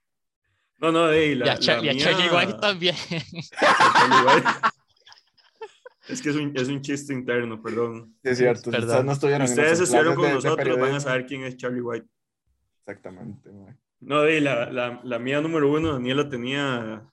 No, 0.81 0.91
no, 0.93 1.07
de 1.09 1.33
Y 1.35 1.43
a, 1.43 1.57
Char- 1.59 1.85
y 1.85 1.89
a 1.89 1.97
Charlie 1.97 2.29
White 2.31 2.55
también. 2.61 2.95
Charlie 3.09 4.27
White. 4.27 4.49
Es 6.09 6.21
que 6.21 6.31
es 6.31 6.37
un, 6.37 6.53
es 6.55 6.69
un 6.69 6.83
chiste 6.83 7.15
interno, 7.15 7.63
perdón. 7.63 8.15
Sí, 8.23 8.31
es 8.31 8.39
cierto, 8.39 8.71
Perdón. 8.71 8.89
ustedes 8.89 9.05
no 9.07 9.13
estuvieron 9.13 9.43
Ustedes 9.49 9.81
estuvieron 9.81 10.15
con 10.15 10.23
de- 10.25 10.29
de 10.29 10.35
nosotros, 10.35 10.79
van 10.79 10.95
a 10.95 11.01
saber 11.01 11.27
quién 11.27 11.45
es 11.45 11.57
Charlie 11.57 11.81
White. 11.81 12.07
Exactamente, 12.81 13.51
ma. 13.51 13.75
No, 14.01 14.21
de 14.23 14.41
la, 14.43 14.71
la, 14.71 15.01
la 15.03 15.19
mía 15.19 15.41
número 15.41 15.71
uno, 15.73 15.95
Daniela 15.95 16.29
tenía, 16.29 17.11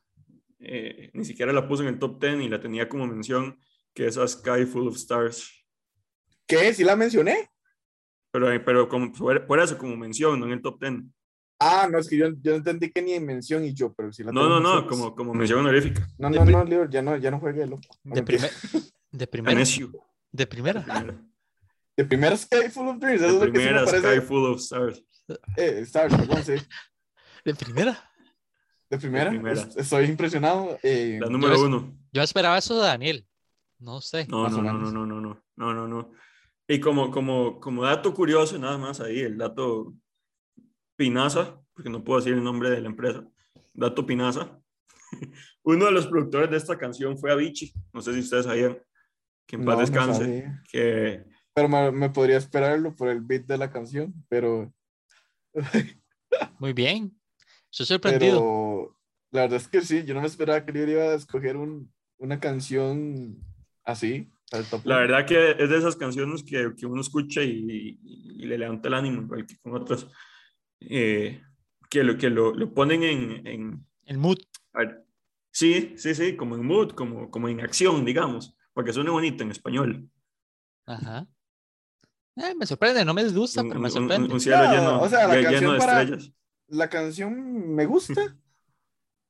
eh, 0.59 1.09
ni 1.13 1.23
siquiera 1.23 1.53
la 1.53 1.65
puso 1.65 1.83
en 1.83 1.89
el 1.89 1.99
top 1.99 2.19
10 2.19 2.41
y 2.41 2.49
la 2.49 2.59
tenía 2.59 2.89
como 2.89 3.07
mención, 3.07 3.57
que 3.93 4.07
es 4.07 4.17
A 4.17 4.27
Sky 4.27 4.65
Full 4.65 4.87
of 4.89 4.97
Stars. 4.97 5.65
¿Qué? 6.45 6.73
¿Sí 6.73 6.83
la 6.83 6.97
mencioné? 6.97 7.49
Pero, 8.31 8.51
eh, 8.51 8.59
pero 8.59 8.87
como, 8.87 9.11
por 9.11 9.59
eso, 9.59 9.77
como 9.77 9.95
mención, 9.97 10.39
no 10.39 10.45
en 10.45 10.53
el 10.53 10.61
top 10.61 10.79
10. 10.79 11.03
Ah, 11.59 11.87
no, 11.91 11.99
es 11.99 12.07
que 12.09 12.17
yo, 12.17 12.29
yo 12.41 12.55
entendí 12.55 12.89
que 12.91 13.01
ni 13.01 13.13
en 13.13 13.25
mención 13.25 13.63
y 13.63 13.73
yo, 13.73 13.93
pero 13.93 14.11
sí 14.11 14.23
la 14.23 14.31
No, 14.31 14.47
no, 14.49 14.59
no, 14.59 14.87
como, 14.87 15.13
como 15.15 15.33
mención 15.33 15.59
honorífica. 15.59 16.07
No, 16.17 16.29
no, 16.29 16.43
no, 16.43 16.63
Leo, 16.63 16.89
ya 16.89 17.01
no, 17.01 17.15
ya 17.17 17.29
no 17.29 17.39
juegue, 17.39 17.67
loco. 17.67 17.81
No, 18.03 18.15
De, 18.15 18.23
primer- 18.23 18.49
de 19.11 19.27
primera. 19.27 19.59
De 20.31 20.47
primera. 20.47 20.81
Primera, 20.83 21.21
De 21.97 22.05
primera 22.05 22.37
Sky 22.37 22.69
Full 22.71 22.87
of 22.87 22.97
Dreams, 22.99 23.21
sí 23.21 23.27
me 23.37 23.47
primera. 23.51 23.85
Sky 23.85 24.21
Full 24.25 24.45
of 24.45 24.59
Stars. 24.59 25.03
Eh, 25.57 25.81
Stars, 25.83 26.15
perdón, 26.15 26.43
sí. 26.43 26.53
De 27.45 27.53
primera. 27.53 28.09
De 28.89 28.97
primera, 28.97 29.29
primera. 29.29 29.61
es- 29.61 29.77
estoy 29.77 30.05
impresionado. 30.05 30.79
eh, 30.81 31.17
La 31.21 31.27
número 31.27 31.53
ves- 31.53 31.61
uno. 31.61 31.95
Yo 32.11 32.21
esperaba 32.23 32.57
eso 32.57 32.75
de 32.79 32.87
Daniel. 32.87 33.27
No 33.77 34.01
sé. 34.01 34.25
No, 34.27 34.49
no, 34.49 34.61
no, 34.61 34.73
no, 34.73 34.91
no, 34.91 35.05
no, 35.05 35.43
no, 35.57 35.73
no, 35.73 35.87
no. 35.87 36.11
Y 36.71 36.79
como, 36.79 37.11
como, 37.11 37.59
como 37.59 37.83
dato 37.83 38.13
curioso, 38.13 38.57
nada 38.57 38.77
más 38.77 39.01
ahí, 39.01 39.19
el 39.19 39.37
dato 39.37 39.93
Pinaza, 40.95 41.61
porque 41.73 41.89
no 41.89 42.01
puedo 42.01 42.21
decir 42.21 42.33
el 42.33 42.43
nombre 42.43 42.69
de 42.69 42.79
la 42.79 42.87
empresa, 42.87 43.27
dato 43.73 44.05
Pinaza. 44.05 44.57
Uno 45.63 45.87
de 45.87 45.91
los 45.91 46.07
productores 46.07 46.49
de 46.49 46.55
esta 46.55 46.77
canción 46.77 47.17
fue 47.17 47.29
Avicii, 47.29 47.73
no 47.91 48.01
sé 48.01 48.13
si 48.13 48.21
ustedes 48.21 48.45
sabían, 48.45 48.81
que 49.45 49.57
en 49.57 49.65
paz 49.65 49.75
no, 49.75 49.81
descanse, 49.81 50.61
que 50.71 51.25
Pero 51.53 51.67
me, 51.67 51.91
me 51.91 52.09
podría 52.09 52.37
esperarlo 52.37 52.95
por 52.95 53.09
el 53.09 53.19
beat 53.19 53.45
de 53.47 53.57
la 53.57 53.69
canción, 53.69 54.13
pero, 54.29 54.73
Muy 56.59 56.71
bien. 56.71 57.19
Estoy 57.69 57.85
sorprendido. 57.85 58.39
pero 58.39 58.97
la 59.31 59.41
verdad 59.41 59.57
es 59.57 59.67
que 59.67 59.81
sí, 59.81 60.05
yo 60.05 60.13
no 60.13 60.21
me 60.21 60.27
esperaba 60.27 60.65
que 60.65 60.71
Leo 60.71 60.87
iba 60.87 61.03
a 61.03 61.15
escoger 61.15 61.57
un, 61.57 61.93
una 62.17 62.39
canción 62.39 63.43
así. 63.83 64.31
La 64.83 64.97
verdad 64.97 65.25
que 65.25 65.51
es 65.57 65.69
de 65.69 65.77
esas 65.77 65.95
canciones 65.95 66.43
que, 66.43 66.73
que 66.77 66.85
uno 66.85 67.01
escucha 67.01 67.41
y, 67.43 67.97
y 68.03 68.45
le 68.45 68.57
levanta 68.57 68.87
el 68.89 68.93
ánimo, 68.95 69.21
igual 69.21 69.45
que 69.45 69.57
con 69.59 69.73
otras, 69.75 70.07
eh, 70.81 71.41
que, 71.89 72.03
lo, 72.03 72.17
que 72.17 72.29
lo, 72.29 72.53
lo 72.53 72.73
ponen 72.73 73.03
en, 73.03 73.47
en, 73.47 73.85
El 74.05 74.17
mood. 74.17 74.37
Ver, 74.73 75.05
Sí, 75.53 75.93
sí, 75.97 76.15
sí, 76.15 76.35
como 76.37 76.55
en 76.55 76.65
mood, 76.65 76.91
como, 76.91 77.29
como 77.29 77.49
en 77.49 77.59
acción, 77.61 78.05
digamos, 78.05 78.55
para 78.73 78.85
que 78.85 78.93
suene 78.93 79.09
bonito 79.09 79.43
en 79.43 79.51
español. 79.51 80.09
Ajá. 80.85 81.27
Eh, 82.37 82.55
me 82.55 82.65
sorprende, 82.65 83.03
no 83.03 83.13
me 83.13 83.23
disgusta, 83.25 83.61
Un, 83.61 83.67
pero 83.67 83.79
me 83.81 83.87
un- 83.89 83.91
un- 83.97 84.09
sorprende. 84.09 84.33
un 84.33 84.39
cielo 84.39 84.63
No, 84.63 84.71
lleno, 84.73 85.01
o 85.01 85.09
sea, 85.09 85.27
la 85.27 85.35
lle- 85.35 85.37
lleno 85.39 85.49
canción 85.51 85.73
de 85.73 85.77
para- 85.79 86.01
estrellas. 86.01 86.33
La 86.67 86.89
canción 86.89 87.75
me 87.75 87.85
gusta, 87.85 88.13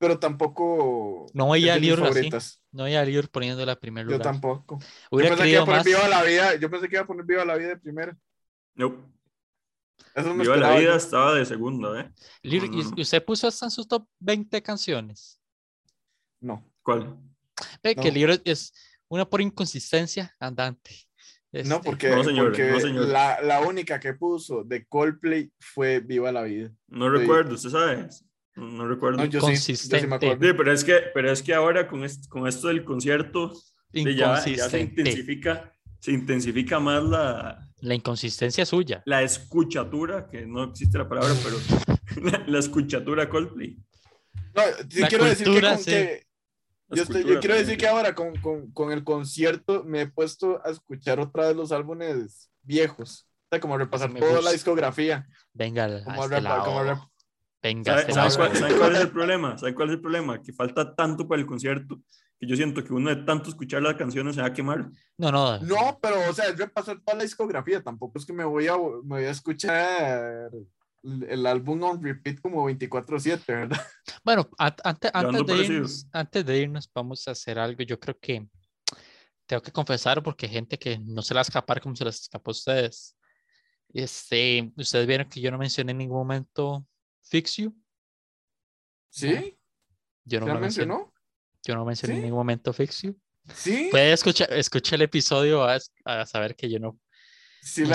pero 0.01 0.17
tampoco. 0.17 1.27
No 1.31 1.51
veía 1.51 1.75
a 1.75 1.77
Lior 1.77 2.03
así. 2.03 2.27
No 2.71 2.85
veía 2.85 3.01
a 3.01 3.05
Lior 3.05 3.29
poniendo 3.29 3.63
la 3.63 3.75
primera 3.75 4.03
lugar. 4.03 4.19
Yo 4.19 4.23
tampoco. 4.23 4.79
yo 5.11 5.17
pensé 5.19 5.43
que 5.43 5.49
iba 5.51 5.61
a 5.61 5.65
poner 5.65 5.83
Viva 5.83 6.07
la 6.07 6.23
Vida. 6.23 6.55
Yo 6.55 6.71
pensé 6.71 6.89
que 6.89 6.95
iba 6.95 7.03
a 7.03 7.07
poner 7.07 7.23
Viva 7.23 7.45
la 7.45 7.55
Vida 7.55 7.67
de 7.67 7.77
primera. 7.77 8.17
No. 8.73 9.13
Eso 10.15 10.33
Viva 10.33 10.57
la 10.57 10.75
Vida 10.75 10.95
estaba 10.95 11.35
de 11.35 11.45
segunda, 11.45 12.01
¿eh? 12.01 12.11
Lior, 12.41 12.65
¿y 12.97 13.01
usted 13.01 13.23
puso 13.23 13.47
hasta 13.47 13.67
en 13.67 13.71
sus 13.71 13.87
top 13.87 14.07
20 14.17 14.59
canciones? 14.63 15.39
No. 16.39 16.65
¿Cuál? 16.81 17.19
Ve 17.83 17.95
que 17.95 18.11
Lior 18.11 18.41
es 18.43 18.73
una 19.07 19.29
por 19.29 19.39
inconsistencia 19.39 20.35
andante. 20.39 20.95
No, 21.51 21.59
este, 21.59 21.79
porque, 21.83 22.09
no, 22.09 22.23
señor, 22.23 22.45
porque 22.45 22.71
no, 22.71 22.79
señor. 22.79 23.07
La, 23.07 23.39
la, 23.41 23.61
única 23.61 23.99
que 23.99 24.15
puso 24.15 24.63
de 24.63 24.83
Coldplay 24.87 25.51
fue 25.59 25.99
Viva 25.99 26.31
la 26.31 26.41
Vida. 26.41 26.71
No 26.87 27.07
recuerdo, 27.07 27.53
¿usted 27.53 27.69
sabe? 27.69 28.09
No 28.55 28.87
recuerdo. 28.87 29.23
yo 29.25 29.39
Consistente. 29.39 30.19
Sí, 30.19 30.25
yo 30.25 30.31
sí 30.33 30.53
pero, 30.57 30.71
es 30.71 30.83
que, 30.83 31.01
pero 31.13 31.31
es 31.31 31.41
que 31.41 31.53
ahora 31.53 31.87
con, 31.87 32.05
con 32.29 32.47
esto 32.47 32.67
del 32.67 32.83
concierto 32.83 33.53
ya, 33.93 34.43
ya, 34.45 34.69
se 34.69 34.79
intensifica, 34.81 35.71
se 35.99 36.11
intensifica 36.11 36.79
más 36.79 37.03
la... 37.03 37.67
La 37.79 37.95
inconsistencia 37.95 38.65
suya. 38.65 39.01
La 39.05 39.23
escuchatura, 39.23 40.27
que 40.29 40.45
no 40.45 40.65
existe 40.65 40.97
la 40.97 41.09
palabra, 41.09 41.33
pero 41.43 42.43
la, 42.47 42.59
escuchatura 42.59 43.27
Coldplay. 43.27 43.77
No, 44.53 44.61
sí 44.87 45.01
quiero 45.09 45.25
decir 45.25 45.47
que, 45.47 45.61
con 45.61 45.83
que 45.83 46.27
yo, 46.91 47.03
yo, 47.05 47.39
quiero 47.39 47.55
decir 47.55 47.77
que 47.77 47.87
ahora 47.87 48.13
con, 48.13 48.35
con, 48.35 48.71
con, 48.71 48.91
el 48.91 49.03
concierto 49.03 49.83
me 49.83 50.01
he 50.01 50.07
puesto 50.07 50.61
a 50.63 50.69
escuchar 50.69 51.19
otra 51.19 51.47
vez 51.47 51.55
los 51.55 51.71
álbumes 51.71 52.51
viejos. 52.61 53.27
O 53.45 53.47
sea, 53.49 53.59
como 53.59 53.77
repasar 53.77 54.13
toda 54.13 54.41
la 54.41 54.51
discografía. 54.51 55.27
Venga, 55.53 56.03
como, 56.03 56.23
este 56.25 56.35
como 56.37 57.10
Venga, 57.63 58.11
¿Sabes 58.11 58.37
cuál, 58.37 58.51
cuál, 58.77 58.95
es 58.95 59.01
el 59.01 59.11
problema? 59.11 59.57
¿Sabes 59.57 59.75
cuál 59.75 59.89
es 59.89 59.93
el 59.95 60.01
problema? 60.01 60.41
Que 60.41 60.51
falta 60.51 60.95
tanto 60.95 61.27
para 61.27 61.39
el 61.39 61.47
concierto 61.47 62.01
que 62.41 62.47
yo 62.47 62.55
siento 62.55 62.83
que 62.83 62.91
uno 62.91 63.11
de 63.11 63.23
tanto 63.23 63.49
escuchar 63.49 63.83
las 63.83 63.93
canciones 63.93 64.33
se 64.33 64.41
va 64.41 64.47
a 64.47 64.53
quemar. 64.53 64.89
No, 65.15 65.31
no. 65.31 65.59
No, 65.59 65.99
pero, 66.01 66.27
o 66.27 66.33
sea, 66.33 66.45
es 66.45 66.57
repasar 66.57 66.99
toda 66.99 67.17
la 67.17 67.23
discografía. 67.23 67.83
Tampoco 67.83 68.17
es 68.17 68.25
que 68.25 68.33
me 68.33 68.43
voy 68.43 68.67
a, 68.67 68.75
me 68.77 69.17
voy 69.17 69.25
a 69.25 69.29
escuchar 69.29 70.49
el 71.03 71.45
álbum 71.45 71.83
on 71.83 72.03
repeat 72.03 72.39
como 72.41 72.67
24/7, 72.67 73.45
¿verdad? 73.45 73.81
Bueno, 74.23 74.49
antes, 74.57 75.11
antes, 75.13 75.45
de 75.45 75.55
irnos, 75.65 76.07
antes 76.11 76.45
de 76.45 76.57
irnos, 76.57 76.89
vamos 76.93 77.27
a 77.27 77.31
hacer 77.31 77.59
algo. 77.59 77.83
Yo 77.83 77.99
creo 77.99 78.17
que 78.19 78.47
tengo 79.45 79.61
que 79.61 79.71
confesar 79.71 80.23
porque 80.23 80.47
hay 80.47 80.51
gente 80.51 80.79
que 80.79 80.97
no 80.97 81.21
se 81.21 81.33
la 81.35 81.39
va 81.39 81.41
a 81.41 81.49
escapar 81.49 81.79
como 81.79 81.95
se 81.95 82.05
las 82.05 82.21
escapó 82.21 82.49
a 82.49 82.53
ustedes. 82.53 83.15
Este, 83.93 84.71
ustedes 84.77 85.05
vieron 85.05 85.29
que 85.29 85.41
yo 85.41 85.51
no 85.51 85.59
mencioné 85.59 85.91
en 85.91 85.99
ningún 85.99 86.17
momento 86.17 86.87
Fix 87.23 87.57
You. 87.57 87.75
¿Sí? 89.09 89.57
Yo 90.25 90.39
no 90.39 90.47
lo 90.47 90.59
mencionó. 90.59 91.13
Yo 91.63 91.75
no 91.75 91.85
mencioné 91.85 92.15
en 92.15 92.21
ningún 92.23 92.39
momento 92.39 92.73
Fix 92.73 93.01
You. 93.03 93.19
Sí. 93.53 93.87
Puede 93.91 94.13
escuchar, 94.13 94.51
escuchar 94.53 94.95
el 94.95 95.03
episodio 95.03 95.63
a, 95.63 95.77
a 96.05 96.25
saber 96.25 96.55
que 96.55 96.69
yo 96.69 96.79
no 96.79 96.99
Sí, 97.63 97.85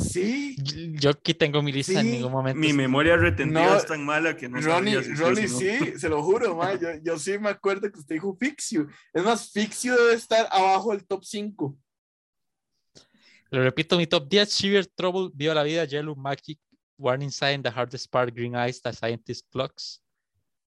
sí, 0.00 0.56
Yo 0.98 1.10
aquí 1.10 1.32
tengo 1.32 1.62
mi 1.62 1.70
lista 1.70 2.00
en 2.00 2.10
ningún 2.10 2.32
momento. 2.32 2.58
Mi 2.58 2.72
memoria 2.72 3.16
retentiva 3.16 3.76
es 3.76 3.86
tan 3.86 4.04
mala 4.04 4.36
que 4.36 4.48
no 4.48 4.60
Ronnie, 4.60 5.00
Ronnie 5.00 5.46
sí, 5.46 5.96
se 5.96 6.08
lo 6.08 6.20
juro, 6.24 6.58
Yo, 6.76 6.88
yo, 7.00 7.16
sí 7.16 7.38
me 7.38 7.50
acuerdo 7.50 7.90
que 7.90 8.00
usted 8.00 8.16
dijo 8.16 8.36
Fixio. 8.36 8.88
Es 9.12 9.22
más, 9.22 9.52
Fixio 9.52 9.96
debe 9.96 10.14
estar 10.14 10.48
abajo 10.50 10.90
del 10.90 11.06
top 11.06 11.24
5. 11.24 11.78
Lo 13.52 13.62
repito, 13.62 13.96
mi 13.96 14.08
top 14.08 14.28
10, 14.28 14.50
Shiver, 14.50 14.86
Trouble, 14.86 15.30
Viva 15.34 15.54
la 15.54 15.62
Vida, 15.62 15.84
Yellow, 15.84 16.16
Magic, 16.16 16.58
Warning 17.00 17.30
Sign, 17.30 17.62
The 17.62 17.70
Hardest 17.70 18.10
Part, 18.10 18.34
Green 18.34 18.54
Eyes, 18.54 18.80
The 18.80 18.92
Scientist 18.92 19.46
Clocks. 19.50 20.02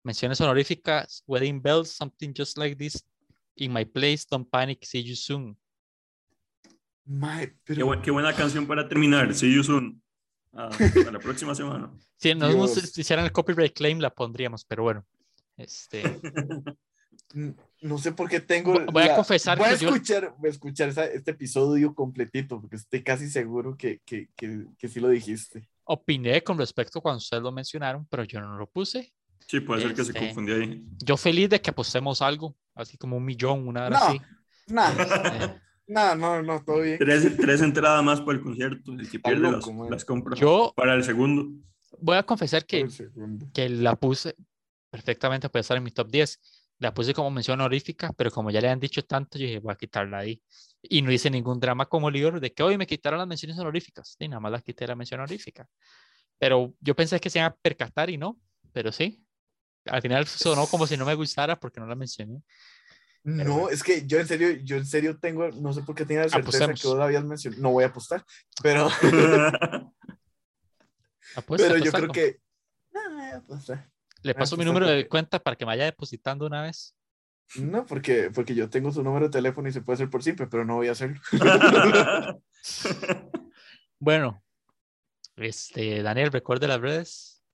Menciones 0.03 0.41
honoríficas, 0.41 1.23
Wedding 1.27 1.63
Bells, 1.63 1.91
Something 1.91 2.35
Just 2.37 2.59
Like 2.59 2.77
This, 2.77 3.05
In 3.57 3.73
My 3.73 3.85
Place, 3.85 4.27
Don't 4.29 4.49
Panic, 4.51 4.85
See 4.85 5.03
You 5.03 5.17
Soon 5.17 5.57
qué, 8.03 8.11
buena 8.11 8.35
canción 8.35 8.67
para 8.67 8.89
terminar. 8.89 9.33
See 9.35 9.53
you 9.53 9.63
soon. 9.63 10.03
Ah, 10.53 10.71
la 11.13 11.19
próxima 11.19 11.55
semana. 11.55 11.91
Si 12.17 12.35
nos 12.35 12.99
hicieran 12.99 13.27
el 13.27 13.33
copyright 13.33 13.75
claim, 13.75 13.99
la 14.01 14.11
pondríamos, 14.11 14.65
pero 14.65 14.85
bueno. 14.85 15.05
Este... 15.57 16.03
No 17.83 17.99
sé 17.99 18.13
por 18.13 18.29
qué 18.29 18.41
tengo. 18.41 18.75
Voy 18.93 19.03
a 19.03 19.17
confesar. 19.17 19.59
Voy 19.59 19.69
a 19.69 19.73
escuchar, 19.73 20.35
voy 20.39 20.49
a 20.49 20.51
escuchar 20.51 20.89
este 20.89 21.33
episodio 21.33 21.95
completito, 21.95 22.61
porque 22.61 22.77
estoy 22.77 23.03
casi 23.03 23.29
seguro 23.29 23.77
que, 23.77 24.01
que, 24.07 24.29
que, 24.37 24.65
que, 24.79 24.89
sí 24.89 25.01
lo 25.01 25.09
dijiste. 25.09 25.69
Opiné 25.87 26.43
con 26.43 26.59
respecto 26.59 27.01
cuando 27.01 27.19
ustedes 27.19 27.43
lo 27.43 27.53
mencionaron, 27.53 28.07
pero 28.11 28.25
yo 28.25 28.41
no 28.41 28.57
lo 28.57 28.69
puse. 28.69 29.13
Sí, 29.47 29.61
puede 29.61 29.83
ser 29.83 29.95
que 29.95 30.05
se 30.05 30.11
este, 30.11 30.27
confundió 30.27 30.57
ahí. 30.57 30.85
Yo 30.99 31.17
feliz 31.17 31.49
de 31.49 31.61
que 31.61 31.71
apostemos 31.71 32.21
algo, 32.21 32.57
así 32.75 32.99
como 32.99 33.17
un 33.17 33.25
millón, 33.25 33.69
una 33.69 33.87
hora 33.87 33.99
no, 33.99 34.05
así. 34.05 34.21
No, 34.67 34.89
este, 34.89 35.61
no, 35.87 36.17
no, 36.17 36.43
no, 36.43 36.65
todo 36.65 36.81
bien. 36.81 36.99
Tres, 36.99 37.37
tres 37.37 37.63
entradas 37.63 38.03
más 38.03 38.21
por 38.21 38.35
el 38.35 38.43
concierto. 38.43 38.93
El 38.93 39.09
que 39.09 39.21
pierde 39.21 39.51
las, 39.51 39.65
las 39.91 40.05
compra 40.05 40.37
Yo 40.37 40.73
para 40.77 40.95
el 40.95 41.05
segundo. 41.05 41.49
Voy 42.01 42.17
a 42.17 42.25
confesar 42.25 42.67
que, 42.67 42.89
que 43.55 43.69
la 43.69 43.95
puse 43.95 44.35
perfectamente, 44.91 45.49
puede 45.49 45.61
estar 45.61 45.77
en 45.77 45.85
mi 45.85 45.91
top 45.91 46.09
10. 46.09 46.41
La 46.79 46.93
puse 46.93 47.15
como 47.15 47.31
mención 47.31 47.61
honorífica, 47.61 48.13
pero 48.17 48.31
como 48.31 48.51
ya 48.51 48.61
le 48.61 48.69
han 48.69 48.81
dicho 48.81 49.05
tanto, 49.05 49.39
yo 49.39 49.47
dije, 49.47 49.61
voy 49.61 49.73
a 49.73 49.77
quitarla 49.77 50.19
ahí. 50.19 50.43
Y 50.89 51.03
no 51.03 51.13
hice 51.13 51.31
ningún 51.31 51.61
drama 51.61 51.87
como 51.87 52.11
libro 52.11 52.41
de 52.41 52.53
que 52.53 52.63
hoy 52.63 52.79
me 52.79 52.87
quitaron 52.87 53.19
las 53.19 53.29
menciones 53.29 53.59
honoríficas. 53.59 54.17
Y 54.19 54.29
nada 54.29 54.41
más 54.41 54.53
las 54.53 54.63
quité 54.63 54.87
la 54.87 54.97
mención 54.97 55.21
honorífica. 55.21 55.69
Pero 56.39 56.75
yo 56.81 56.95
pensé 56.95 57.19
que 57.21 57.31
se 57.31 57.39
iban 57.39 57.53
a 57.53 57.55
percatar 57.55 58.11
y 58.11 58.19
no, 58.19 58.39
pero 58.73 58.93
sí. 58.93 59.25
Al 59.87 60.03
final 60.03 60.27
sonó 60.27 60.67
como 60.67 60.87
si 60.87 60.97
no 60.97 61.05
me 61.05 61.15
gustara 61.15 61.59
porque 61.59 61.81
no 61.81 61.87
la 61.87 61.95
mencioné. 61.95 62.43
No, 63.23 63.69
es 63.69 63.83
que 63.83 64.07
yo 64.07 64.21
en 64.21 64.29
serio, 64.29 64.51
yo 64.63 64.77
en 64.77 64.87
serio 64.87 65.19
tengo, 65.19 65.49
no 65.51 65.73
sé 65.73 65.83
por 65.83 65.97
qué 65.97 66.05
tenía 66.07 66.23
la 66.23 66.29
certeza 66.29 66.73
que 66.73 66.87
vos 66.87 67.01
habías 67.01 67.25
mencionado. 67.25 67.61
No 67.61 67.73
voy 67.73 67.83
a 67.85 67.89
apostar, 67.89 68.25
pero. 68.63 68.89
pero 71.49 71.77
yo 71.79 71.91
creo 71.91 72.09
que. 72.09 72.41
No, 72.93 73.01
voy 73.15 73.25
a 73.25 73.37
apostar. 73.39 73.91
Le 74.23 74.35
paso 74.35 74.57
mi 74.57 74.65
número 74.65 74.87
de 74.87 75.09
cuenta 75.09 75.39
para 75.41 75.57
que 75.57 75.65
me 75.65 75.71
vaya 75.71 75.85
depositando 75.85 76.47
una 76.47 76.63
vez. 76.63 76.96
No, 77.55 77.87
porque, 77.87 78.31
porque 78.35 78.55
yo 78.55 78.69
tengo 78.69 78.91
su 78.91 79.03
número 79.03 79.27
de 79.27 79.33
teléfono 79.33 79.69
y 79.69 79.73
se 79.73 79.81
puede 79.81 79.95
hacer 79.95 80.11
por 80.11 80.23
siempre, 80.23 80.47
pero 80.47 80.65
no 80.65 80.77
voy 80.77 80.89
a 80.89 80.93
hacerlo. 80.93 81.21
bueno, 83.99 84.43
este, 85.37 86.03
Daniel, 86.03 86.33
recuerde 86.33 86.67
las 86.67 86.81
redes. 86.81 87.45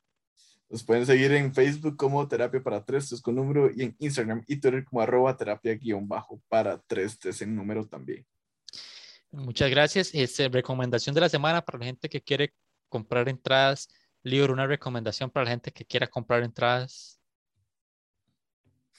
Nos 0.70 0.82
pueden 0.84 1.04
seguir 1.04 1.30
en 1.32 1.54
Facebook 1.54 1.96
como 1.98 2.26
Terapia 2.26 2.62
para 2.62 2.82
Tres, 2.82 3.12
es 3.12 3.20
con 3.20 3.34
número, 3.34 3.70
y 3.70 3.82
en 3.82 3.96
Instagram 3.98 4.42
y 4.46 4.56
Twitter 4.56 4.84
como 4.84 5.02
arroba 5.02 5.36
terapia 5.36 5.74
guion 5.74 6.08
bajo 6.08 6.40
para 6.48 6.80
tres, 6.80 7.18
es 7.24 7.42
en 7.42 7.54
número 7.54 7.86
también. 7.86 8.26
Muchas 9.30 9.70
gracias. 9.70 10.10
Este, 10.14 10.48
recomendación 10.48 11.14
de 11.14 11.20
la 11.20 11.28
semana 11.28 11.62
para 11.62 11.78
la 11.78 11.84
gente 11.84 12.08
que 12.08 12.22
quiere 12.22 12.54
comprar 12.88 13.28
entradas. 13.28 13.88
Libro, 14.22 14.52
una 14.52 14.66
recomendación 14.66 15.30
para 15.30 15.44
la 15.44 15.50
gente 15.50 15.72
que 15.72 15.84
quiera 15.84 16.06
comprar 16.06 16.42
entradas. 16.42 17.20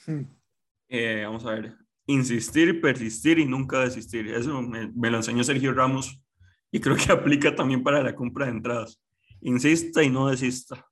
Hmm. 0.06 0.24
Eh, 0.96 1.24
vamos 1.26 1.44
a 1.44 1.56
ver. 1.56 1.76
Insistir, 2.06 2.80
persistir 2.80 3.39
y 3.39 3.46
nunca 3.46 3.80
desistir. 3.80 4.28
Eso 4.28 4.62
me, 4.62 4.91
me 4.91 5.10
lo 5.10 5.18
enseñó 5.18 5.44
Sergio 5.44 5.74
Ramos 5.74 6.22
y 6.72 6.80
creo 6.80 6.96
que 6.96 7.12
aplica 7.12 7.56
también 7.56 7.82
para 7.82 8.04
la 8.04 8.14
compra 8.14 8.46
de 8.46 8.52
entradas. 8.52 9.02
Insista 9.41 10.04
y 10.04 10.12
no 10.12 10.28
desista. 10.28 10.88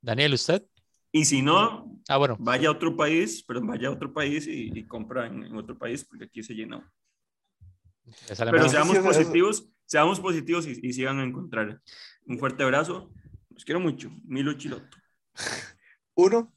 Daniel, 0.00 0.34
¿usted? 0.34 0.64
Y 1.10 1.24
si 1.24 1.42
no, 1.42 2.00
ah, 2.08 2.16
bueno. 2.18 2.36
vaya 2.38 2.68
a 2.68 2.70
otro 2.70 2.96
país, 2.96 3.42
pero 3.44 3.60
vaya 3.62 3.88
a 3.88 3.90
otro 3.90 4.12
país 4.12 4.46
y, 4.46 4.86
compra 4.86 5.26
en, 5.26 5.54
otro 5.56 5.76
país 5.76 6.04
porque 6.04 6.26
aquí 6.26 6.42
se 6.44 6.54
llenó. 6.54 6.88
Pero 8.28 8.68
seamos 8.68 8.96
positivos, 8.98 9.68
seamos 9.86 10.20
positivos 10.20 10.68
y, 10.68 10.92
sigan 10.92 11.18
a 11.18 11.24
encontrar. 11.24 11.80
Un 12.26 12.38
fuerte 12.38 12.62
abrazo. 12.62 13.12
Los 13.50 13.64
quiero 13.64 13.80
mucho. 13.80 14.08
Milo 14.24 14.52
Chiloto. 14.52 14.96
Uno. 16.14 16.54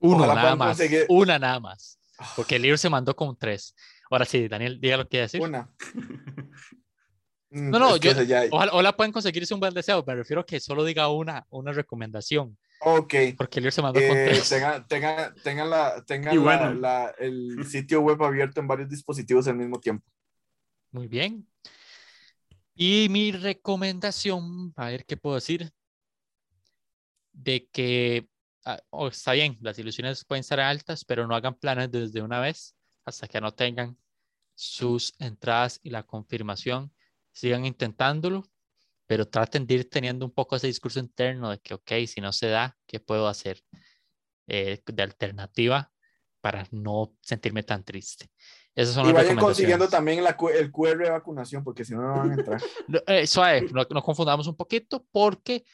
Uno 0.00 0.26
nada 0.26 0.56
más. 0.56 0.78
Una 1.08 1.38
nada 1.38 1.60
más. 1.60 2.00
Porque 2.34 2.56
el 2.56 2.62
libro 2.62 2.78
se 2.78 2.90
mandó 2.90 3.14
con 3.14 3.36
tres. 3.36 3.74
Ahora 4.10 4.24
sí, 4.24 4.48
Daniel, 4.48 4.80
diga 4.80 4.96
lo 4.96 5.04
que 5.04 5.10
quiere 5.10 5.22
decir. 5.22 5.40
Una. 5.40 5.70
No, 7.48 7.78
no, 7.78 7.96
yo, 7.96 8.10
ojalá, 8.50 8.96
pueden 8.96 9.12
conseguirse 9.12 9.54
un 9.54 9.60
buen 9.60 9.72
deseo, 9.72 10.04
me 10.06 10.16
refiero 10.16 10.42
a 10.42 10.44
que 10.44 10.58
solo 10.58 10.84
diga 10.84 11.08
una, 11.08 11.46
una 11.48 11.72
recomendación. 11.72 12.58
Ok. 12.80 13.14
Porque 13.38 13.60
el 13.60 13.72
se 13.72 13.80
mandó 13.80 14.00
con 14.00 14.16
eh, 14.16 14.42
Tengan, 14.48 14.86
tengan, 14.86 15.34
tengan, 15.42 15.70
la, 15.70 16.04
tengan 16.04 16.80
la, 16.82 17.14
el 17.18 17.64
sitio 17.70 18.00
web 18.00 18.22
abierto 18.22 18.60
en 18.60 18.66
varios 18.66 18.90
dispositivos 18.90 19.46
al 19.48 19.56
mismo 19.56 19.80
tiempo. 19.80 20.04
Muy 20.90 21.08
bien. 21.08 21.48
Y 22.74 23.06
mi 23.10 23.32
recomendación, 23.32 24.74
a 24.76 24.88
ver 24.88 25.06
qué 25.06 25.16
puedo 25.16 25.36
decir, 25.36 25.70
de 27.32 27.66
que 27.72 28.28
oh, 28.90 29.08
está 29.08 29.32
bien, 29.32 29.58
las 29.60 29.78
ilusiones 29.78 30.24
pueden 30.24 30.44
ser 30.44 30.60
altas, 30.60 31.04
pero 31.04 31.26
no 31.26 31.34
hagan 31.34 31.54
planes 31.54 31.90
desde 31.90 32.22
una 32.22 32.40
vez 32.40 32.76
hasta 33.04 33.28
que 33.28 33.40
no 33.40 33.54
tengan 33.54 33.96
sus 34.54 35.14
entradas 35.18 35.80
y 35.82 35.90
la 35.90 36.02
confirmación. 36.02 36.92
Sigan 37.32 37.64
intentándolo 37.64 38.44
pero 39.08 39.28
traten 39.28 39.68
de 39.68 39.74
ir 39.74 39.88
teniendo 39.88 40.26
un 40.26 40.32
poco 40.32 40.56
ese 40.56 40.66
discurso 40.66 40.98
interno 40.98 41.50
de 41.50 41.60
que, 41.60 41.74
ok, 41.74 41.92
si 42.08 42.20
no 42.20 42.32
se 42.32 42.48
da, 42.48 42.76
¿qué 42.88 42.98
puedo 42.98 43.28
hacer? 43.28 43.62
eh, 44.46 44.82
de 44.86 45.02
alternativa 45.02 45.90
para 46.40 46.66
no 46.70 47.14
sentirme 47.20 47.62
tan 47.62 47.84
triste. 47.84 48.30
Esas 48.74 48.94
son 48.94 49.08
y 49.08 49.12
vayan 49.12 49.36
consiguiendo 49.36 49.88
también 49.88 50.22
la, 50.22 50.36
el 50.54 50.70
QR 50.70 50.98
de 50.98 51.10
vacunación, 51.10 51.64
porque 51.64 51.84
si 51.84 51.94
no, 51.94 52.02
no 52.02 52.14
van 52.14 52.30
a 52.30 52.34
entrar. 52.34 52.60
Eh, 53.06 53.26
suave, 53.26 53.62
no, 53.72 53.86
no, 53.88 54.02
confundamos 54.02 54.46
un 54.46 54.54
poquito, 54.54 55.04
porque 55.10 55.64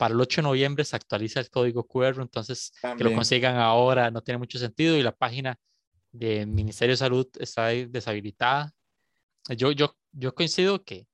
para 0.00 0.14
el 0.14 0.20
8 0.22 0.40
de 0.40 0.42
noviembre 0.44 0.82
se 0.86 0.96
actualiza 0.96 1.40
el 1.40 1.50
código 1.50 1.86
QR, 1.86 2.22
entonces 2.22 2.72
que 2.96 3.04
lo 3.04 3.12
consigan 3.12 3.56
ahora 3.56 4.10
no 4.10 4.22
tiene 4.22 4.38
mucho 4.38 4.58
sentido 4.58 4.96
y 4.96 5.02
la 5.02 5.14
página 5.14 5.60
del 6.10 6.46
Ministerio 6.46 6.94
de 6.94 6.96
Salud 6.96 7.28
está 7.38 7.66
deshabilitada. 7.66 8.72
Yo, 9.50 9.72
yo, 9.72 9.94
yo 10.12 10.34
coincido 10.34 10.82
que 10.82 11.06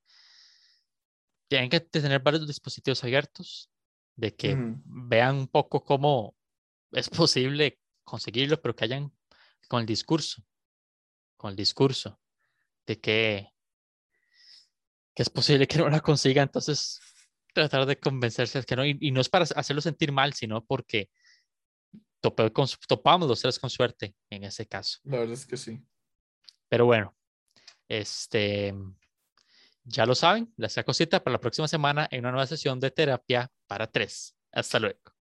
tienen 1.49 1.69
que 1.69 1.81
tener 1.81 2.21
varios 2.21 2.47
dispositivos 2.47 3.03
abiertos, 3.03 3.69
de 4.15 4.33
que 4.33 4.55
vean 4.85 5.35
un 5.35 5.47
poco 5.49 5.83
cómo 5.83 6.33
es 6.93 7.09
posible 7.09 7.81
conseguirlo, 8.05 8.61
pero 8.61 8.73
que 8.73 8.85
hayan 8.85 9.11
con 9.67 9.81
el 9.81 9.85
discurso 9.85 10.41
con 11.35 11.51
el 11.51 11.57
discurso 11.57 12.17
de 12.85 13.01
que, 13.01 13.53
que 15.13 15.23
es 15.23 15.29
posible 15.29 15.67
que 15.67 15.77
no 15.77 15.89
la 15.89 15.99
consiga, 15.99 16.41
entonces 16.41 17.01
tratar 17.61 17.85
de 17.85 17.99
convencerse 17.99 18.63
que 18.63 18.75
no, 18.75 18.85
y, 18.85 19.11
no 19.11 19.21
es 19.21 19.29
para 19.29 19.45
hacerlo 19.55 19.81
sentir 19.81 20.11
mal, 20.11 20.33
sino 20.33 20.63
porque 20.63 21.09
topamos 22.21 23.29
los 23.29 23.41
tres 23.41 23.59
con 23.59 23.69
suerte 23.69 24.15
en 24.29 24.43
ese 24.43 24.67
caso. 24.67 24.99
La 25.03 25.19
verdad 25.19 25.33
es 25.33 25.45
que 25.45 25.57
sí. 25.57 25.81
Pero 26.69 26.85
bueno, 26.85 27.15
este, 27.87 28.73
ya 29.83 30.05
lo 30.05 30.15
saben, 30.15 30.53
la 30.57 30.69
cosita 30.83 31.23
para 31.23 31.33
la 31.33 31.39
próxima 31.39 31.67
semana 31.67 32.07
en 32.11 32.21
una 32.21 32.31
nueva 32.31 32.47
sesión 32.47 32.79
de 32.79 32.91
terapia 32.91 33.49
para 33.67 33.87
tres. 33.87 34.35
Hasta 34.51 34.79
luego. 34.79 35.16